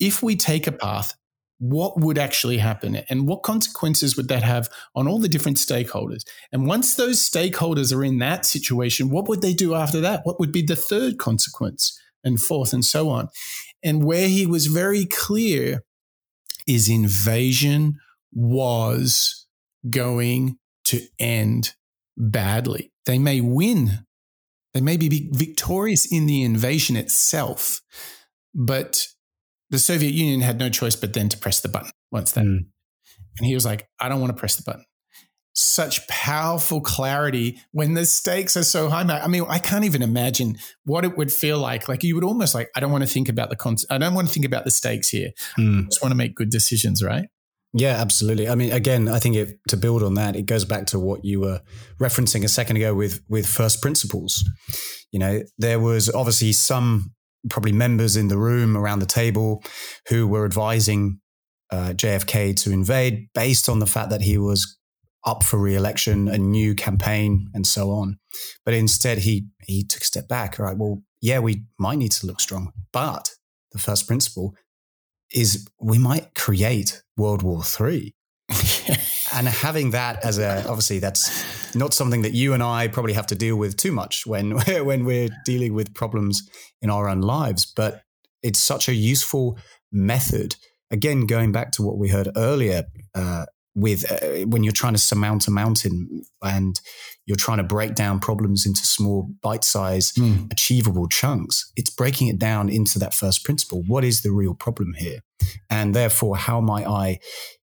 if 0.00 0.22
we 0.22 0.34
take 0.34 0.66
a 0.66 0.72
path, 0.72 1.14
what 1.58 1.98
would 2.00 2.18
actually 2.18 2.58
happen 2.58 2.96
and 3.08 3.26
what 3.26 3.42
consequences 3.42 4.16
would 4.16 4.28
that 4.28 4.42
have 4.42 4.68
on 4.94 5.08
all 5.08 5.18
the 5.18 5.28
different 5.28 5.56
stakeholders? 5.56 6.24
And 6.52 6.66
once 6.66 6.94
those 6.94 7.18
stakeholders 7.18 7.94
are 7.94 8.04
in 8.04 8.18
that 8.18 8.44
situation, 8.44 9.10
what 9.10 9.28
would 9.28 9.42
they 9.42 9.54
do 9.54 9.74
after 9.74 10.00
that? 10.00 10.20
What 10.24 10.38
would 10.38 10.52
be 10.52 10.62
the 10.62 10.76
third 10.76 11.18
consequence 11.18 11.98
and 12.22 12.40
fourth 12.40 12.72
and 12.72 12.84
so 12.84 13.08
on? 13.08 13.28
And 13.82 14.04
where 14.04 14.28
he 14.28 14.46
was 14.46 14.66
very 14.66 15.06
clear 15.06 15.82
is 16.66 16.88
invasion 16.88 17.98
was 18.32 19.46
going 19.88 20.58
to 20.84 21.00
end 21.18 21.72
badly. 22.16 22.92
They 23.06 23.18
may 23.18 23.40
win, 23.40 24.04
they 24.74 24.80
may 24.80 24.96
be 24.96 25.30
victorious 25.32 26.10
in 26.10 26.26
the 26.26 26.42
invasion 26.42 26.96
itself, 26.96 27.80
but 28.54 29.06
the 29.70 29.78
Soviet 29.78 30.12
Union 30.12 30.40
had 30.40 30.58
no 30.58 30.68
choice 30.68 30.96
but 30.96 31.12
then 31.12 31.28
to 31.28 31.38
press 31.38 31.60
the 31.60 31.68
button 31.68 31.90
once 32.10 32.32
then. 32.32 32.46
Mm. 32.46 32.66
And 33.38 33.46
he 33.46 33.54
was 33.54 33.64
like, 33.64 33.88
I 34.00 34.08
don't 34.08 34.20
want 34.20 34.34
to 34.34 34.38
press 34.38 34.56
the 34.56 34.62
button. 34.62 34.84
Such 35.54 36.06
powerful 36.08 36.80
clarity 36.82 37.58
when 37.72 37.94
the 37.94 38.04
stakes 38.04 38.56
are 38.56 38.62
so 38.62 38.90
high. 38.90 39.02
I 39.02 39.26
mean, 39.26 39.44
I 39.48 39.58
can't 39.58 39.84
even 39.84 40.02
imagine 40.02 40.58
what 40.84 41.04
it 41.04 41.16
would 41.16 41.32
feel 41.32 41.58
like. 41.58 41.88
Like 41.88 42.02
you 42.02 42.14
would 42.14 42.24
almost 42.24 42.54
like, 42.54 42.68
I 42.76 42.80
don't 42.80 42.92
want 42.92 43.04
to 43.04 43.10
think 43.10 43.28
about 43.28 43.48
the 43.48 43.56
con- 43.56 43.76
I 43.90 43.98
don't 43.98 44.14
want 44.14 44.28
to 44.28 44.34
think 44.34 44.44
about 44.44 44.64
the 44.64 44.70
stakes 44.70 45.08
here. 45.08 45.30
Mm. 45.58 45.84
I 45.84 45.88
just 45.88 46.02
want 46.02 46.12
to 46.12 46.16
make 46.16 46.34
good 46.34 46.50
decisions, 46.50 47.02
right? 47.02 47.26
Yeah, 47.72 47.96
absolutely. 48.00 48.48
I 48.48 48.54
mean, 48.54 48.72
again, 48.72 49.08
I 49.08 49.18
think 49.18 49.36
it, 49.36 49.58
to 49.68 49.76
build 49.76 50.02
on 50.02 50.14
that, 50.14 50.34
it 50.34 50.46
goes 50.46 50.64
back 50.64 50.86
to 50.86 50.98
what 50.98 51.24
you 51.24 51.40
were 51.40 51.60
referencing 52.00 52.42
a 52.44 52.48
second 52.48 52.76
ago 52.76 52.94
with 52.94 53.20
with 53.28 53.46
first 53.46 53.82
principles. 53.82 54.48
You 55.12 55.18
know, 55.18 55.42
there 55.58 55.78
was 55.78 56.08
obviously 56.08 56.52
some 56.52 57.12
probably 57.48 57.72
members 57.72 58.16
in 58.16 58.28
the 58.28 58.38
room 58.38 58.76
around 58.76 59.00
the 59.00 59.06
table 59.06 59.62
who 60.08 60.26
were 60.26 60.44
advising 60.44 61.20
uh, 61.70 61.92
JFK 61.96 62.56
to 62.62 62.72
invade 62.72 63.28
based 63.34 63.68
on 63.68 63.78
the 63.78 63.86
fact 63.86 64.10
that 64.10 64.22
he 64.22 64.38
was 64.38 64.76
up 65.24 65.42
for 65.42 65.58
re-election, 65.58 66.28
a 66.28 66.38
new 66.38 66.74
campaign, 66.74 67.50
and 67.52 67.66
so 67.66 67.90
on. 67.90 68.18
But 68.64 68.74
instead, 68.74 69.18
he 69.18 69.48
he 69.64 69.84
took 69.84 70.02
a 70.02 70.06
step 70.06 70.28
back. 70.28 70.58
Right, 70.58 70.76
well, 70.76 71.02
yeah, 71.20 71.40
we 71.40 71.64
might 71.78 71.98
need 71.98 72.12
to 72.12 72.26
look 72.26 72.40
strong, 72.40 72.72
but 72.92 73.32
the 73.72 73.78
first 73.78 74.06
principle 74.06 74.54
is 75.32 75.66
we 75.80 75.98
might 75.98 76.34
create 76.34 77.02
World 77.16 77.42
War 77.42 77.62
Three. 77.64 78.14
and 79.36 79.46
having 79.46 79.90
that 79.90 80.24
as 80.24 80.38
a 80.38 80.66
obviously 80.68 80.98
that's 80.98 81.74
not 81.74 81.92
something 81.92 82.22
that 82.22 82.32
you 82.32 82.54
and 82.54 82.62
I 82.62 82.88
probably 82.88 83.12
have 83.12 83.26
to 83.28 83.34
deal 83.34 83.56
with 83.56 83.76
too 83.76 83.92
much 83.92 84.26
when 84.26 84.50
when 84.84 85.04
we're 85.04 85.28
dealing 85.44 85.74
with 85.74 85.94
problems 85.94 86.48
in 86.82 86.90
our 86.90 87.08
own 87.08 87.20
lives. 87.20 87.66
But 87.66 88.02
it's 88.42 88.58
such 88.58 88.88
a 88.88 88.94
useful 88.94 89.58
method. 89.92 90.56
Again, 90.90 91.26
going 91.26 91.52
back 91.52 91.72
to 91.72 91.82
what 91.82 91.98
we 91.98 92.08
heard 92.08 92.28
earlier, 92.36 92.84
uh, 93.14 93.46
with 93.76 94.10
uh, 94.10 94.46
when 94.46 94.64
you're 94.64 94.72
trying 94.72 94.94
to 94.94 94.98
surmount 94.98 95.46
a 95.46 95.50
mountain 95.50 96.22
and 96.42 96.80
you're 97.26 97.36
trying 97.36 97.58
to 97.58 97.64
break 97.64 97.94
down 97.94 98.18
problems 98.18 98.64
into 98.64 98.80
small 98.80 99.28
bite-sized 99.42 100.16
mm. 100.16 100.50
achievable 100.50 101.06
chunks 101.06 101.70
it's 101.76 101.90
breaking 101.90 102.28
it 102.28 102.38
down 102.38 102.68
into 102.68 102.98
that 102.98 103.12
first 103.12 103.44
principle 103.44 103.82
what 103.86 104.02
is 104.02 104.22
the 104.22 104.32
real 104.32 104.54
problem 104.54 104.94
here 104.96 105.20
and 105.68 105.94
therefore 105.94 106.36
how 106.36 106.60
might 106.60 106.86
i 106.86 107.18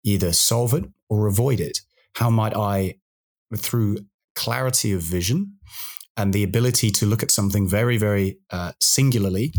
either 0.04 0.32
solve 0.32 0.74
it 0.74 0.86
or 1.10 1.28
avoid 1.28 1.60
it 1.60 1.80
how 2.16 2.30
might 2.30 2.56
i 2.56 2.94
through 3.56 3.98
clarity 4.36 4.92
of 4.94 5.02
vision 5.02 5.54
and 6.16 6.34
the 6.34 6.44
ability 6.44 6.90
to 6.90 7.06
look 7.06 7.24
at 7.24 7.32
something 7.32 7.68
very 7.68 7.98
very 7.98 8.38
uh, 8.52 8.72
singularly 8.80 9.54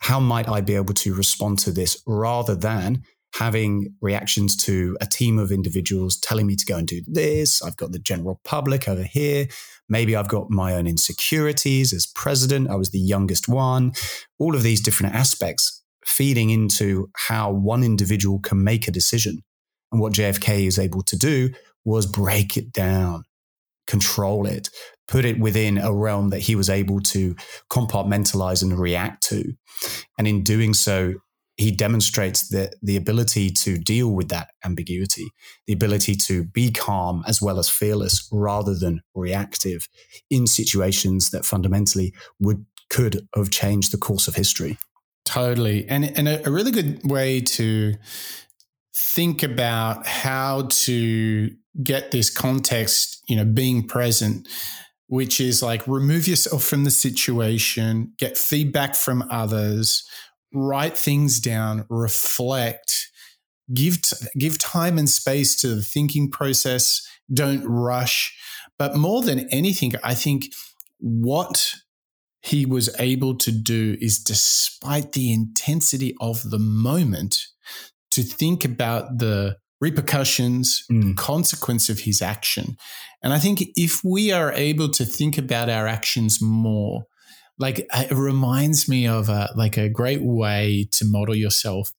how 0.00 0.18
might 0.18 0.48
i 0.48 0.60
be 0.60 0.74
able 0.74 0.94
to 0.94 1.14
respond 1.14 1.58
to 1.58 1.70
this 1.70 2.02
rather 2.06 2.54
than 2.54 3.02
having 3.34 3.94
reactions 4.00 4.56
to 4.56 4.96
a 5.00 5.06
team 5.06 5.38
of 5.38 5.50
individuals 5.50 6.18
telling 6.18 6.46
me 6.46 6.54
to 6.54 6.66
go 6.66 6.76
and 6.76 6.86
do 6.86 7.00
this. 7.06 7.62
I've 7.62 7.76
got 7.76 7.92
the 7.92 7.98
general 7.98 8.40
public 8.44 8.88
over 8.88 9.02
here. 9.02 9.48
Maybe 9.88 10.14
I've 10.14 10.28
got 10.28 10.50
my 10.50 10.74
own 10.74 10.86
insecurities 10.86 11.92
as 11.92 12.06
president. 12.06 12.70
I 12.70 12.74
was 12.74 12.90
the 12.90 13.00
youngest 13.00 13.48
one. 13.48 13.92
All 14.38 14.54
of 14.54 14.62
these 14.62 14.82
different 14.82 15.14
aspects 15.14 15.82
feeding 16.04 16.50
into 16.50 17.10
how 17.16 17.50
one 17.50 17.82
individual 17.82 18.38
can 18.40 18.62
make 18.62 18.86
a 18.86 18.90
decision. 18.90 19.42
And 19.92 20.00
what 20.00 20.14
JFK 20.14 20.66
is 20.66 20.78
able 20.78 21.02
to 21.02 21.16
do 21.16 21.50
was 21.84 22.06
break 22.06 22.56
it 22.56 22.72
down, 22.72 23.24
control 23.86 24.46
it, 24.46 24.70
put 25.06 25.24
it 25.24 25.38
within 25.38 25.78
a 25.78 25.92
realm 25.92 26.30
that 26.30 26.40
he 26.40 26.56
was 26.56 26.70
able 26.70 27.00
to 27.00 27.36
compartmentalize 27.70 28.62
and 28.62 28.78
react 28.78 29.22
to. 29.24 29.52
And 30.18 30.26
in 30.26 30.42
doing 30.42 30.74
so, 30.74 31.14
he 31.56 31.70
demonstrates 31.70 32.48
the, 32.48 32.72
the 32.82 32.96
ability 32.96 33.50
to 33.50 33.76
deal 33.76 34.10
with 34.10 34.28
that 34.28 34.48
ambiguity, 34.64 35.28
the 35.66 35.74
ability 35.74 36.14
to 36.14 36.44
be 36.44 36.70
calm 36.70 37.22
as 37.26 37.42
well 37.42 37.58
as 37.58 37.68
fearless 37.68 38.26
rather 38.32 38.74
than 38.74 39.02
reactive 39.14 39.86
in 40.30 40.46
situations 40.46 41.30
that 41.30 41.44
fundamentally 41.44 42.14
would 42.40 42.64
could 42.88 43.26
have 43.34 43.50
changed 43.50 43.90
the 43.90 43.96
course 43.96 44.28
of 44.28 44.34
history. 44.34 44.76
Totally. 45.24 45.88
And, 45.88 46.04
and 46.04 46.28
a, 46.28 46.46
a 46.46 46.50
really 46.50 46.70
good 46.70 47.00
way 47.04 47.40
to 47.40 47.94
think 48.94 49.42
about 49.42 50.06
how 50.06 50.66
to 50.70 51.50
get 51.82 52.10
this 52.10 52.30
context, 52.30 53.22
you 53.28 53.36
know, 53.36 53.44
being 53.44 53.86
present, 53.86 54.46
which 55.06 55.40
is 55.40 55.62
like 55.62 55.86
remove 55.86 56.28
yourself 56.28 56.64
from 56.64 56.84
the 56.84 56.90
situation, 56.90 58.12
get 58.18 58.36
feedback 58.36 58.94
from 58.94 59.24
others, 59.30 60.08
write 60.52 60.96
things 60.96 61.40
down, 61.40 61.86
reflect, 61.88 63.08
give 63.72 64.02
t- 64.02 64.26
give 64.38 64.58
time 64.58 64.98
and 64.98 65.08
space 65.08 65.56
to 65.56 65.68
the 65.68 65.82
thinking 65.82 66.30
process. 66.30 67.06
Don't 67.32 67.64
rush. 67.64 68.36
But 68.78 68.96
more 68.96 69.22
than 69.22 69.48
anything, 69.50 69.92
I 70.02 70.14
think 70.14 70.52
what 70.98 71.74
he 72.42 72.66
was 72.66 72.90
able 72.98 73.36
to 73.36 73.52
do 73.52 73.96
is, 74.00 74.18
despite 74.18 75.12
the 75.12 75.32
intensity 75.32 76.14
of 76.20 76.50
the 76.50 76.58
moment, 76.58 77.46
to 78.12 78.22
think 78.22 78.64
about 78.64 79.18
the 79.18 79.56
repercussions, 79.80 80.84
mm. 80.90 81.16
consequence 81.16 81.88
of 81.88 82.00
his 82.00 82.22
action. 82.22 82.76
And 83.22 83.32
I 83.32 83.38
think 83.38 83.62
if 83.76 84.02
we 84.04 84.32
are 84.32 84.52
able 84.52 84.88
to 84.90 85.04
think 85.04 85.38
about 85.38 85.68
our 85.68 85.86
actions 85.86 86.40
more, 86.40 87.04
like 87.58 87.86
it 87.92 88.12
reminds 88.12 88.88
me 88.88 89.06
of 89.06 89.28
a, 89.28 89.50
like 89.56 89.76
a 89.76 89.88
great 89.88 90.22
way 90.22 90.88
to 90.92 91.04
model 91.04 91.34
yourself 91.34 91.92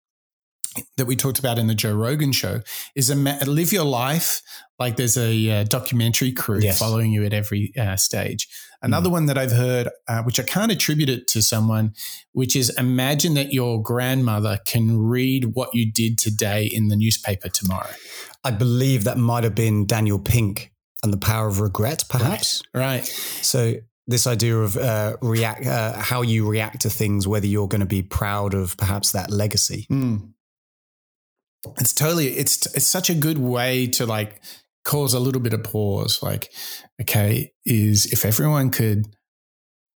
that 0.98 1.06
we 1.06 1.16
talked 1.16 1.40
about 1.40 1.60
in 1.60 1.68
the 1.68 1.76
Joe 1.76 1.94
Rogan 1.94 2.32
show 2.32 2.62
is 2.96 3.10
a 3.10 3.16
live 3.16 3.72
your 3.72 3.84
life 3.84 4.42
like 4.80 4.96
there's 4.96 5.18
a 5.18 5.50
uh, 5.52 5.64
documentary 5.66 6.32
crew 6.32 6.60
yes. 6.62 6.80
following 6.80 7.12
you 7.12 7.24
at 7.26 7.34
every 7.34 7.74
uh, 7.78 7.96
stage. 7.96 8.48
Another 8.84 9.10
mm. 9.10 9.14
one 9.14 9.26
that 9.28 9.38
I've 9.38 9.52
heard, 9.52 9.90
uh, 10.08 10.22
which 10.24 10.40
I 10.40 10.44
can't 10.44 10.72
attribute 10.72 11.10
it 11.10 11.28
to 11.30 11.42
someone, 11.42 11.94
which 12.34 12.56
is 12.56 12.70
imagine 12.78 13.34
that 13.36 13.54
your 13.54 13.82
grandmother 13.82 14.60
can 14.66 15.00
read 15.00 15.56
what 15.56 15.74
you 15.74 15.92
did 15.92 16.18
today 16.18 16.66
in 16.66 16.90
the 16.90 16.96
newspaper 16.96 17.50
tomorrow. 17.50 17.90
I 18.44 18.52
believe 18.52 19.06
that 19.06 19.18
might 19.18 19.46
have 19.46 19.56
been 19.56 19.88
Daniel 19.88 20.20
Pink 20.20 20.72
and 21.02 21.12
the 21.12 21.18
power 21.18 21.48
of 21.48 21.62
regret, 21.62 22.04
perhaps. 22.10 22.62
Right. 22.74 22.82
right. 22.84 23.06
So 23.06 23.76
this 24.06 24.28
idea 24.28 24.58
of 24.58 24.76
uh, 24.76 25.16
react, 25.22 25.66
uh, 25.66 25.94
how 25.98 26.22
you 26.22 26.48
react 26.48 26.82
to 26.82 26.90
things, 26.90 27.26
whether 27.26 27.48
you're 27.48 27.70
going 27.70 27.80
to 27.82 27.88
be 27.88 28.04
proud 28.04 28.54
of 28.54 28.76
perhaps 28.78 29.14
that 29.14 29.32
legacy. 29.32 29.88
Mm 29.90 30.34
it's 31.80 31.94
totally 31.94 32.28
it's 32.28 32.66
it's 32.76 32.88
such 32.88 33.10
a 33.10 33.16
good 33.16 33.38
way 33.38 33.88
to 33.88 34.06
like 34.06 34.42
cause 34.84 35.14
a 35.14 35.20
little 35.20 35.42
bit 35.42 35.54
of 35.54 35.64
pause 35.64 36.22
like 36.22 36.52
okay 37.02 37.52
is 37.66 38.06
if 38.12 38.26
everyone 38.26 38.70
could 38.70 39.06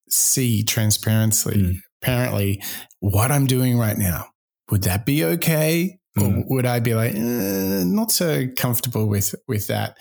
see 0.08 0.62
transparently 0.62 1.54
mm. 1.54 1.76
apparently 2.00 2.62
what 3.00 3.30
i'm 3.30 3.46
doing 3.46 3.78
right 3.78 3.98
now 3.98 4.26
would 4.70 4.82
that 4.82 5.04
be 5.04 5.24
okay 5.24 5.98
mm. 6.16 6.38
or 6.38 6.44
would 6.48 6.66
i 6.66 6.78
be 6.80 6.94
like 6.94 7.14
eh, 7.14 7.84
not 7.84 8.10
so 8.10 8.46
comfortable 8.56 9.06
with 9.06 9.34
with 9.48 9.66
that 9.66 9.96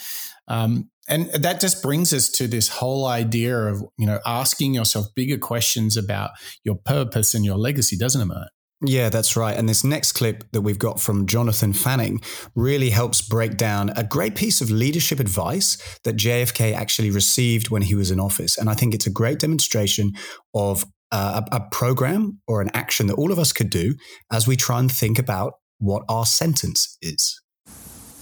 um, 0.47 0.89
and 1.07 1.29
that 1.33 1.59
just 1.59 1.81
brings 1.81 2.13
us 2.13 2.29
to 2.29 2.47
this 2.47 2.67
whole 2.67 3.05
idea 3.05 3.57
of 3.57 3.83
you 3.97 4.05
know 4.05 4.19
asking 4.25 4.73
yourself 4.73 5.07
bigger 5.15 5.38
questions 5.38 5.97
about 5.97 6.31
your 6.63 6.75
purpose 6.75 7.33
and 7.33 7.45
your 7.45 7.57
legacy 7.57 7.97
doesn't 7.97 8.21
it? 8.21 8.47
Yeah, 8.88 9.09
that's 9.09 9.36
right. 9.36 9.57
And 9.57 9.67
this 9.67 9.83
next 9.83 10.13
clip 10.13 10.43
that 10.51 10.61
we've 10.61 10.79
got 10.79 10.99
from 10.99 11.25
Jonathan 11.25 11.73
Fanning 11.73 12.21
really 12.55 12.89
helps 12.89 13.21
break 13.21 13.57
down 13.57 13.91
a 13.95 14.03
great 14.03 14.36
piece 14.36 14.61
of 14.61 14.69
leadership 14.69 15.19
advice 15.19 15.77
that 16.03 16.15
JFK 16.15 16.73
actually 16.73 17.11
received 17.11 17.69
when 17.69 17.81
he 17.81 17.95
was 17.95 18.11
in 18.11 18.19
office. 18.19 18.57
And 18.57 18.69
I 18.69 18.73
think 18.73 18.93
it's 18.93 19.07
a 19.07 19.11
great 19.11 19.39
demonstration 19.39 20.13
of 20.53 20.86
uh, 21.11 21.41
a, 21.51 21.55
a 21.57 21.69
program 21.71 22.39
or 22.47 22.61
an 22.61 22.69
action 22.73 23.07
that 23.07 23.15
all 23.15 23.31
of 23.31 23.39
us 23.39 23.53
could 23.53 23.69
do 23.69 23.95
as 24.31 24.47
we 24.47 24.55
try 24.55 24.79
and 24.79 24.91
think 24.91 25.19
about 25.19 25.53
what 25.79 26.03
our 26.09 26.25
sentence 26.25 26.97
is. 27.01 27.41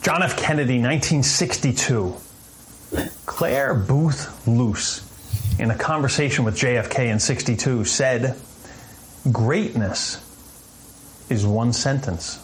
John 0.02 0.22
F. 0.22 0.36
Kennedy, 0.36 0.82
1962. 0.82 2.16
Clare 3.26 3.74
Boothe 3.74 4.48
Luce, 4.48 5.02
in 5.60 5.72
a 5.72 5.78
conversation 5.78 6.46
with 6.46 6.56
JFK 6.56 7.12
in 7.12 7.20
62, 7.20 7.86
said, 7.86 8.36
Greatness 9.32 10.18
is 11.30 11.46
one 11.46 11.74
sentence. 11.74 12.40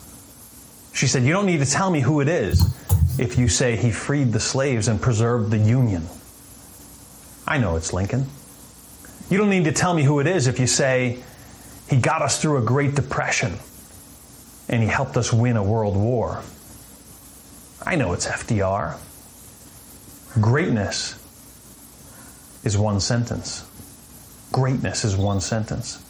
She 0.94 1.08
said, 1.08 1.24
You 1.24 1.34
don't 1.34 1.46
need 1.46 1.60
to 1.60 1.66
tell 1.66 1.92
me 1.92 2.02
who 2.02 2.22
it 2.22 2.28
is 2.28 2.76
if 3.20 3.38
you 3.38 3.48
say 3.48 3.76
he 3.76 3.92
freed 3.92 4.32
the 4.32 4.40
slaves 4.40 4.88
and 4.88 5.02
preserved 5.02 5.52
the 5.52 5.58
Union. 5.58 6.08
I 7.48 7.58
know 7.58 7.76
it's 7.76 7.94
Lincoln. 7.94 8.28
You 9.30 9.38
don't 9.38 9.50
need 9.50 9.66
to 9.66 9.72
tell 9.72 9.94
me 9.94 10.04
who 10.04 10.20
it 10.20 10.28
is 10.28 10.48
if 10.48 10.60
you 10.60 10.68
say 10.68 11.24
he 11.90 11.98
got 11.98 12.22
us 12.22 12.42
through 12.42 12.58
a 12.58 12.62
Great 12.62 12.96
Depression 12.96 13.58
and 14.68 14.84
he 14.84 14.88
helped 14.88 15.18
us 15.18 15.34
win 15.34 15.58
a 15.58 15.64
world 15.64 15.96
war. 15.96 16.44
I 17.86 17.96
know 17.96 18.14
it's 18.14 18.28
FDR. 18.28 18.98
Greatness 20.40 21.16
is 22.64 22.78
one 22.78 23.00
sentence. 23.00 23.66
Greatness 24.52 25.04
is 25.04 25.16
one 25.16 25.42
sentence. 25.42 26.04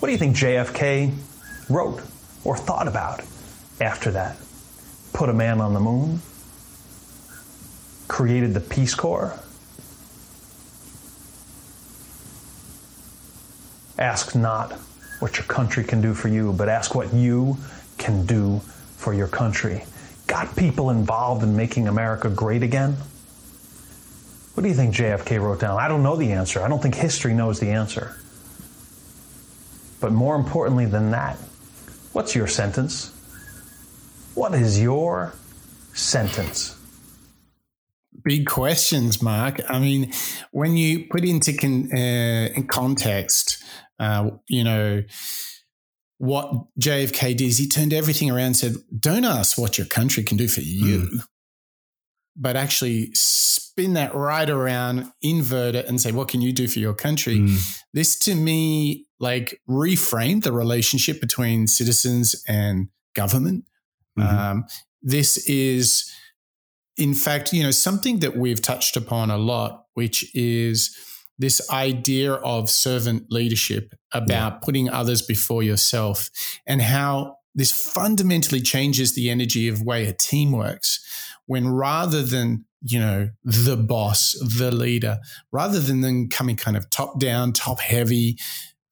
What 0.00 0.08
do 0.08 0.12
you 0.12 0.18
think 0.18 0.36
JFK 0.36 1.14
wrote 1.68 2.02
or 2.44 2.56
thought 2.56 2.88
about 2.88 3.22
after 3.80 4.10
that. 4.12 4.36
Put 5.12 5.28
a 5.28 5.32
man 5.32 5.60
on 5.60 5.72
the 5.74 5.80
moon, 5.80 6.20
created 8.08 8.54
the 8.54 8.60
Peace 8.60 8.94
Corps. 8.94 9.38
Ask 13.98 14.34
not 14.34 14.72
what 15.20 15.38
your 15.38 15.46
country 15.46 15.82
can 15.82 16.02
do 16.02 16.12
for 16.12 16.28
you, 16.28 16.52
but 16.52 16.68
ask 16.68 16.94
what 16.94 17.12
you 17.14 17.56
can 17.96 18.26
do 18.26 18.60
for 18.96 19.14
your 19.14 19.28
country. 19.28 19.84
Got 20.26 20.54
people 20.56 20.90
involved 20.90 21.42
in 21.42 21.56
making 21.56 21.88
America 21.88 22.28
great 22.28 22.62
again? 22.62 22.96
What 24.54 24.62
do 24.62 24.68
you 24.68 24.74
think 24.74 24.94
JFK 24.94 25.40
wrote 25.40 25.60
down? 25.60 25.78
I 25.78 25.88
don't 25.88 26.02
know 26.02 26.16
the 26.16 26.32
answer. 26.32 26.62
I 26.62 26.68
don't 26.68 26.82
think 26.82 26.94
history 26.94 27.34
knows 27.34 27.60
the 27.60 27.70
answer. 27.70 28.16
But 30.00 30.12
more 30.12 30.34
importantly 30.34 30.86
than 30.86 31.10
that, 31.12 31.38
What's 32.16 32.34
your 32.34 32.46
sentence? 32.46 33.12
What 34.32 34.54
is 34.54 34.80
your 34.80 35.34
sentence? 35.92 36.74
Big 38.24 38.46
questions, 38.46 39.20
Mark. 39.20 39.60
I 39.68 39.78
mean, 39.78 40.14
when 40.50 40.78
you 40.78 41.08
put 41.10 41.26
into 41.26 41.52
con- 41.52 41.90
uh, 41.92 42.48
in 42.56 42.68
context, 42.68 43.62
uh, 44.00 44.30
you 44.48 44.64
know, 44.64 45.02
what 46.16 46.64
JFK 46.80 47.36
did 47.36 47.42
is 47.42 47.58
he 47.58 47.68
turned 47.68 47.92
everything 47.92 48.30
around 48.30 48.46
and 48.46 48.56
said, 48.56 48.76
don't 48.98 49.26
ask 49.26 49.58
what 49.58 49.76
your 49.76 49.86
country 49.86 50.22
can 50.22 50.38
do 50.38 50.48
for 50.48 50.62
you, 50.62 51.00
mm. 51.00 51.18
but 52.34 52.56
actually 52.56 53.10
spin 53.12 53.92
that 53.92 54.14
right 54.14 54.48
around, 54.48 55.12
invert 55.20 55.74
it, 55.74 55.84
and 55.84 56.00
say, 56.00 56.12
what 56.12 56.28
can 56.28 56.40
you 56.40 56.54
do 56.54 56.66
for 56.66 56.78
your 56.78 56.94
country? 56.94 57.40
Mm. 57.40 57.82
This 57.92 58.18
to 58.20 58.34
me 58.34 59.05
like 59.18 59.60
reframe 59.68 60.42
the 60.42 60.52
relationship 60.52 61.20
between 61.20 61.66
citizens 61.66 62.42
and 62.46 62.88
government. 63.14 63.64
Mm-hmm. 64.18 64.38
Um, 64.38 64.64
this 65.02 65.48
is, 65.48 66.12
in 66.96 67.14
fact, 67.14 67.52
you 67.52 67.62
know, 67.62 67.70
something 67.70 68.20
that 68.20 68.36
we've 68.36 68.60
touched 68.60 68.96
upon 68.96 69.30
a 69.30 69.38
lot, 69.38 69.86
which 69.94 70.34
is 70.34 70.96
this 71.38 71.70
idea 71.70 72.32
of 72.32 72.70
servant 72.70 73.30
leadership 73.30 73.94
about 74.12 74.52
yeah. 74.52 74.58
putting 74.62 74.88
others 74.88 75.22
before 75.22 75.62
yourself 75.62 76.30
and 76.66 76.80
how 76.80 77.36
this 77.54 77.70
fundamentally 77.70 78.60
changes 78.60 79.14
the 79.14 79.30
energy 79.30 79.68
of 79.68 79.82
way 79.82 80.06
a 80.06 80.12
team 80.12 80.52
works 80.52 81.00
when 81.46 81.68
rather 81.68 82.22
than 82.22 82.64
you 82.82 82.98
know 82.98 83.30
the 83.42 83.76
boss 83.76 84.32
the 84.58 84.70
leader 84.70 85.18
rather 85.50 85.80
than 85.80 86.02
them 86.02 86.28
coming 86.28 86.56
kind 86.56 86.76
of 86.76 86.88
top 86.90 87.18
down 87.18 87.52
top 87.52 87.80
heavy 87.80 88.36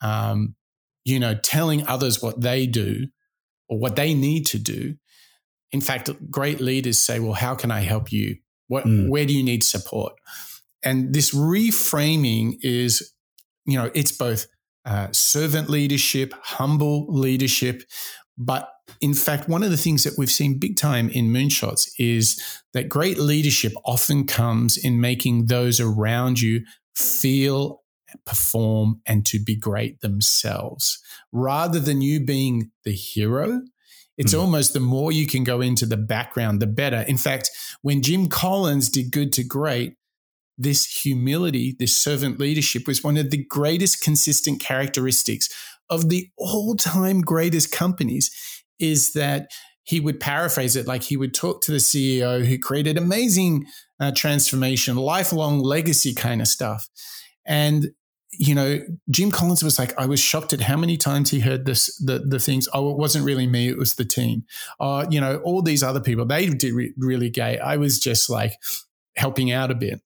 um, 0.04 0.54
you 1.04 1.18
know, 1.18 1.34
telling 1.34 1.86
others 1.86 2.22
what 2.22 2.40
they 2.40 2.66
do 2.66 3.06
or 3.68 3.78
what 3.78 3.96
they 3.96 4.14
need 4.14 4.46
to 4.46 4.58
do. 4.58 4.96
In 5.72 5.80
fact, 5.80 6.10
great 6.30 6.60
leaders 6.60 6.98
say, 6.98 7.18
well, 7.18 7.32
how 7.32 7.54
can 7.54 7.70
I 7.70 7.80
help 7.80 8.12
you? 8.12 8.36
What, 8.68 8.84
mm. 8.84 9.08
where 9.08 9.26
do 9.26 9.34
you 9.34 9.42
need 9.42 9.64
support? 9.64 10.12
And 10.84 11.14
this 11.14 11.34
reframing 11.34 12.58
is, 12.62 13.12
you 13.64 13.78
know, 13.78 13.90
it's 13.94 14.12
both 14.12 14.46
uh, 14.84 15.08
servant 15.12 15.70
leadership, 15.70 16.34
humble 16.42 17.06
leadership. 17.08 17.82
But 18.36 18.70
in 19.00 19.14
fact, 19.14 19.48
one 19.48 19.62
of 19.62 19.70
the 19.70 19.78
things 19.78 20.04
that 20.04 20.14
we've 20.18 20.30
seen 20.30 20.58
big 20.58 20.76
time 20.76 21.08
in 21.08 21.26
moonshots 21.26 21.90
is 21.98 22.40
that 22.74 22.90
great 22.90 23.18
leadership 23.18 23.72
often 23.84 24.26
comes 24.26 24.76
in 24.76 25.00
making 25.00 25.46
those 25.46 25.80
around 25.80 26.40
you 26.40 26.64
feel 26.94 27.83
perform 28.24 29.00
and 29.06 29.24
to 29.26 29.38
be 29.38 29.56
great 29.56 30.00
themselves 30.00 30.98
rather 31.32 31.78
than 31.78 32.00
you 32.00 32.20
being 32.20 32.70
the 32.84 32.92
hero. 32.92 33.62
It's 34.16 34.34
mm. 34.34 34.40
almost 34.40 34.72
the 34.72 34.80
more 34.80 35.12
you 35.12 35.26
can 35.26 35.44
go 35.44 35.60
into 35.60 35.86
the 35.86 35.96
background, 35.96 36.60
the 36.60 36.66
better. 36.66 37.00
In 37.00 37.16
fact, 37.16 37.50
when 37.82 38.02
Jim 38.02 38.28
Collins 38.28 38.88
did 38.88 39.10
good 39.10 39.32
to 39.34 39.44
great, 39.44 39.96
this 40.56 41.02
humility, 41.02 41.74
this 41.78 41.96
servant 41.96 42.38
leadership 42.38 42.86
was 42.86 43.02
one 43.02 43.16
of 43.16 43.30
the 43.30 43.44
greatest 43.44 44.02
consistent 44.02 44.60
characteristics 44.60 45.48
of 45.90 46.08
the 46.08 46.28
all 46.36 46.76
time 46.76 47.20
greatest 47.20 47.72
companies. 47.72 48.30
Is 48.78 49.12
that 49.12 49.50
he 49.84 50.00
would 50.00 50.18
paraphrase 50.18 50.76
it 50.76 50.86
like 50.86 51.02
he 51.02 51.16
would 51.16 51.34
talk 51.34 51.62
to 51.62 51.72
the 51.72 51.78
CEO 51.78 52.44
who 52.44 52.58
created 52.58 52.96
amazing 52.96 53.66
uh, 54.00 54.10
transformation, 54.12 54.96
lifelong 54.96 55.60
legacy 55.60 56.14
kind 56.14 56.40
of 56.40 56.48
stuff. 56.48 56.88
And 57.46 57.88
you 58.38 58.54
know, 58.54 58.80
Jim 59.10 59.30
Collins 59.30 59.62
was 59.62 59.78
like, 59.78 59.98
I 59.98 60.06
was 60.06 60.20
shocked 60.20 60.52
at 60.52 60.60
how 60.60 60.76
many 60.76 60.96
times 60.96 61.30
he 61.30 61.40
heard 61.40 61.66
this, 61.66 61.96
the, 61.98 62.18
the 62.18 62.38
things, 62.38 62.68
oh, 62.72 62.90
it 62.90 62.96
wasn't 62.96 63.24
really 63.24 63.46
me, 63.46 63.68
it 63.68 63.78
was 63.78 63.94
the 63.94 64.04
team. 64.04 64.44
Uh, 64.80 65.06
you 65.10 65.20
know, 65.20 65.36
all 65.38 65.62
these 65.62 65.82
other 65.82 66.00
people, 66.00 66.24
they 66.24 66.48
did 66.48 66.74
re- 66.74 66.94
really 66.96 67.30
gay. 67.30 67.58
I 67.58 67.76
was 67.76 67.98
just 67.98 68.30
like 68.30 68.54
helping 69.16 69.52
out 69.52 69.70
a 69.70 69.74
bit. 69.74 70.00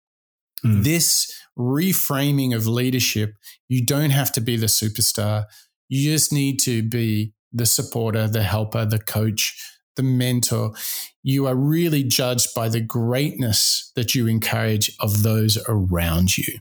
Mm. 0.64 0.84
This 0.84 1.32
reframing 1.58 2.54
of 2.54 2.66
leadership, 2.66 3.34
you 3.68 3.84
don't 3.84 4.10
have 4.10 4.32
to 4.32 4.40
be 4.40 4.56
the 4.56 4.66
superstar. 4.66 5.44
You 5.88 6.12
just 6.12 6.32
need 6.32 6.58
to 6.60 6.82
be 6.82 7.32
the 7.52 7.66
supporter, 7.66 8.28
the 8.28 8.42
helper, 8.42 8.84
the 8.84 8.98
coach, 8.98 9.56
the 9.96 10.02
mentor. 10.02 10.72
You 11.22 11.46
are 11.46 11.56
really 11.56 12.04
judged 12.04 12.54
by 12.54 12.68
the 12.68 12.80
greatness 12.80 13.90
that 13.96 14.14
you 14.14 14.26
encourage 14.26 14.96
of 15.00 15.22
those 15.22 15.58
around 15.68 16.36
you. 16.36 16.58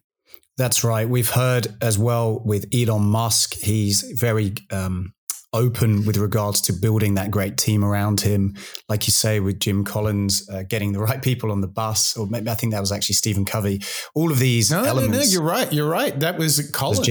That's 0.57 0.83
right. 0.83 1.07
We've 1.07 1.29
heard 1.29 1.67
as 1.81 1.97
well 1.99 2.41
with 2.43 2.65
Elon 2.73 3.03
Musk, 3.03 3.53
he's 3.53 4.01
very 4.01 4.55
um, 4.71 5.13
open 5.53 6.05
with 6.05 6.17
regards 6.17 6.61
to 6.61 6.73
building 6.73 7.15
that 7.15 7.31
great 7.31 7.57
team 7.57 7.83
around 7.83 8.21
him. 8.21 8.55
Like 8.89 9.07
you 9.07 9.11
say, 9.11 9.39
with 9.39 9.59
Jim 9.59 9.83
Collins, 9.83 10.47
uh, 10.49 10.63
getting 10.63 10.93
the 10.93 10.99
right 10.99 11.21
people 11.21 11.51
on 11.51 11.61
the 11.61 11.67
bus, 11.67 12.17
or 12.17 12.27
maybe 12.27 12.49
I 12.49 12.55
think 12.55 12.73
that 12.73 12.79
was 12.79 12.91
actually 12.91 13.15
Stephen 13.15 13.45
Covey. 13.45 13.81
All 14.13 14.31
of 14.31 14.39
these 14.39 14.71
no, 14.71 14.83
elements. 14.83 15.17
No, 15.17 15.23
no, 15.23 15.29
you're 15.29 15.41
right. 15.41 15.71
You're 15.71 15.89
right. 15.89 16.19
That 16.19 16.37
was 16.37 16.69
Collins. 16.71 16.99
Was 16.99 17.07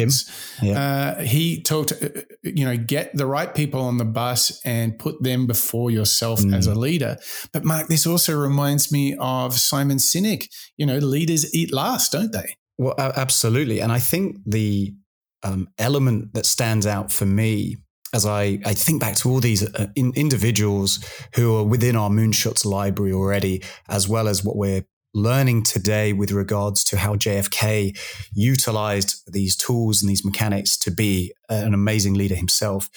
Jim. 0.61 0.69
Yeah. 0.69 0.81
Uh, 0.81 1.23
he 1.23 1.63
talked, 1.63 1.93
uh, 1.93 2.09
you 2.43 2.65
know, 2.65 2.77
get 2.77 3.17
the 3.17 3.27
right 3.27 3.55
people 3.55 3.81
on 3.81 3.99
the 3.99 4.05
bus 4.05 4.61
and 4.65 4.99
put 4.99 5.23
them 5.23 5.47
before 5.47 5.91
yourself 5.91 6.41
mm. 6.41 6.55
as 6.55 6.67
a 6.67 6.75
leader. 6.75 7.17
But 7.53 7.65
Mark, 7.65 7.89
this 7.89 8.07
also 8.07 8.37
reminds 8.37 8.93
me 8.93 9.17
of 9.19 9.55
Simon 9.55 9.99
Sinek. 9.99 10.49
You 10.77 10.87
know, 10.87 10.99
leaders 10.99 11.55
eat 11.55 11.73
last, 11.73 12.13
don't 12.13 12.33
they? 12.33 12.57
Well, 12.79 12.95
absolutely. 12.99 13.81
And 13.81 13.91
I 13.91 13.99
think 13.99 14.39
the 14.45 14.95
um, 15.43 15.69
element 15.79 16.35
that 16.35 16.47
stands 16.47 16.87
out 16.87 17.11
for 17.11 17.27
me 17.27 17.77
as 18.15 18.25
I, 18.25 18.59
I 18.65 18.75
think 18.75 19.01
back 19.01 19.17
to 19.17 19.31
all 19.31 19.41
these 19.41 19.63
uh, 19.75 19.89
in, 19.95 20.13
individuals 20.15 21.05
who 21.35 21.57
are 21.57 21.65
within 21.65 21.97
our 21.97 22.09
Moonshots 22.09 22.65
library 22.65 23.13
already, 23.13 23.63
as 23.89 24.09
well 24.09 24.29
as 24.29 24.45
what 24.45 24.57
we're 24.57 24.87
learning 25.13 25.63
today 25.63 26.13
with 26.13 26.31
regards 26.31 26.85
to 26.85 26.97
how 26.99 27.17
JFK 27.17 27.99
utilized 28.33 29.23
these 29.33 29.57
tools 29.57 30.03
and 30.03 30.11
these 30.11 30.25
mechanics 30.25 30.77
to 30.79 30.91
be 30.91 31.33
an 31.49 31.75
amazing 31.75 32.15
leader 32.15 32.35
himself, 32.35 32.89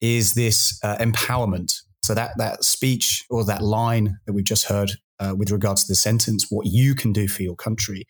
is 0.00 0.34
this 0.34 0.78
uh, 0.82 0.96
empowerment. 0.96 1.80
So 2.02 2.14
that 2.14 2.32
that 2.38 2.64
speech 2.64 3.24
or 3.28 3.44
that 3.44 3.62
line 3.62 4.18
that 4.26 4.32
we've 4.32 4.44
just 4.44 4.66
heard 4.66 4.92
uh, 5.20 5.34
with 5.36 5.50
regards 5.50 5.84
to 5.84 5.92
the 5.92 5.96
sentence, 5.96 6.46
what 6.50 6.66
you 6.66 6.94
can 6.94 7.12
do 7.12 7.28
for 7.28 7.42
your 7.42 7.56
country, 7.56 8.06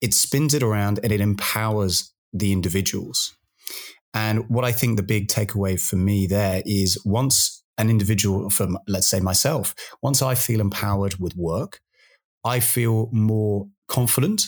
it 0.00 0.14
spins 0.14 0.54
it 0.54 0.62
around 0.62 1.00
and 1.02 1.12
it 1.12 1.20
empowers 1.20 2.12
the 2.32 2.52
individuals. 2.52 3.36
And 4.12 4.48
what 4.48 4.64
I 4.64 4.72
think 4.72 4.96
the 4.96 5.02
big 5.02 5.28
takeaway 5.28 5.80
for 5.80 5.96
me 5.96 6.26
there 6.26 6.62
is 6.64 6.98
once 7.04 7.64
an 7.78 7.90
individual 7.90 8.50
from, 8.50 8.78
let's 8.86 9.08
say 9.08 9.20
myself, 9.20 9.74
once 10.02 10.22
I 10.22 10.34
feel 10.34 10.60
empowered 10.60 11.16
with 11.16 11.36
work, 11.36 11.80
I 12.44 12.60
feel 12.60 13.08
more 13.12 13.66
confident 13.88 14.46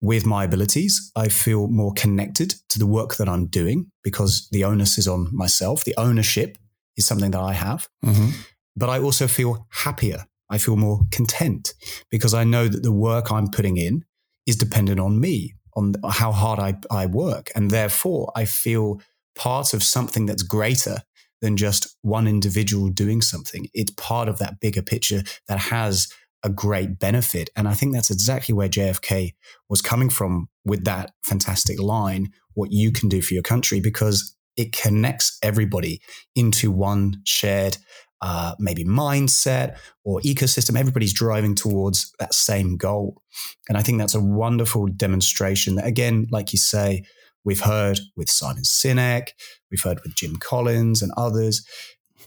with 0.00 0.26
my 0.26 0.44
abilities. 0.44 1.10
I 1.16 1.28
feel 1.28 1.68
more 1.68 1.92
connected 1.94 2.54
to 2.68 2.78
the 2.78 2.86
work 2.86 3.16
that 3.16 3.28
I'm 3.28 3.46
doing 3.46 3.90
because 4.02 4.48
the 4.50 4.64
onus 4.64 4.98
is 4.98 5.08
on 5.08 5.28
myself. 5.32 5.84
The 5.84 5.94
ownership 5.96 6.58
is 6.96 7.06
something 7.06 7.30
that 7.30 7.40
I 7.40 7.52
have. 7.52 7.88
Mm-hmm. 8.04 8.30
But 8.76 8.90
I 8.90 8.98
also 8.98 9.26
feel 9.26 9.66
happier. 9.70 10.26
I 10.50 10.58
feel 10.58 10.76
more 10.76 11.00
content 11.10 11.72
because 12.10 12.34
I 12.34 12.44
know 12.44 12.68
that 12.68 12.82
the 12.82 12.92
work 12.92 13.30
I'm 13.30 13.48
putting 13.48 13.78
in 13.78 14.04
is 14.46 14.56
dependent 14.56 15.00
on 15.00 15.20
me 15.20 15.54
on 15.74 15.94
how 16.10 16.32
hard 16.32 16.58
I, 16.58 16.74
I 16.90 17.06
work. 17.06 17.50
And 17.54 17.70
therefore, 17.70 18.30
I 18.36 18.44
feel 18.44 19.00
part 19.34 19.72
of 19.72 19.82
something 19.82 20.26
that's 20.26 20.42
greater 20.42 20.98
than 21.40 21.56
just 21.56 21.96
one 22.02 22.26
individual 22.26 22.88
doing 22.88 23.22
something. 23.22 23.68
It's 23.74 23.92
part 23.96 24.28
of 24.28 24.38
that 24.38 24.60
bigger 24.60 24.82
picture 24.82 25.22
that 25.48 25.58
has 25.58 26.08
a 26.44 26.50
great 26.50 26.98
benefit. 26.98 27.50
And 27.56 27.68
I 27.68 27.74
think 27.74 27.92
that's 27.94 28.10
exactly 28.10 28.52
where 28.52 28.68
JFK 28.68 29.34
was 29.68 29.80
coming 29.80 30.10
from 30.10 30.48
with 30.64 30.84
that 30.84 31.12
fantastic 31.22 31.80
line 31.80 32.32
what 32.54 32.70
you 32.70 32.92
can 32.92 33.08
do 33.08 33.22
for 33.22 33.32
your 33.32 33.42
country, 33.42 33.80
because 33.80 34.36
it 34.56 34.72
connects 34.72 35.38
everybody 35.42 36.02
into 36.36 36.70
one 36.70 37.22
shared 37.24 37.78
uh, 38.22 38.54
maybe 38.58 38.84
mindset 38.84 39.76
or 40.04 40.20
ecosystem. 40.20 40.78
Everybody's 40.78 41.12
driving 41.12 41.54
towards 41.54 42.12
that 42.20 42.32
same 42.32 42.76
goal. 42.76 43.20
And 43.68 43.76
I 43.76 43.82
think 43.82 43.98
that's 43.98 44.14
a 44.14 44.20
wonderful 44.20 44.86
demonstration 44.86 45.74
that, 45.74 45.86
again, 45.86 46.28
like 46.30 46.52
you 46.52 46.58
say, 46.58 47.04
we've 47.44 47.60
heard 47.60 47.98
with 48.16 48.30
Simon 48.30 48.62
Sinek, 48.62 49.30
we've 49.70 49.82
heard 49.82 50.00
with 50.04 50.14
Jim 50.14 50.36
Collins 50.36 51.02
and 51.02 51.12
others. 51.16 51.66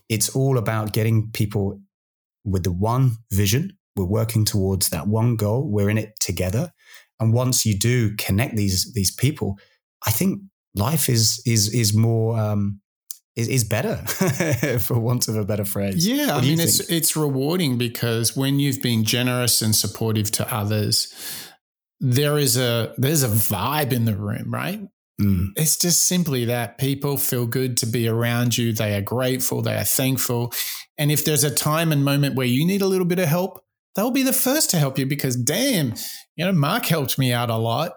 It's 0.10 0.36
all 0.36 0.58
about 0.58 0.93
getting 0.93 1.32
people 1.32 1.80
with 2.43 2.64
the 2.64 2.72
one 2.72 3.14
vision. 3.32 3.78
We're 3.96 4.06
working 4.06 4.43
towards 4.43 4.89
that 4.89 5.08
one 5.08 5.38
goal. 5.38 5.68
We're 5.68 5.89
in 5.89 5.98
it 5.98 6.20
together. 6.20 6.74
And 7.20 7.34
once 7.34 7.66
you 7.66 7.80
do 7.80 8.14
connect 8.18 8.58
these 8.58 8.91
these 8.93 9.16
people, 9.16 9.58
I 10.06 10.12
think 10.12 10.41
life 10.76 11.08
is 11.08 11.41
is 11.46 11.74
is 11.74 11.96
more 11.96 12.38
um, 12.38 12.82
is, 13.36 13.48
is 13.48 13.64
better, 13.64 13.98
for 14.80 14.98
want 14.98 15.28
of 15.28 15.36
a 15.36 15.44
better 15.44 15.66
phrase. 15.66 16.08
Yeah, 16.08 16.36
I 16.36 16.42
mean, 16.42 16.60
it's 16.60 16.80
it's 16.90 17.16
rewarding 17.16 17.78
because 17.78 18.36
when 18.36 18.60
you've 18.60 18.82
been 18.82 19.04
generous 19.04 19.62
and 19.62 19.76
supportive 19.76 20.32
to 20.32 20.54
others, 20.54 21.14
there 22.00 22.38
is 22.38 22.58
a 22.58 22.94
there's 22.98 23.24
a 23.24 23.28
vibe 23.28 23.92
in 23.92 24.06
the 24.06 24.16
room, 24.16 24.54
right? 24.54 24.82
Mm. 25.22 25.50
It's 25.56 25.78
just 25.78 26.06
simply 26.06 26.46
that 26.46 26.78
people 26.78 27.18
feel 27.18 27.46
good 27.46 27.78
to 27.78 27.86
be 27.86 28.08
around 28.08 28.58
you. 28.58 28.74
They 28.74 28.96
are 28.96 29.02
grateful. 29.02 29.62
They 29.62 29.76
are 29.76 29.86
thankful. 29.86 30.54
And 30.98 31.12
if 31.12 31.24
there's 31.24 31.44
a 31.44 31.54
time 31.54 31.92
and 31.92 32.04
moment 32.04 32.36
where 32.36 32.48
you 32.48 32.66
need 32.66 32.82
a 32.82 32.88
little 32.88 33.06
bit 33.06 33.20
of 33.20 33.28
help, 33.28 33.64
they'll 33.96 34.12
be 34.12 34.24
the 34.24 34.34
first 34.34 34.70
to 34.72 34.78
help 34.78 35.00
you 35.00 35.06
because, 35.06 35.38
damn, 35.38 35.94
you 36.36 36.46
know, 36.46 36.52
Mark 36.52 36.86
helped 36.86 37.18
me 37.18 37.32
out 37.32 37.50
a 37.50 37.56
lot 37.56 37.94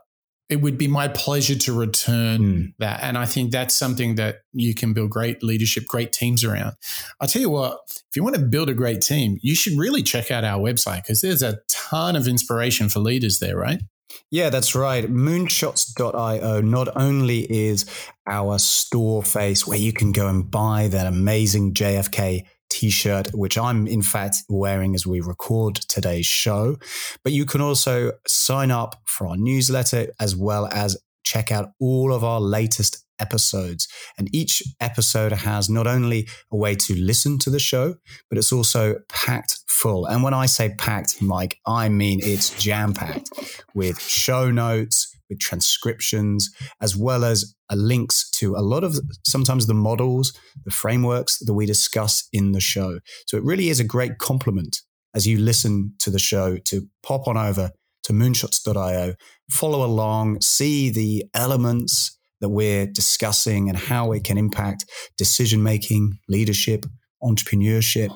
it 0.48 0.62
would 0.62 0.78
be 0.78 0.88
my 0.88 1.08
pleasure 1.08 1.56
to 1.56 1.72
return 1.72 2.40
mm. 2.40 2.74
that. 2.78 3.02
And 3.02 3.18
I 3.18 3.26
think 3.26 3.50
that's 3.50 3.74
something 3.74 4.14
that 4.14 4.40
you 4.52 4.74
can 4.74 4.94
build 4.94 5.10
great 5.10 5.42
leadership, 5.42 5.86
great 5.86 6.12
teams 6.12 6.42
around. 6.42 6.74
I'll 7.20 7.28
tell 7.28 7.42
you 7.42 7.50
what, 7.50 7.80
if 7.90 8.16
you 8.16 8.22
want 8.22 8.36
to 8.36 8.42
build 8.42 8.70
a 8.70 8.74
great 8.74 9.02
team, 9.02 9.38
you 9.42 9.54
should 9.54 9.78
really 9.78 10.02
check 10.02 10.30
out 10.30 10.44
our 10.44 10.58
website 10.58 11.02
because 11.02 11.20
there's 11.20 11.42
a 11.42 11.58
ton 11.68 12.16
of 12.16 12.26
inspiration 12.26 12.88
for 12.88 13.00
leaders 13.00 13.40
there, 13.40 13.56
right? 13.56 13.82
Yeah, 14.30 14.50
that's 14.50 14.74
right. 14.74 15.04
Moonshots.io 15.04 16.60
not 16.62 16.88
only 16.96 17.40
is 17.50 17.86
our 18.26 18.58
store 18.58 19.22
face 19.22 19.66
where 19.66 19.78
you 19.78 19.92
can 19.92 20.12
go 20.12 20.28
and 20.28 20.50
buy 20.50 20.88
that 20.88 21.06
amazing 21.06 21.74
JFK 21.74 22.44
t 22.68 22.90
shirt, 22.90 23.28
which 23.34 23.58
I'm 23.58 23.86
in 23.86 24.02
fact 24.02 24.36
wearing 24.48 24.94
as 24.94 25.06
we 25.06 25.20
record 25.20 25.76
today's 25.76 26.26
show. 26.26 26.76
But 27.22 27.32
you 27.32 27.44
can 27.44 27.60
also 27.60 28.12
sign 28.26 28.70
up 28.70 29.02
for 29.06 29.26
our 29.26 29.36
newsletter 29.36 30.08
as 30.20 30.36
well 30.36 30.68
as 30.72 30.96
check 31.24 31.52
out 31.52 31.72
all 31.78 32.12
of 32.12 32.24
our 32.24 32.40
latest 32.40 33.04
episodes. 33.18 33.88
And 34.16 34.32
each 34.34 34.62
episode 34.80 35.32
has 35.32 35.68
not 35.68 35.86
only 35.86 36.28
a 36.50 36.56
way 36.56 36.74
to 36.76 36.94
listen 36.94 37.38
to 37.40 37.50
the 37.50 37.58
show, 37.58 37.96
but 38.28 38.38
it's 38.38 38.52
also 38.52 39.00
packed 39.08 39.58
full. 39.66 40.06
And 40.06 40.22
when 40.22 40.34
I 40.34 40.46
say 40.46 40.74
packed, 40.78 41.20
Mike, 41.20 41.58
I 41.66 41.88
mean 41.88 42.20
it's 42.22 42.50
jam 42.62 42.94
packed 42.94 43.30
with 43.74 44.00
show 44.00 44.50
notes, 44.50 45.07
with 45.28 45.40
transcriptions, 45.40 46.50
as 46.80 46.96
well 46.96 47.24
as 47.24 47.54
uh, 47.70 47.74
links 47.74 48.30
to 48.30 48.54
a 48.56 48.62
lot 48.62 48.84
of 48.84 48.98
sometimes 49.26 49.66
the 49.66 49.74
models, 49.74 50.32
the 50.64 50.70
frameworks 50.70 51.38
that 51.38 51.54
we 51.54 51.66
discuss 51.66 52.28
in 52.32 52.52
the 52.52 52.60
show. 52.60 53.00
So 53.26 53.36
it 53.36 53.44
really 53.44 53.68
is 53.68 53.80
a 53.80 53.84
great 53.84 54.18
complement 54.18 54.82
as 55.14 55.26
you 55.26 55.38
listen 55.38 55.94
to 55.98 56.10
the 56.10 56.18
show 56.18 56.58
to 56.58 56.86
pop 57.02 57.26
on 57.26 57.36
over 57.36 57.70
to 58.04 58.12
moonshots.io, 58.12 59.14
follow 59.50 59.84
along, 59.84 60.40
see 60.40 60.90
the 60.90 61.24
elements 61.34 62.18
that 62.40 62.48
we're 62.48 62.86
discussing 62.86 63.68
and 63.68 63.76
how 63.76 64.12
it 64.12 64.24
can 64.24 64.38
impact 64.38 64.84
decision 65.16 65.62
making, 65.62 66.18
leadership, 66.28 66.86
entrepreneurship, 67.22 68.10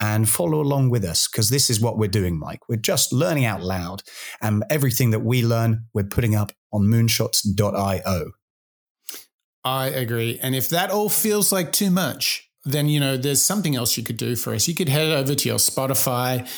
and 0.00 0.28
follow 0.28 0.60
along 0.60 0.90
with 0.90 1.04
us 1.04 1.28
because 1.28 1.50
this 1.50 1.68
is 1.70 1.80
what 1.80 1.98
we're 1.98 2.08
doing, 2.08 2.38
Mike. 2.38 2.60
We're 2.68 2.76
just 2.76 3.12
learning 3.12 3.44
out 3.44 3.62
loud, 3.62 4.02
and 4.40 4.64
everything 4.70 5.10
that 5.10 5.20
we 5.20 5.44
learn, 5.44 5.86
we're 5.92 6.04
putting 6.04 6.34
up 6.34 6.52
on 6.72 6.82
moonshots.io. 6.82 8.30
I 9.62 9.88
agree. 9.88 10.38
And 10.42 10.54
if 10.54 10.68
that 10.70 10.90
all 10.90 11.10
feels 11.10 11.52
like 11.52 11.70
too 11.72 11.90
much, 11.90 12.48
then 12.64 12.88
you 12.88 13.00
know 13.00 13.16
there's 13.16 13.42
something 13.42 13.76
else 13.76 13.96
you 13.96 14.02
could 14.02 14.16
do 14.16 14.36
for 14.36 14.54
us. 14.54 14.66
You 14.68 14.74
could 14.74 14.88
head 14.88 15.12
over 15.12 15.34
to 15.34 15.48
your 15.48 15.58
Spotify 15.58 16.48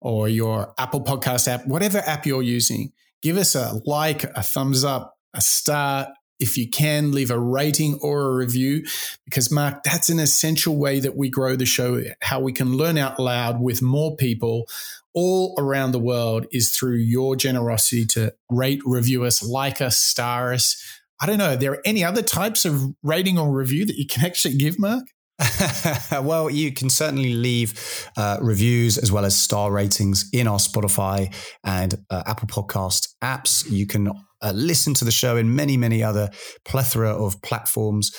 or 0.00 0.28
your 0.28 0.74
Apple 0.78 1.02
Podcast 1.02 1.48
app, 1.48 1.66
whatever 1.66 1.98
app 1.98 2.26
you're 2.26 2.42
using. 2.42 2.92
Give 3.22 3.36
us 3.36 3.54
a 3.54 3.80
like, 3.84 4.24
a 4.24 4.42
thumbs 4.42 4.84
up, 4.84 5.14
a 5.34 5.40
star, 5.40 6.08
if 6.40 6.56
you 6.56 6.68
can, 6.68 7.12
leave 7.12 7.30
a 7.30 7.38
rating 7.38 7.98
or 8.02 8.22
a 8.22 8.34
review, 8.34 8.84
because 9.24 9.50
Mark, 9.50 9.82
that's 9.84 10.08
an 10.08 10.18
essential 10.18 10.76
way 10.76 11.00
that 11.00 11.16
we 11.16 11.28
grow 11.28 11.56
the 11.56 11.66
show. 11.66 12.02
How 12.22 12.40
we 12.40 12.52
can 12.52 12.76
learn 12.76 12.98
out 12.98 13.18
loud 13.18 13.60
with 13.60 13.82
more 13.82 14.16
people 14.16 14.66
all 15.12 15.54
around 15.58 15.92
the 15.92 15.98
world 15.98 16.46
is 16.52 16.70
through 16.70 16.96
your 16.96 17.36
generosity 17.36 18.04
to 18.06 18.34
rate, 18.48 18.80
review 18.84 19.24
us, 19.24 19.42
like 19.42 19.80
us, 19.80 19.96
star 19.96 20.52
us. 20.52 20.82
I 21.20 21.26
don't 21.26 21.38
know. 21.38 21.52
Are 21.52 21.56
there 21.56 21.80
any 21.84 22.02
other 22.02 22.22
types 22.22 22.64
of 22.64 22.94
rating 23.02 23.38
or 23.38 23.52
review 23.52 23.84
that 23.86 23.96
you 23.96 24.06
can 24.06 24.24
actually 24.24 24.56
give, 24.56 24.78
Mark? 24.78 25.04
well, 26.22 26.50
you 26.50 26.72
can 26.72 26.90
certainly 26.90 27.34
leave 27.34 28.08
uh, 28.16 28.38
reviews 28.40 28.98
as 28.98 29.10
well 29.10 29.24
as 29.24 29.36
star 29.36 29.72
ratings 29.72 30.28
in 30.32 30.46
our 30.46 30.58
Spotify 30.58 31.34
and 31.64 31.94
uh, 32.10 32.22
Apple 32.26 32.48
Podcast 32.48 33.14
apps. 33.22 33.68
You 33.70 33.86
can 33.86 34.10
uh, 34.42 34.52
listen 34.54 34.94
to 34.94 35.04
the 35.04 35.10
show 35.10 35.36
in 35.36 35.54
many, 35.54 35.76
many 35.76 36.02
other 36.02 36.30
plethora 36.64 37.10
of 37.10 37.40
platforms. 37.42 38.14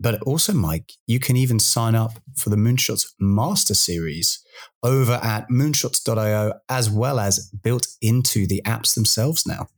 But 0.00 0.22
also, 0.22 0.52
Mike, 0.52 0.92
you 1.06 1.18
can 1.18 1.36
even 1.36 1.58
sign 1.58 1.94
up 1.94 2.12
for 2.36 2.50
the 2.50 2.56
Moonshots 2.56 3.06
Master 3.18 3.74
Series 3.74 4.42
over 4.82 5.14
at 5.22 5.48
moonshots.io, 5.50 6.52
as 6.68 6.88
well 6.88 7.18
as 7.18 7.50
built 7.50 7.86
into 8.00 8.46
the 8.46 8.62
apps 8.64 8.94
themselves 8.94 9.44
now. 9.46 9.68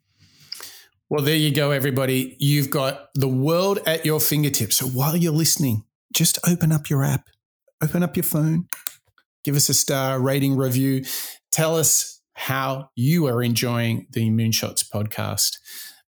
Well, 1.09 1.25
there 1.25 1.37
you 1.37 1.53
go, 1.53 1.71
everybody. 1.71 2.37
You've 2.39 2.71
got 2.71 3.09
the 3.15 3.29
world 3.29 3.81
at 3.87 4.05
your 4.05 4.21
fingertips. 4.21 4.77
So 4.77 4.87
while 4.87 5.17
you're 5.17 5.33
listening, 5.33 5.85
just 6.13 6.39
open 6.47 6.71
up 6.71 6.89
your 6.89 7.03
app, 7.03 7.25
open 7.83 8.03
up 8.03 8.15
your 8.17 8.25
phone, 8.25 8.67
give 9.43 9.57
us 9.57 9.69
a 9.69 9.75
star 9.75 10.21
rating 10.21 10.57
review. 10.57 11.05
Tell 11.51 11.77
us 11.77 12.20
how 12.41 12.89
you 12.97 13.27
are 13.27 13.43
enjoying 13.43 14.07
the 14.13 14.31
Moonshots 14.31 14.83
podcast. 14.89 15.59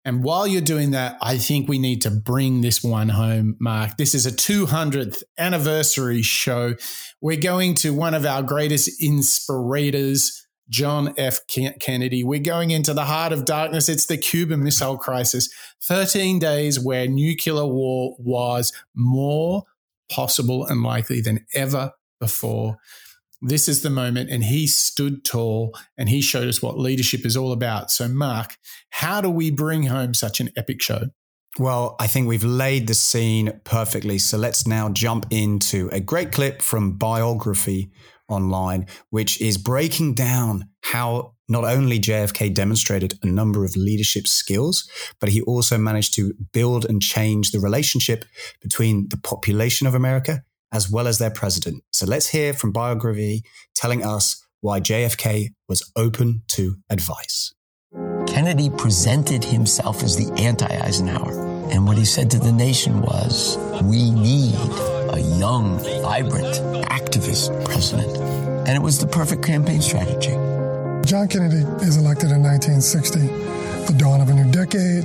And 0.05 0.25
while 0.25 0.45
you're 0.45 0.61
doing 0.61 0.91
that, 0.91 1.17
I 1.23 1.39
think 1.39 1.69
we 1.69 1.79
need 1.79 2.03
to 2.03 2.11
bring 2.11 2.63
this 2.63 2.83
one 2.83 3.11
home, 3.11 3.57
Mark. 3.61 3.97
This 3.97 4.13
is 4.13 4.27
a 4.27 4.33
200th 4.33 5.23
anniversary 5.39 6.23
show. 6.23 6.75
We're 7.21 7.41
going 7.41 7.77
to 7.77 7.95
one 7.95 8.13
of 8.13 8.27
our 8.27 8.43
greatest 8.43 9.01
inspirators, 9.01 10.45
John 10.69 11.15
F. 11.17 11.41
Kennedy. 11.47 12.25
We're 12.25 12.41
going 12.41 12.73
into 12.73 12.93
the 12.93 13.05
heart 13.05 13.33
of 13.33 13.45
darkness. 13.45 13.89
It's 13.89 14.07
the 14.07 14.19
Cuban 14.19 14.65
Missile 14.65 14.99
Crisis. 14.99 15.49
13 15.85 16.41
days 16.41 16.81
where 16.81 17.07
nuclear 17.07 17.67
war 17.67 18.17
was 18.19 18.73
more 18.97 19.63
possible 20.11 20.67
and 20.67 20.83
likely 20.83 21.21
than 21.21 21.47
ever 21.55 21.93
before 22.19 22.79
this 23.41 23.69
is 23.69 23.83
the 23.83 23.91
moment. 23.91 24.31
And 24.31 24.45
he 24.45 24.67
stood 24.67 25.25
tall 25.25 25.77
and 25.97 26.09
he 26.09 26.21
showed 26.21 26.49
us 26.49 26.63
what 26.63 26.79
leadership 26.79 27.25
is 27.27 27.37
all 27.37 27.53
about. 27.53 27.91
So, 27.91 28.09
Mark, 28.09 28.57
how 28.91 29.21
do 29.21 29.31
we 29.31 29.51
bring 29.51 29.85
home 29.85 30.15
such 30.15 30.41
an 30.41 30.51
epic 30.57 30.83
show? 30.83 31.11
Well, 31.59 31.97
I 31.99 32.07
think 32.07 32.29
we've 32.29 32.45
laid 32.45 32.87
the 32.87 32.95
scene 32.95 33.61
perfectly. 33.65 34.19
So 34.19 34.37
let's 34.37 34.67
now 34.67 34.91
jump 34.91 35.27
into 35.31 35.89
a 35.91 36.01
great 36.01 36.33
clip 36.33 36.61
from 36.61 36.99
Biography 36.99 37.91
Online, 38.29 38.87
which 39.11 39.41
is 39.41 39.57
breaking 39.57 40.15
down 40.15 40.69
how 40.83 41.35
not 41.49 41.65
only 41.65 41.99
JFK 41.99 42.53
demonstrated 42.53 43.19
a 43.23 43.27
number 43.27 43.65
of 43.65 43.77
leadership 43.77 44.27
skills, 44.27 44.89
but 45.21 45.29
he 45.29 45.41
also 45.43 45.79
managed 45.79 46.15
to 46.15 46.35
build 46.53 46.85
and 46.85 47.01
change 47.01 47.53
the 47.53 47.61
relationship 47.61 48.25
between 48.61 49.09
the 49.09 49.17
population 49.17 49.87
of 49.87 49.95
America 49.95 50.43
as 50.73 50.91
well 50.91 51.07
as 51.07 51.19
their 51.19 51.31
president. 51.31 51.83
So 51.93 52.07
let's 52.07 52.29
hear 52.29 52.53
from 52.53 52.73
Biography 52.73 53.43
telling 53.75 54.05
us 54.05 54.43
why 54.61 54.81
JFK 54.81 55.51
was 55.69 55.91
open 55.97 56.43
to 56.49 56.77
advice. 56.91 57.55
Kennedy 58.27 58.69
presented 58.71 59.45
himself 59.45 60.03
as 60.03 60.17
the 60.17 60.33
anti 60.41 60.67
Eisenhower. 60.67 61.33
And 61.71 61.87
what 61.87 61.97
he 61.97 62.05
said 62.05 62.31
to 62.33 62.39
the 62.39 62.53
nation 62.53 63.01
was, 63.01 63.57
we 63.83 64.11
need 64.11 64.55
a 65.11 65.21
young, 65.39 65.79
vibrant, 66.03 66.55
activist 66.87 67.65
president. 67.65 68.17
And 68.69 68.77
it 68.77 68.83
was 68.83 68.99
the 68.99 69.07
perfect 69.07 69.43
campaign 69.43 69.81
strategy. 69.81 70.35
John 71.07 71.29
Kennedy 71.29 71.63
is 71.87 71.97
elected 71.97 72.31
in 72.31 72.43
1960, 72.43 73.21
the 73.21 73.95
dawn 73.97 74.21
of 74.21 74.29
a 74.29 74.35
new 74.35 74.51
decade. 74.51 75.05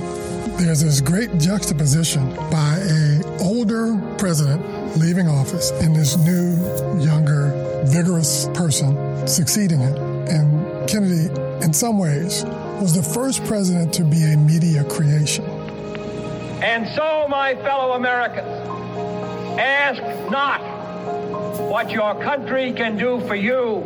There's 0.58 0.80
this 0.82 1.00
great 1.00 1.38
juxtaposition 1.38 2.28
by 2.50 2.78
a 2.80 3.22
older 3.40 4.00
president 4.18 4.96
leaving 4.96 5.28
office 5.28 5.70
and 5.70 5.94
this 5.94 6.16
new, 6.18 6.54
younger, 7.02 7.50
vigorous 7.86 8.48
person 8.54 9.26
succeeding 9.26 9.80
him. 9.80 9.96
And 10.28 10.88
Kennedy, 10.88 11.28
in 11.64 11.72
some 11.72 11.98
ways, 11.98 12.44
was 12.80 12.94
the 12.94 13.02
first 13.02 13.44
president 13.44 13.92
to 13.94 14.04
be 14.04 14.22
a 14.24 14.36
media 14.36 14.84
creation. 14.84 15.44
And 16.62 16.86
so, 16.94 17.26
my 17.28 17.56
fellow 17.56 17.94
Americans, 17.94 18.48
ask 19.58 20.00
not 20.30 20.60
what 21.68 21.90
your 21.90 22.14
country 22.22 22.72
can 22.72 22.96
do 22.96 23.20
for 23.26 23.34
you, 23.34 23.82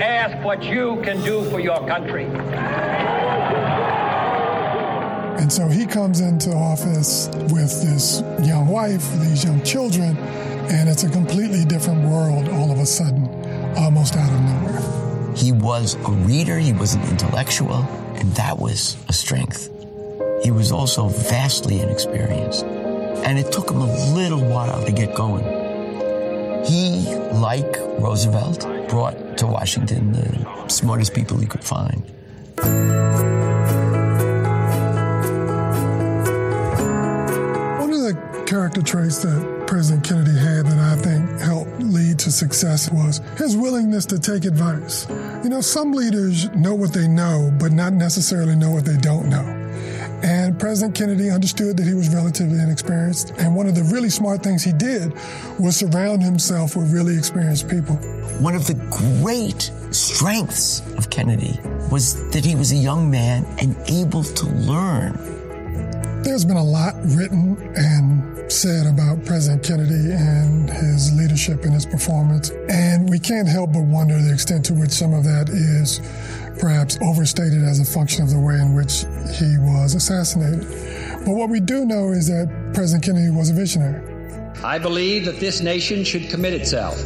ask 0.00 0.44
what 0.44 0.62
you 0.62 1.00
can 1.02 1.22
do 1.24 1.48
for 1.50 1.58
your 1.58 1.84
country. 1.88 2.26
And 5.38 5.52
so 5.52 5.68
he 5.68 5.84
comes 5.84 6.20
into 6.20 6.52
office 6.52 7.28
with 7.50 7.82
this 7.82 8.22
young 8.46 8.68
wife, 8.68 9.02
these 9.20 9.44
young 9.44 9.62
children, 9.62 10.16
and 10.16 10.88
it's 10.88 11.04
a 11.04 11.10
completely 11.10 11.64
different 11.64 12.08
world 12.08 12.48
all 12.48 12.70
of 12.70 12.78
a 12.78 12.86
sudden, 12.86 13.28
almost 13.76 14.16
out 14.16 14.32
of 14.32 14.40
nowhere. 14.40 15.34
He 15.36 15.52
was 15.52 15.96
a 15.96 16.10
reader, 16.10 16.58
he 16.58 16.72
was 16.72 16.94
an 16.94 17.02
intellectual, 17.02 17.82
and 18.16 18.32
that 18.34 18.58
was 18.58 18.96
a 19.08 19.12
strength. 19.12 19.68
He 20.42 20.50
was 20.50 20.72
also 20.72 21.08
vastly 21.08 21.80
inexperienced, 21.80 22.64
and 22.64 23.38
it 23.38 23.50
took 23.50 23.70
him 23.70 23.80
a 23.80 24.14
little 24.14 24.40
while 24.40 24.84
to 24.84 24.92
get 24.92 25.14
going. 25.14 25.44
He, 26.64 27.14
like 27.32 27.76
Roosevelt, 27.98 28.62
brought 28.88 29.36
to 29.38 29.46
Washington 29.46 30.12
the 30.12 30.68
smartest 30.68 31.12
people 31.12 31.38
he 31.38 31.46
could 31.46 31.64
find. 31.64 32.02
Character 38.54 38.82
traits 38.82 39.18
that 39.18 39.64
President 39.66 40.04
Kennedy 40.04 40.38
had 40.38 40.64
that 40.64 40.78
I 40.78 40.94
think 41.02 41.40
helped 41.40 41.76
lead 41.80 42.20
to 42.20 42.30
success 42.30 42.88
was 42.88 43.20
his 43.36 43.56
willingness 43.56 44.06
to 44.06 44.16
take 44.20 44.44
advice. 44.44 45.08
You 45.42 45.50
know, 45.50 45.60
some 45.60 45.90
leaders 45.90 46.48
know 46.50 46.72
what 46.72 46.92
they 46.92 47.08
know, 47.08 47.50
but 47.58 47.72
not 47.72 47.94
necessarily 47.94 48.54
know 48.54 48.70
what 48.70 48.84
they 48.84 48.96
don't 48.98 49.28
know. 49.28 49.42
And 50.22 50.56
President 50.56 50.94
Kennedy 50.94 51.30
understood 51.30 51.76
that 51.78 51.84
he 51.84 51.94
was 51.94 52.14
relatively 52.14 52.60
inexperienced. 52.60 53.32
And 53.38 53.56
one 53.56 53.66
of 53.66 53.74
the 53.74 53.82
really 53.92 54.08
smart 54.08 54.44
things 54.44 54.62
he 54.62 54.72
did 54.72 55.12
was 55.58 55.74
surround 55.74 56.22
himself 56.22 56.76
with 56.76 56.92
really 56.92 57.18
experienced 57.18 57.68
people. 57.68 57.96
One 58.38 58.54
of 58.54 58.68
the 58.68 58.74
great 59.20 59.72
strengths 59.90 60.78
of 60.96 61.10
Kennedy 61.10 61.58
was 61.90 62.30
that 62.30 62.44
he 62.44 62.54
was 62.54 62.70
a 62.70 62.76
young 62.76 63.10
man 63.10 63.44
and 63.58 63.74
able 63.88 64.22
to 64.22 64.46
learn. 64.46 65.43
There's 66.24 66.46
been 66.46 66.56
a 66.56 66.64
lot 66.64 66.94
written 67.04 67.54
and 67.76 68.50
said 68.50 68.86
about 68.86 69.26
President 69.26 69.62
Kennedy 69.62 70.10
and 70.10 70.70
his 70.70 71.12
leadership 71.12 71.64
and 71.64 71.74
his 71.74 71.84
performance. 71.84 72.50
And 72.70 73.10
we 73.10 73.18
can't 73.18 73.46
help 73.46 73.74
but 73.74 73.82
wonder 73.82 74.20
the 74.20 74.32
extent 74.32 74.64
to 74.66 74.74
which 74.74 74.90
some 74.90 75.12
of 75.12 75.22
that 75.24 75.50
is 75.50 76.00
perhaps 76.58 76.98
overstated 77.02 77.62
as 77.62 77.78
a 77.78 77.84
function 77.84 78.22
of 78.22 78.30
the 78.30 78.40
way 78.40 78.54
in 78.54 78.74
which 78.74 79.04
he 79.38 79.58
was 79.58 79.94
assassinated. 79.94 80.66
But 81.26 81.34
what 81.34 81.50
we 81.50 81.60
do 81.60 81.84
know 81.84 82.12
is 82.12 82.26
that 82.28 82.48
President 82.72 83.04
Kennedy 83.04 83.28
was 83.28 83.50
a 83.50 83.54
visionary. 83.54 84.00
I 84.64 84.78
believe 84.78 85.26
that 85.26 85.40
this 85.40 85.60
nation 85.60 86.04
should 86.04 86.30
commit 86.30 86.54
itself 86.54 86.96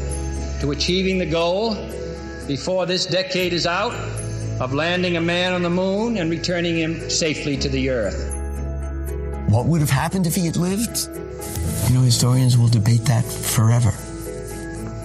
to 0.60 0.70
achieving 0.70 1.18
the 1.18 1.26
goal 1.26 1.74
before 2.46 2.86
this 2.86 3.04
decade 3.04 3.52
is 3.52 3.66
out 3.66 3.94
of 4.60 4.72
landing 4.72 5.16
a 5.16 5.20
man 5.20 5.54
on 5.54 5.62
the 5.62 5.70
moon 5.70 6.16
and 6.18 6.30
returning 6.30 6.78
him 6.78 7.10
safely 7.10 7.56
to 7.56 7.68
the 7.68 7.90
earth. 7.90 8.37
What 9.48 9.64
would 9.66 9.80
have 9.80 9.90
happened 9.90 10.26
if 10.26 10.34
he 10.34 10.44
had 10.44 10.56
lived? 10.56 11.08
You 11.88 11.94
know, 11.94 12.02
historians 12.02 12.58
will 12.58 12.68
debate 12.68 13.06
that 13.06 13.24
forever. 13.24 13.92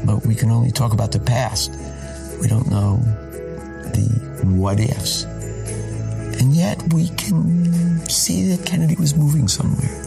But 0.06 0.26
we 0.26 0.36
can 0.36 0.52
only 0.52 0.72
talk 0.72 0.92
about 0.92 1.14
the 1.14 1.20
past. 1.20 1.72
We 2.42 2.48
don't 2.48 2.70
know 2.70 2.98
the 3.94 4.42
what 4.44 4.82
ifs. 4.82 5.24
And 5.24 6.54
yet 6.54 6.82
we 6.94 7.08
can 7.10 8.00
see 8.10 8.54
that 8.54 8.66
Kennedy 8.66 8.96
was 8.96 9.16
moving 9.16 9.48
somewhere. 9.48 10.04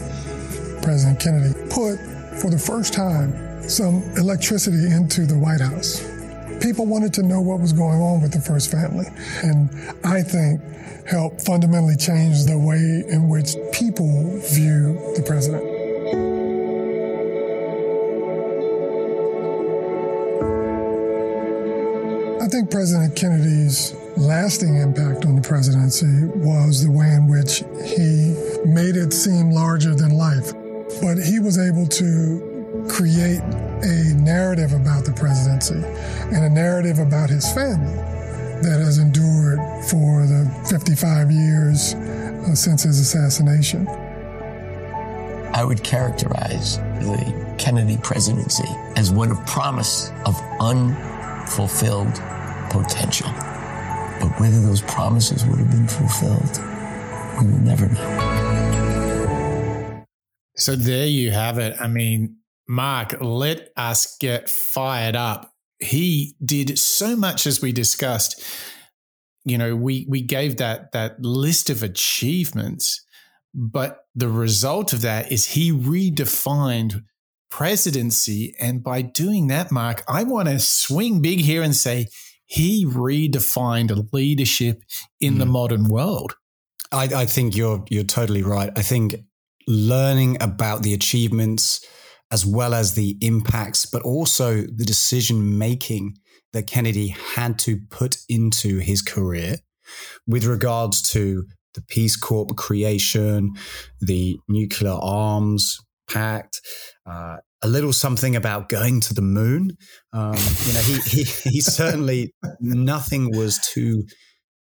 President 0.83 1.19
Kennedy 1.19 1.53
put, 1.71 1.97
for 2.39 2.51
the 2.51 2.59
first 2.63 2.93
time, 2.93 3.33
some 3.67 4.03
electricity 4.17 4.91
into 4.91 5.25
the 5.25 5.37
White 5.37 5.61
House. 5.61 5.99
People 6.61 6.85
wanted 6.85 7.13
to 7.13 7.23
know 7.23 7.41
what 7.41 7.59
was 7.59 7.73
going 7.73 8.01
on 8.01 8.21
with 8.21 8.33
the 8.33 8.41
first 8.41 8.71
family. 8.71 9.05
And 9.43 9.69
I 10.03 10.21
think 10.23 10.61
helped 11.07 11.41
fundamentally 11.41 11.95
change 11.95 12.45
the 12.45 12.57
way 12.57 13.03
in 13.07 13.29
which 13.29 13.55
people 13.71 14.39
view 14.39 14.99
the 15.15 15.23
president. 15.25 15.63
I 22.41 22.49
think 22.49 22.71
President 22.71 23.15
Kennedy's 23.15 23.93
lasting 24.15 24.77
impact 24.77 25.25
on 25.25 25.35
the 25.35 25.41
presidency 25.41 26.25
was 26.35 26.83
the 26.83 26.89
way 26.89 27.11
in 27.11 27.27
which 27.27 27.63
he 27.83 28.35
made 28.65 28.95
it 28.95 29.13
seem 29.13 29.51
larger 29.51 29.93
than 29.93 30.11
life. 30.11 30.53
But 31.01 31.17
he 31.17 31.39
was 31.39 31.59
able 31.59 31.85
to 31.87 32.85
create 32.89 33.41
a 33.83 34.13
narrative 34.15 34.73
about 34.73 35.05
the 35.05 35.13
presidency 35.13 35.81
and 36.35 36.43
a 36.43 36.49
narrative 36.49 36.99
about 36.99 37.29
his 37.29 37.51
family 37.53 37.95
that 38.61 38.79
has 38.79 38.97
endured 38.97 39.59
for 39.85 40.25
the 40.25 40.49
55 40.69 41.31
years 41.31 41.93
uh, 41.93 42.55
since 42.55 42.83
his 42.83 42.99
assassination. 42.99 43.87
I 45.53 45.63
would 45.63 45.83
characterize 45.83 46.77
the 46.77 47.55
Kennedy 47.57 47.97
presidency 47.97 48.67
as 48.95 49.11
one 49.11 49.31
of 49.31 49.45
promise 49.45 50.11
of 50.25 50.39
unfulfilled 50.59 52.15
potential. 52.69 53.29
But 54.19 54.39
whether 54.39 54.59
those 54.61 54.81
promises 54.81 55.45
would 55.45 55.59
have 55.59 55.71
been 55.71 55.87
fulfilled, 55.87 56.59
we 57.39 57.51
will 57.51 57.59
never 57.59 57.87
know. 57.87 58.67
So 60.55 60.75
there 60.75 61.05
you 61.05 61.31
have 61.31 61.59
it. 61.59 61.75
I 61.79 61.87
mean, 61.87 62.37
Mark, 62.67 63.15
let 63.21 63.69
us 63.77 64.17
get 64.17 64.49
fired 64.49 65.15
up. 65.15 65.53
He 65.79 66.35
did 66.43 66.77
so 66.77 67.15
much 67.15 67.47
as 67.47 67.61
we 67.61 67.71
discussed. 67.71 68.43
You 69.45 69.57
know, 69.57 69.75
we 69.75 70.05
we 70.09 70.21
gave 70.21 70.57
that 70.57 70.91
that 70.91 71.21
list 71.21 71.69
of 71.69 71.83
achievements, 71.83 73.05
but 73.53 74.05
the 74.15 74.27
result 74.27 74.91
of 74.91 75.01
that 75.01 75.31
is 75.31 75.45
he 75.45 75.71
redefined 75.71 77.03
presidency. 77.49 78.55
And 78.59 78.83
by 78.83 79.01
doing 79.01 79.47
that, 79.47 79.71
Mark, 79.71 80.03
I 80.07 80.23
want 80.23 80.49
to 80.49 80.59
swing 80.59 81.21
big 81.21 81.39
here 81.39 81.61
and 81.61 81.75
say 81.75 82.07
he 82.45 82.85
redefined 82.85 84.11
leadership 84.11 84.83
in 85.19 85.35
mm. 85.35 85.39
the 85.39 85.45
modern 85.45 85.85
world. 85.85 86.35
I, 86.91 87.03
I 87.03 87.25
think 87.25 87.55
you're 87.55 87.83
you're 87.89 88.03
totally 88.03 88.43
right. 88.43 88.71
I 88.75 88.81
think 88.81 89.15
learning 89.67 90.37
about 90.41 90.83
the 90.83 90.93
achievements 90.93 91.85
as 92.31 92.45
well 92.45 92.73
as 92.73 92.93
the 92.93 93.17
impacts, 93.21 93.85
but 93.85 94.01
also 94.01 94.61
the 94.61 94.85
decision 94.85 95.57
making 95.57 96.17
that 96.53 96.67
Kennedy 96.67 97.09
had 97.35 97.59
to 97.59 97.79
put 97.89 98.17
into 98.29 98.79
his 98.79 99.01
career 99.01 99.57
with 100.25 100.45
regards 100.45 101.01
to 101.11 101.45
the 101.73 101.81
Peace 101.81 102.15
Corps 102.15 102.47
creation, 102.47 103.53
the 104.01 104.37
nuclear 104.47 104.97
arms 104.99 105.79
pact, 106.09 106.61
uh, 107.05 107.37
a 107.61 107.67
little 107.67 107.93
something 107.93 108.35
about 108.35 108.69
going 108.69 108.99
to 109.01 109.13
the 109.13 109.21
moon. 109.21 109.77
Um, 110.13 110.35
you 110.65 110.73
know, 110.73 110.81
he, 110.81 110.99
he, 110.99 111.23
he 111.49 111.61
certainly 111.61 112.33
nothing 112.59 113.35
was 113.35 113.59
too 113.59 114.03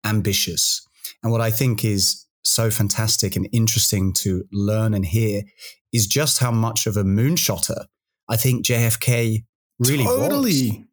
ambitious. 0.04 0.86
And 1.22 1.32
what 1.32 1.40
I 1.40 1.50
think 1.50 1.84
is 1.84 2.26
so 2.44 2.70
fantastic 2.70 3.36
and 3.36 3.48
interesting 3.52 4.12
to 4.12 4.44
learn 4.52 4.94
and 4.94 5.04
hear 5.04 5.42
is 5.92 6.06
just 6.06 6.38
how 6.38 6.50
much 6.50 6.86
of 6.86 6.96
a 6.96 7.04
moonshotter 7.04 7.86
I 8.28 8.36
think 8.36 8.64
JFK 8.64 9.44
really 9.78 10.04
totally. 10.04 10.70
was. 10.70 10.84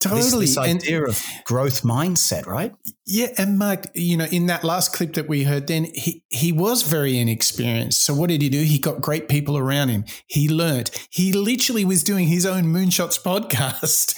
Totally. 0.00 0.22
This, 0.22 0.32
this 0.32 0.56
idea 0.56 1.00
and, 1.00 1.08
of 1.10 1.22
growth 1.44 1.82
mindset, 1.82 2.46
right? 2.46 2.72
Yeah. 3.06 3.28
And 3.36 3.58
Mark, 3.58 3.84
you 3.94 4.16
know, 4.16 4.24
in 4.24 4.46
that 4.46 4.64
last 4.64 4.94
clip 4.94 5.12
that 5.12 5.28
we 5.28 5.42
heard, 5.42 5.66
then 5.66 5.88
he, 5.94 6.24
he 6.30 6.52
was 6.52 6.84
very 6.84 7.18
inexperienced. 7.18 8.00
So 8.00 8.14
what 8.14 8.30
did 8.30 8.40
he 8.40 8.48
do? 8.48 8.62
He 8.62 8.78
got 8.78 9.02
great 9.02 9.28
people 9.28 9.58
around 9.58 9.90
him. 9.90 10.06
He 10.26 10.48
learned. 10.48 10.90
He 11.10 11.34
literally 11.34 11.84
was 11.84 12.02
doing 12.02 12.28
his 12.28 12.46
own 12.46 12.64
Moonshots 12.64 13.22
podcast. 13.22 14.16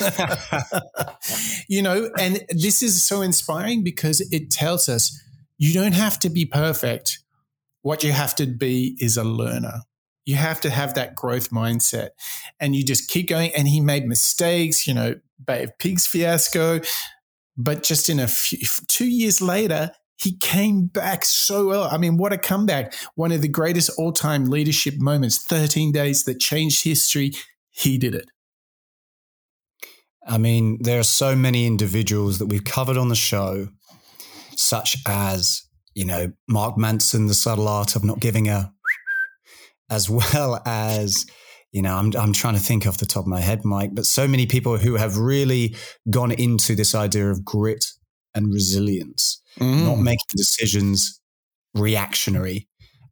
you 1.69 1.83
know, 1.83 2.11
and 2.17 2.45
this 2.51 2.81
is 2.81 3.03
so 3.03 3.21
inspiring 3.21 3.83
because 3.83 4.21
it 4.33 4.53
tells 4.53 4.89
us 4.89 5.21
you 5.59 5.75
don't 5.75 5.95
have 5.95 6.17
to 6.21 6.31
be 6.31 6.47
perfect. 6.47 7.19
What 7.81 8.05
you 8.05 8.13
have 8.13 8.37
to 8.37 8.47
be 8.47 8.97
is 9.01 9.17
a 9.17 9.25
learner. 9.25 9.81
You 10.25 10.37
have 10.37 10.61
to 10.63 10.71
have 10.71 10.95
that 10.95 11.15
growth 11.15 11.51
mindset 11.51 12.11
and 12.61 12.77
you 12.77 12.85
just 12.85 13.09
keep 13.09 13.29
going. 13.29 13.53
And 13.55 13.67
he 13.67 13.81
made 13.81 14.07
mistakes, 14.07 14.87
you 14.87 14.95
know, 14.95 15.17
Bay 15.45 15.65
of 15.65 15.77
Pigs 15.79 16.07
fiasco. 16.07 16.81
But 17.57 17.83
just 17.83 18.09
in 18.09 18.21
a 18.21 18.29
few, 18.29 18.59
two 18.89 19.09
years 19.09 19.43
later, 19.43 19.93
he 20.17 20.37
came 20.37 20.87
back 20.87 21.25
so 21.25 21.67
well. 21.67 21.89
I 21.91 21.99
mean, 21.99 22.17
what 22.17 22.33
a 22.33 22.39
comeback. 22.39 22.95
One 23.17 23.33
of 23.33 23.43
the 23.43 23.49
greatest 23.49 23.91
all 23.99 24.13
time 24.13 24.45
leadership 24.45 24.95
moments, 24.99 25.43
13 25.43 25.91
days 25.91 26.25
that 26.25 26.39
changed 26.39 26.85
history. 26.85 27.33
He 27.71 27.99
did 27.99 28.15
it. 28.15 28.31
I 30.27 30.39
mean, 30.39 30.79
there 30.83 31.01
are 31.01 31.05
so 31.05 31.35
many 31.35 31.67
individuals 31.67 32.39
that 32.39 32.47
we've 32.47 32.65
covered 32.65 32.97
on 32.97 33.09
the 33.09 33.17
show, 33.17 33.69
such 34.55 34.97
as, 35.07 35.63
you 35.95 36.05
know, 36.05 36.33
Mark 36.49 36.79
Manson, 36.79 37.27
the 37.27 37.35
subtle 37.35 37.67
art 37.67 37.97
of 37.97 38.05
not 38.05 38.21
giving 38.21 38.49
a 38.49 38.73
as 39.91 40.09
well 40.35 40.61
as 40.67 41.25
you 41.73 41.81
know, 41.81 41.97
I'm, 41.97 42.13
I'm 42.19 42.35
trying 42.35 42.55
to 42.55 42.61
think 42.61 42.87
off 42.87 42.99
the 42.99 43.07
top 43.07 43.25
of 43.25 43.29
my 43.29 43.41
head, 43.41 43.65
Mike, 43.65 43.95
but 43.95 44.05
so 44.05 44.29
many 44.29 44.45
people 44.45 44.77
who 44.77 44.97
have 44.97 45.17
really 45.17 45.75
gone 46.11 46.31
into 46.31 46.75
this 46.75 46.95
idea 46.95 47.31
of 47.31 47.47
grit 47.47 47.87
and 48.35 48.53
resilience, 48.53 49.41
mm. 49.59 49.87
not 49.87 49.97
making 49.97 50.27
decisions 50.37 51.19
reactionary 51.75 52.69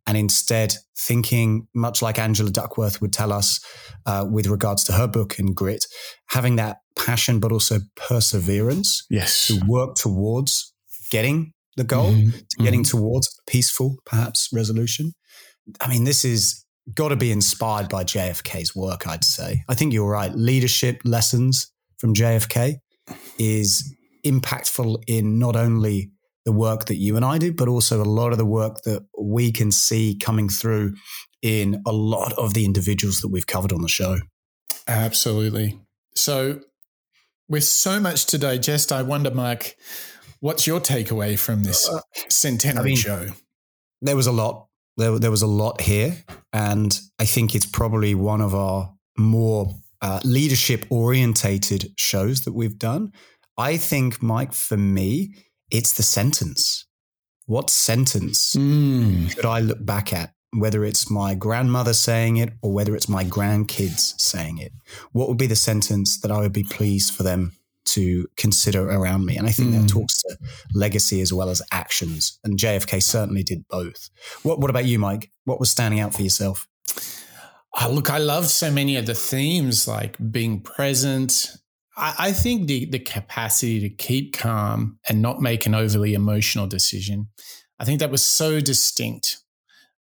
and 0.06 0.16
instead 0.16 0.74
thinking, 0.98 1.68
much 1.74 2.02
like 2.02 2.18
Angela 2.18 2.50
Duckworth 2.50 3.00
would 3.00 3.12
tell 3.12 3.32
us 3.32 3.60
uh, 4.06 4.26
with 4.30 4.46
regards 4.46 4.84
to 4.84 4.92
her 4.92 5.06
book 5.06 5.38
and 5.38 5.54
grit, 5.54 5.86
having 6.30 6.56
that 6.56 6.78
passion, 6.98 7.38
but 7.38 7.52
also 7.52 7.78
perseverance 7.96 9.06
yes. 9.08 9.46
to 9.46 9.60
work 9.66 9.94
towards 9.94 10.74
getting 11.10 11.52
the 11.76 11.84
goal, 11.84 12.12
mm-hmm. 12.12 12.30
to 12.30 12.64
getting 12.64 12.82
mm-hmm. 12.82 12.98
towards 12.98 13.40
peaceful, 13.46 13.96
perhaps, 14.04 14.48
resolution. 14.52 15.12
I 15.80 15.88
mean, 15.88 16.04
this 16.04 16.24
is 16.24 16.64
got 16.94 17.08
to 17.08 17.16
be 17.16 17.30
inspired 17.30 17.88
by 17.88 18.04
JFK's 18.04 18.74
work, 18.74 19.06
I'd 19.06 19.24
say. 19.24 19.64
I 19.68 19.74
think 19.74 19.92
you're 19.92 20.10
right. 20.10 20.32
Leadership 20.34 21.00
lessons 21.04 21.72
from 21.98 22.14
JFK 22.14 22.76
is 23.38 23.94
impactful 24.24 25.02
in 25.06 25.38
not 25.38 25.56
only 25.56 26.10
the 26.44 26.52
work 26.52 26.86
that 26.86 26.96
you 26.96 27.16
and 27.16 27.24
I 27.24 27.38
do, 27.38 27.52
but 27.52 27.68
also 27.68 28.02
a 28.02 28.04
lot 28.04 28.32
of 28.32 28.38
the 28.38 28.46
work 28.46 28.82
that 28.84 29.04
we 29.18 29.52
can 29.52 29.70
see 29.70 30.16
coming 30.16 30.48
through 30.48 30.94
in 31.42 31.82
a 31.86 31.92
lot 31.92 32.32
of 32.34 32.54
the 32.54 32.64
individuals 32.64 33.20
that 33.20 33.28
we've 33.28 33.46
covered 33.46 33.72
on 33.72 33.82
the 33.82 33.88
show. 33.88 34.18
Absolutely. 34.86 35.78
So, 36.14 36.60
with 37.48 37.64
so 37.64 38.00
much 38.00 38.26
to 38.26 38.38
digest, 38.38 38.92
I 38.92 39.02
wonder, 39.02 39.30
Mike, 39.30 39.76
what's 40.40 40.66
your 40.66 40.80
takeaway 40.80 41.38
from 41.38 41.62
this 41.64 41.88
uh, 41.88 42.00
centenary 42.28 42.80
I 42.80 42.84
mean, 42.84 42.96
show? 42.96 43.26
There 44.02 44.16
was 44.16 44.26
a 44.26 44.32
lot 44.32 44.66
there, 45.00 45.18
there 45.18 45.30
was 45.30 45.42
a 45.42 45.46
lot 45.46 45.80
here. 45.80 46.16
And 46.52 46.98
I 47.18 47.24
think 47.24 47.54
it's 47.54 47.66
probably 47.66 48.14
one 48.14 48.40
of 48.40 48.54
our 48.54 48.92
more 49.18 49.74
uh, 50.00 50.20
leadership 50.24 50.86
orientated 50.90 51.92
shows 51.96 52.42
that 52.42 52.52
we've 52.52 52.78
done. 52.78 53.12
I 53.58 53.76
think, 53.76 54.22
Mike, 54.22 54.52
for 54.52 54.76
me, 54.76 55.34
it's 55.70 55.92
the 55.92 56.02
sentence. 56.02 56.86
What 57.46 57.68
sentence 57.68 58.54
mm. 58.54 59.34
could 59.34 59.46
I 59.46 59.60
look 59.60 59.84
back 59.84 60.12
at? 60.12 60.32
Whether 60.52 60.84
it's 60.84 61.10
my 61.10 61.34
grandmother 61.34 61.92
saying 61.92 62.36
it 62.36 62.54
or 62.62 62.72
whether 62.72 62.96
it's 62.96 63.08
my 63.08 63.24
grandkids 63.24 64.20
saying 64.20 64.58
it, 64.58 64.72
what 65.12 65.28
would 65.28 65.38
be 65.38 65.46
the 65.46 65.56
sentence 65.56 66.20
that 66.20 66.30
I 66.32 66.40
would 66.40 66.52
be 66.52 66.64
pleased 66.64 67.14
for 67.14 67.22
them 67.22 67.52
to 67.86 68.26
consider 68.36 68.88
around 68.90 69.24
me. 69.24 69.36
And 69.36 69.46
I 69.46 69.50
think 69.50 69.70
mm. 69.70 69.80
that 69.80 69.88
talks 69.88 70.22
to 70.22 70.36
legacy 70.74 71.20
as 71.20 71.32
well 71.32 71.48
as 71.48 71.62
actions. 71.72 72.38
And 72.44 72.58
JFK 72.58 73.02
certainly 73.02 73.42
did 73.42 73.66
both. 73.68 74.10
What, 74.42 74.60
what 74.60 74.70
about 74.70 74.84
you, 74.84 74.98
Mike? 74.98 75.30
What 75.44 75.60
was 75.60 75.70
standing 75.70 76.00
out 76.00 76.14
for 76.14 76.22
yourself? 76.22 76.66
Oh, 77.80 77.90
look, 77.90 78.10
I 78.10 78.18
loved 78.18 78.48
so 78.48 78.70
many 78.70 78.96
of 78.96 79.06
the 79.06 79.14
themes, 79.14 79.86
like 79.86 80.16
being 80.30 80.60
present. 80.60 81.50
I, 81.96 82.14
I 82.18 82.32
think 82.32 82.66
the, 82.66 82.86
the 82.86 82.98
capacity 82.98 83.80
to 83.80 83.88
keep 83.88 84.36
calm 84.36 84.98
and 85.08 85.22
not 85.22 85.40
make 85.40 85.66
an 85.66 85.74
overly 85.74 86.14
emotional 86.14 86.66
decision. 86.66 87.28
I 87.78 87.84
think 87.84 88.00
that 88.00 88.10
was 88.10 88.24
so 88.24 88.60
distinct 88.60 89.38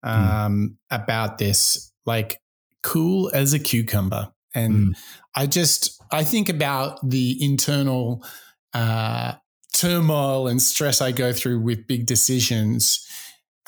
mm. 0.04 0.10
um, 0.10 0.76
mm. 0.92 0.96
about 1.02 1.38
this, 1.38 1.92
like 2.04 2.40
cool 2.82 3.30
as 3.34 3.52
a 3.52 3.58
cucumber. 3.58 4.32
And 4.56 4.74
mm. 4.74 4.98
I 5.34 5.46
just, 5.46 6.02
I 6.10 6.24
think 6.24 6.48
about 6.48 6.98
the 7.08 7.36
internal 7.44 8.24
uh, 8.72 9.34
turmoil 9.74 10.48
and 10.48 10.60
stress 10.60 11.00
I 11.00 11.12
go 11.12 11.32
through 11.32 11.60
with 11.60 11.86
big 11.86 12.06
decisions. 12.06 13.06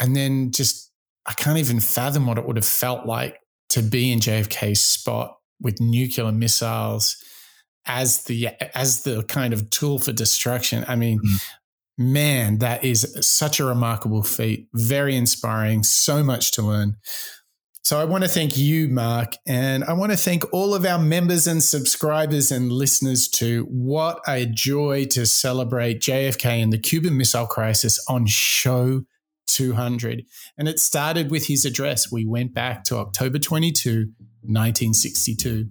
And 0.01 0.16
then 0.16 0.51
just, 0.51 0.91
I 1.26 1.34
can't 1.34 1.59
even 1.59 1.78
fathom 1.78 2.26
what 2.26 2.39
it 2.39 2.47
would 2.47 2.57
have 2.57 2.66
felt 2.66 3.07
like 3.07 3.39
to 3.70 3.82
be 3.82 4.11
in 4.11 4.18
JFK's 4.18 4.80
spot 4.80 5.36
with 5.61 5.80
nuclear 5.80 6.32
missiles 6.32 7.22
as 7.86 8.24
the 8.24 8.49
as 8.74 9.03
the 9.03 9.22
kind 9.24 9.53
of 9.53 9.70
tool 9.70 9.99
for 9.99 10.12
destruction. 10.12 10.84
I 10.89 10.97
mean, 10.97 11.20
mm. 11.20 11.43
man, 11.97 12.59
that 12.59 12.84
is 12.84 13.16
such 13.20 13.61
a 13.61 13.64
remarkable 13.64 14.22
feat. 14.22 14.68
Very 14.74 15.16
inspiring. 15.16 15.82
So 15.82 16.22
much 16.22 16.53
to 16.53 16.62
learn. 16.62 16.97
So 17.89 17.99
I 17.99 18.05
want 18.05 18.22
to 18.22 18.28
thank 18.28 18.59
you, 18.59 18.86
Mark, 18.91 19.32
and 19.47 19.82
I 19.82 19.95
want 19.95 20.12
to 20.12 20.18
thank 20.18 20.45
all 20.53 20.74
of 20.74 20.84
our 20.84 20.99
members 20.99 21.47
and 21.47 21.62
subscribers 21.62 22.53
and 22.53 22.70
listeners 22.70 23.28
too. 23.28 23.64
What 23.70 24.20
a 24.28 24.45
joy 24.45 25.07
to 25.12 25.24
celebrate 25.24 26.03
JFK 26.03 26.62
and 26.62 26.70
the 26.70 26.76
Cuban 26.76 27.16
Missile 27.16 27.47
Crisis 27.47 27.99
on 28.07 28.26
show 28.26 29.05
200. 29.47 30.26
And 30.59 30.68
it 30.68 30.80
started 30.80 31.30
with 31.30 31.47
his 31.47 31.64
address. 31.64 32.12
We 32.12 32.26
went 32.26 32.53
back 32.53 32.84
to 32.84 32.97
October 32.97 33.39
22, 33.39 34.11
1962. 34.43 35.70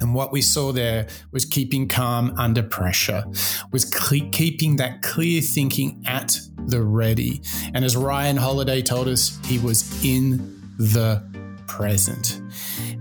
And 0.00 0.16
what 0.16 0.32
we 0.32 0.42
saw 0.42 0.72
there 0.72 1.06
was 1.30 1.44
keeping 1.44 1.86
calm 1.86 2.34
under 2.36 2.64
pressure, 2.64 3.24
was 3.70 3.84
keeping 3.84 4.76
that 4.78 5.02
clear 5.02 5.40
thinking 5.40 6.02
at 6.08 6.40
the 6.56 6.82
ready. 6.82 7.40
And 7.72 7.84
as 7.84 7.96
Ryan 7.96 8.36
Holiday 8.36 8.82
told 8.82 9.06
us, 9.06 9.38
he 9.44 9.60
was 9.60 10.04
in 10.04 10.56
the 10.78 11.35
present. 11.66 12.40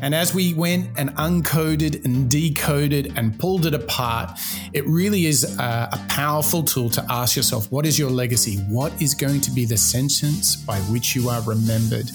And 0.01 0.13
as 0.13 0.33
we 0.33 0.53
went 0.53 0.89
and 0.97 1.09
uncoded 1.11 2.03
and 2.05 2.29
decoded 2.29 3.13
and 3.15 3.37
pulled 3.39 3.65
it 3.65 3.73
apart, 3.73 4.39
it 4.73 4.85
really 4.87 5.25
is 5.25 5.57
a, 5.57 5.89
a, 5.91 6.05
powerful 6.09 6.63
tool 6.63 6.89
to 6.89 7.05
ask 7.09 7.35
yourself 7.35 7.69
what 7.71 7.85
is 7.85 7.99
your 7.99 8.09
legacy? 8.09 8.57
What 8.69 9.01
is 9.01 9.13
going 9.13 9.41
to 9.41 9.51
be 9.51 9.65
the 9.65 9.75
sentence 9.77 10.55
by 10.55 10.79
which 10.81 11.15
you 11.15 11.29
are 11.29 11.41
remembered? 11.41 12.09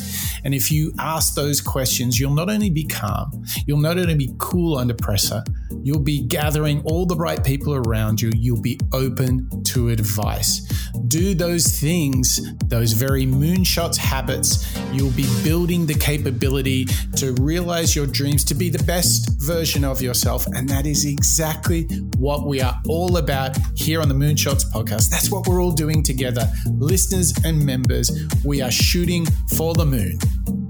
And 0.45 0.55
if 0.55 0.71
you 0.71 0.93
ask 0.99 1.35
those 1.35 1.61
questions, 1.61 2.19
you'll 2.19 2.35
not 2.35 2.49
only 2.49 2.71
be 2.71 2.85
calm, 2.85 3.45
you'll 3.67 3.81
not 3.81 3.99
only 3.99 4.15
be 4.15 4.33
cool 4.39 4.79
under 4.79 4.95
pressure, 4.95 5.45
you'll 5.83 6.01
be 6.01 6.23
gathering 6.23 6.83
all 6.85 7.07
the 7.07 7.17
right 7.17 7.43
people 7.45 7.75
around 7.75 8.21
you, 8.21 8.31
you'll 8.35 8.63
be 8.63 8.79
open 8.93 9.49
to 9.65 9.89
advice. 9.89 10.61
Do 11.09 11.35
those 11.35 11.79
things, 11.79 12.41
those 12.67 12.93
very 12.93 13.27
moonshots 13.27 13.97
habits, 13.97 14.77
you'll 14.93 15.13
be 15.13 15.27
building 15.43 15.87
the 15.87 15.95
capability 15.95 16.87
to 17.17 17.35
realize 17.81 17.97
your 17.97 18.07
dreams, 18.07 18.45
to 18.45 18.55
be 18.55 18.69
the 18.69 18.83
best 18.85 19.41
version 19.41 19.85
of 19.85 20.03
yourself. 20.03 20.47
And 20.49 20.69
that 20.69 20.85
is 20.85 21.07
exactly 21.07 21.85
what 22.19 22.47
we 22.47 22.61
are 22.61 22.79
all 22.89 23.17
about 23.17 23.57
here 23.75 24.03
on 24.03 24.09
the 24.11 24.15
Moonshots 24.15 24.71
podcast. 24.71 25.09
That's 25.09 25.31
what 25.31 25.47
we're 25.47 25.63
all 25.63 25.73
doing 25.73 26.03
together. 26.03 26.47
Listeners 26.67 27.33
and 27.43 27.65
members, 27.65 28.11
we 28.45 28.61
are 28.61 28.71
shooting 28.71 29.25
for 29.57 29.73
the 29.73 29.87
moon. 29.87 30.19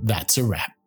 That's 0.05 0.39
a 0.39 0.45
wrap. 0.45 0.80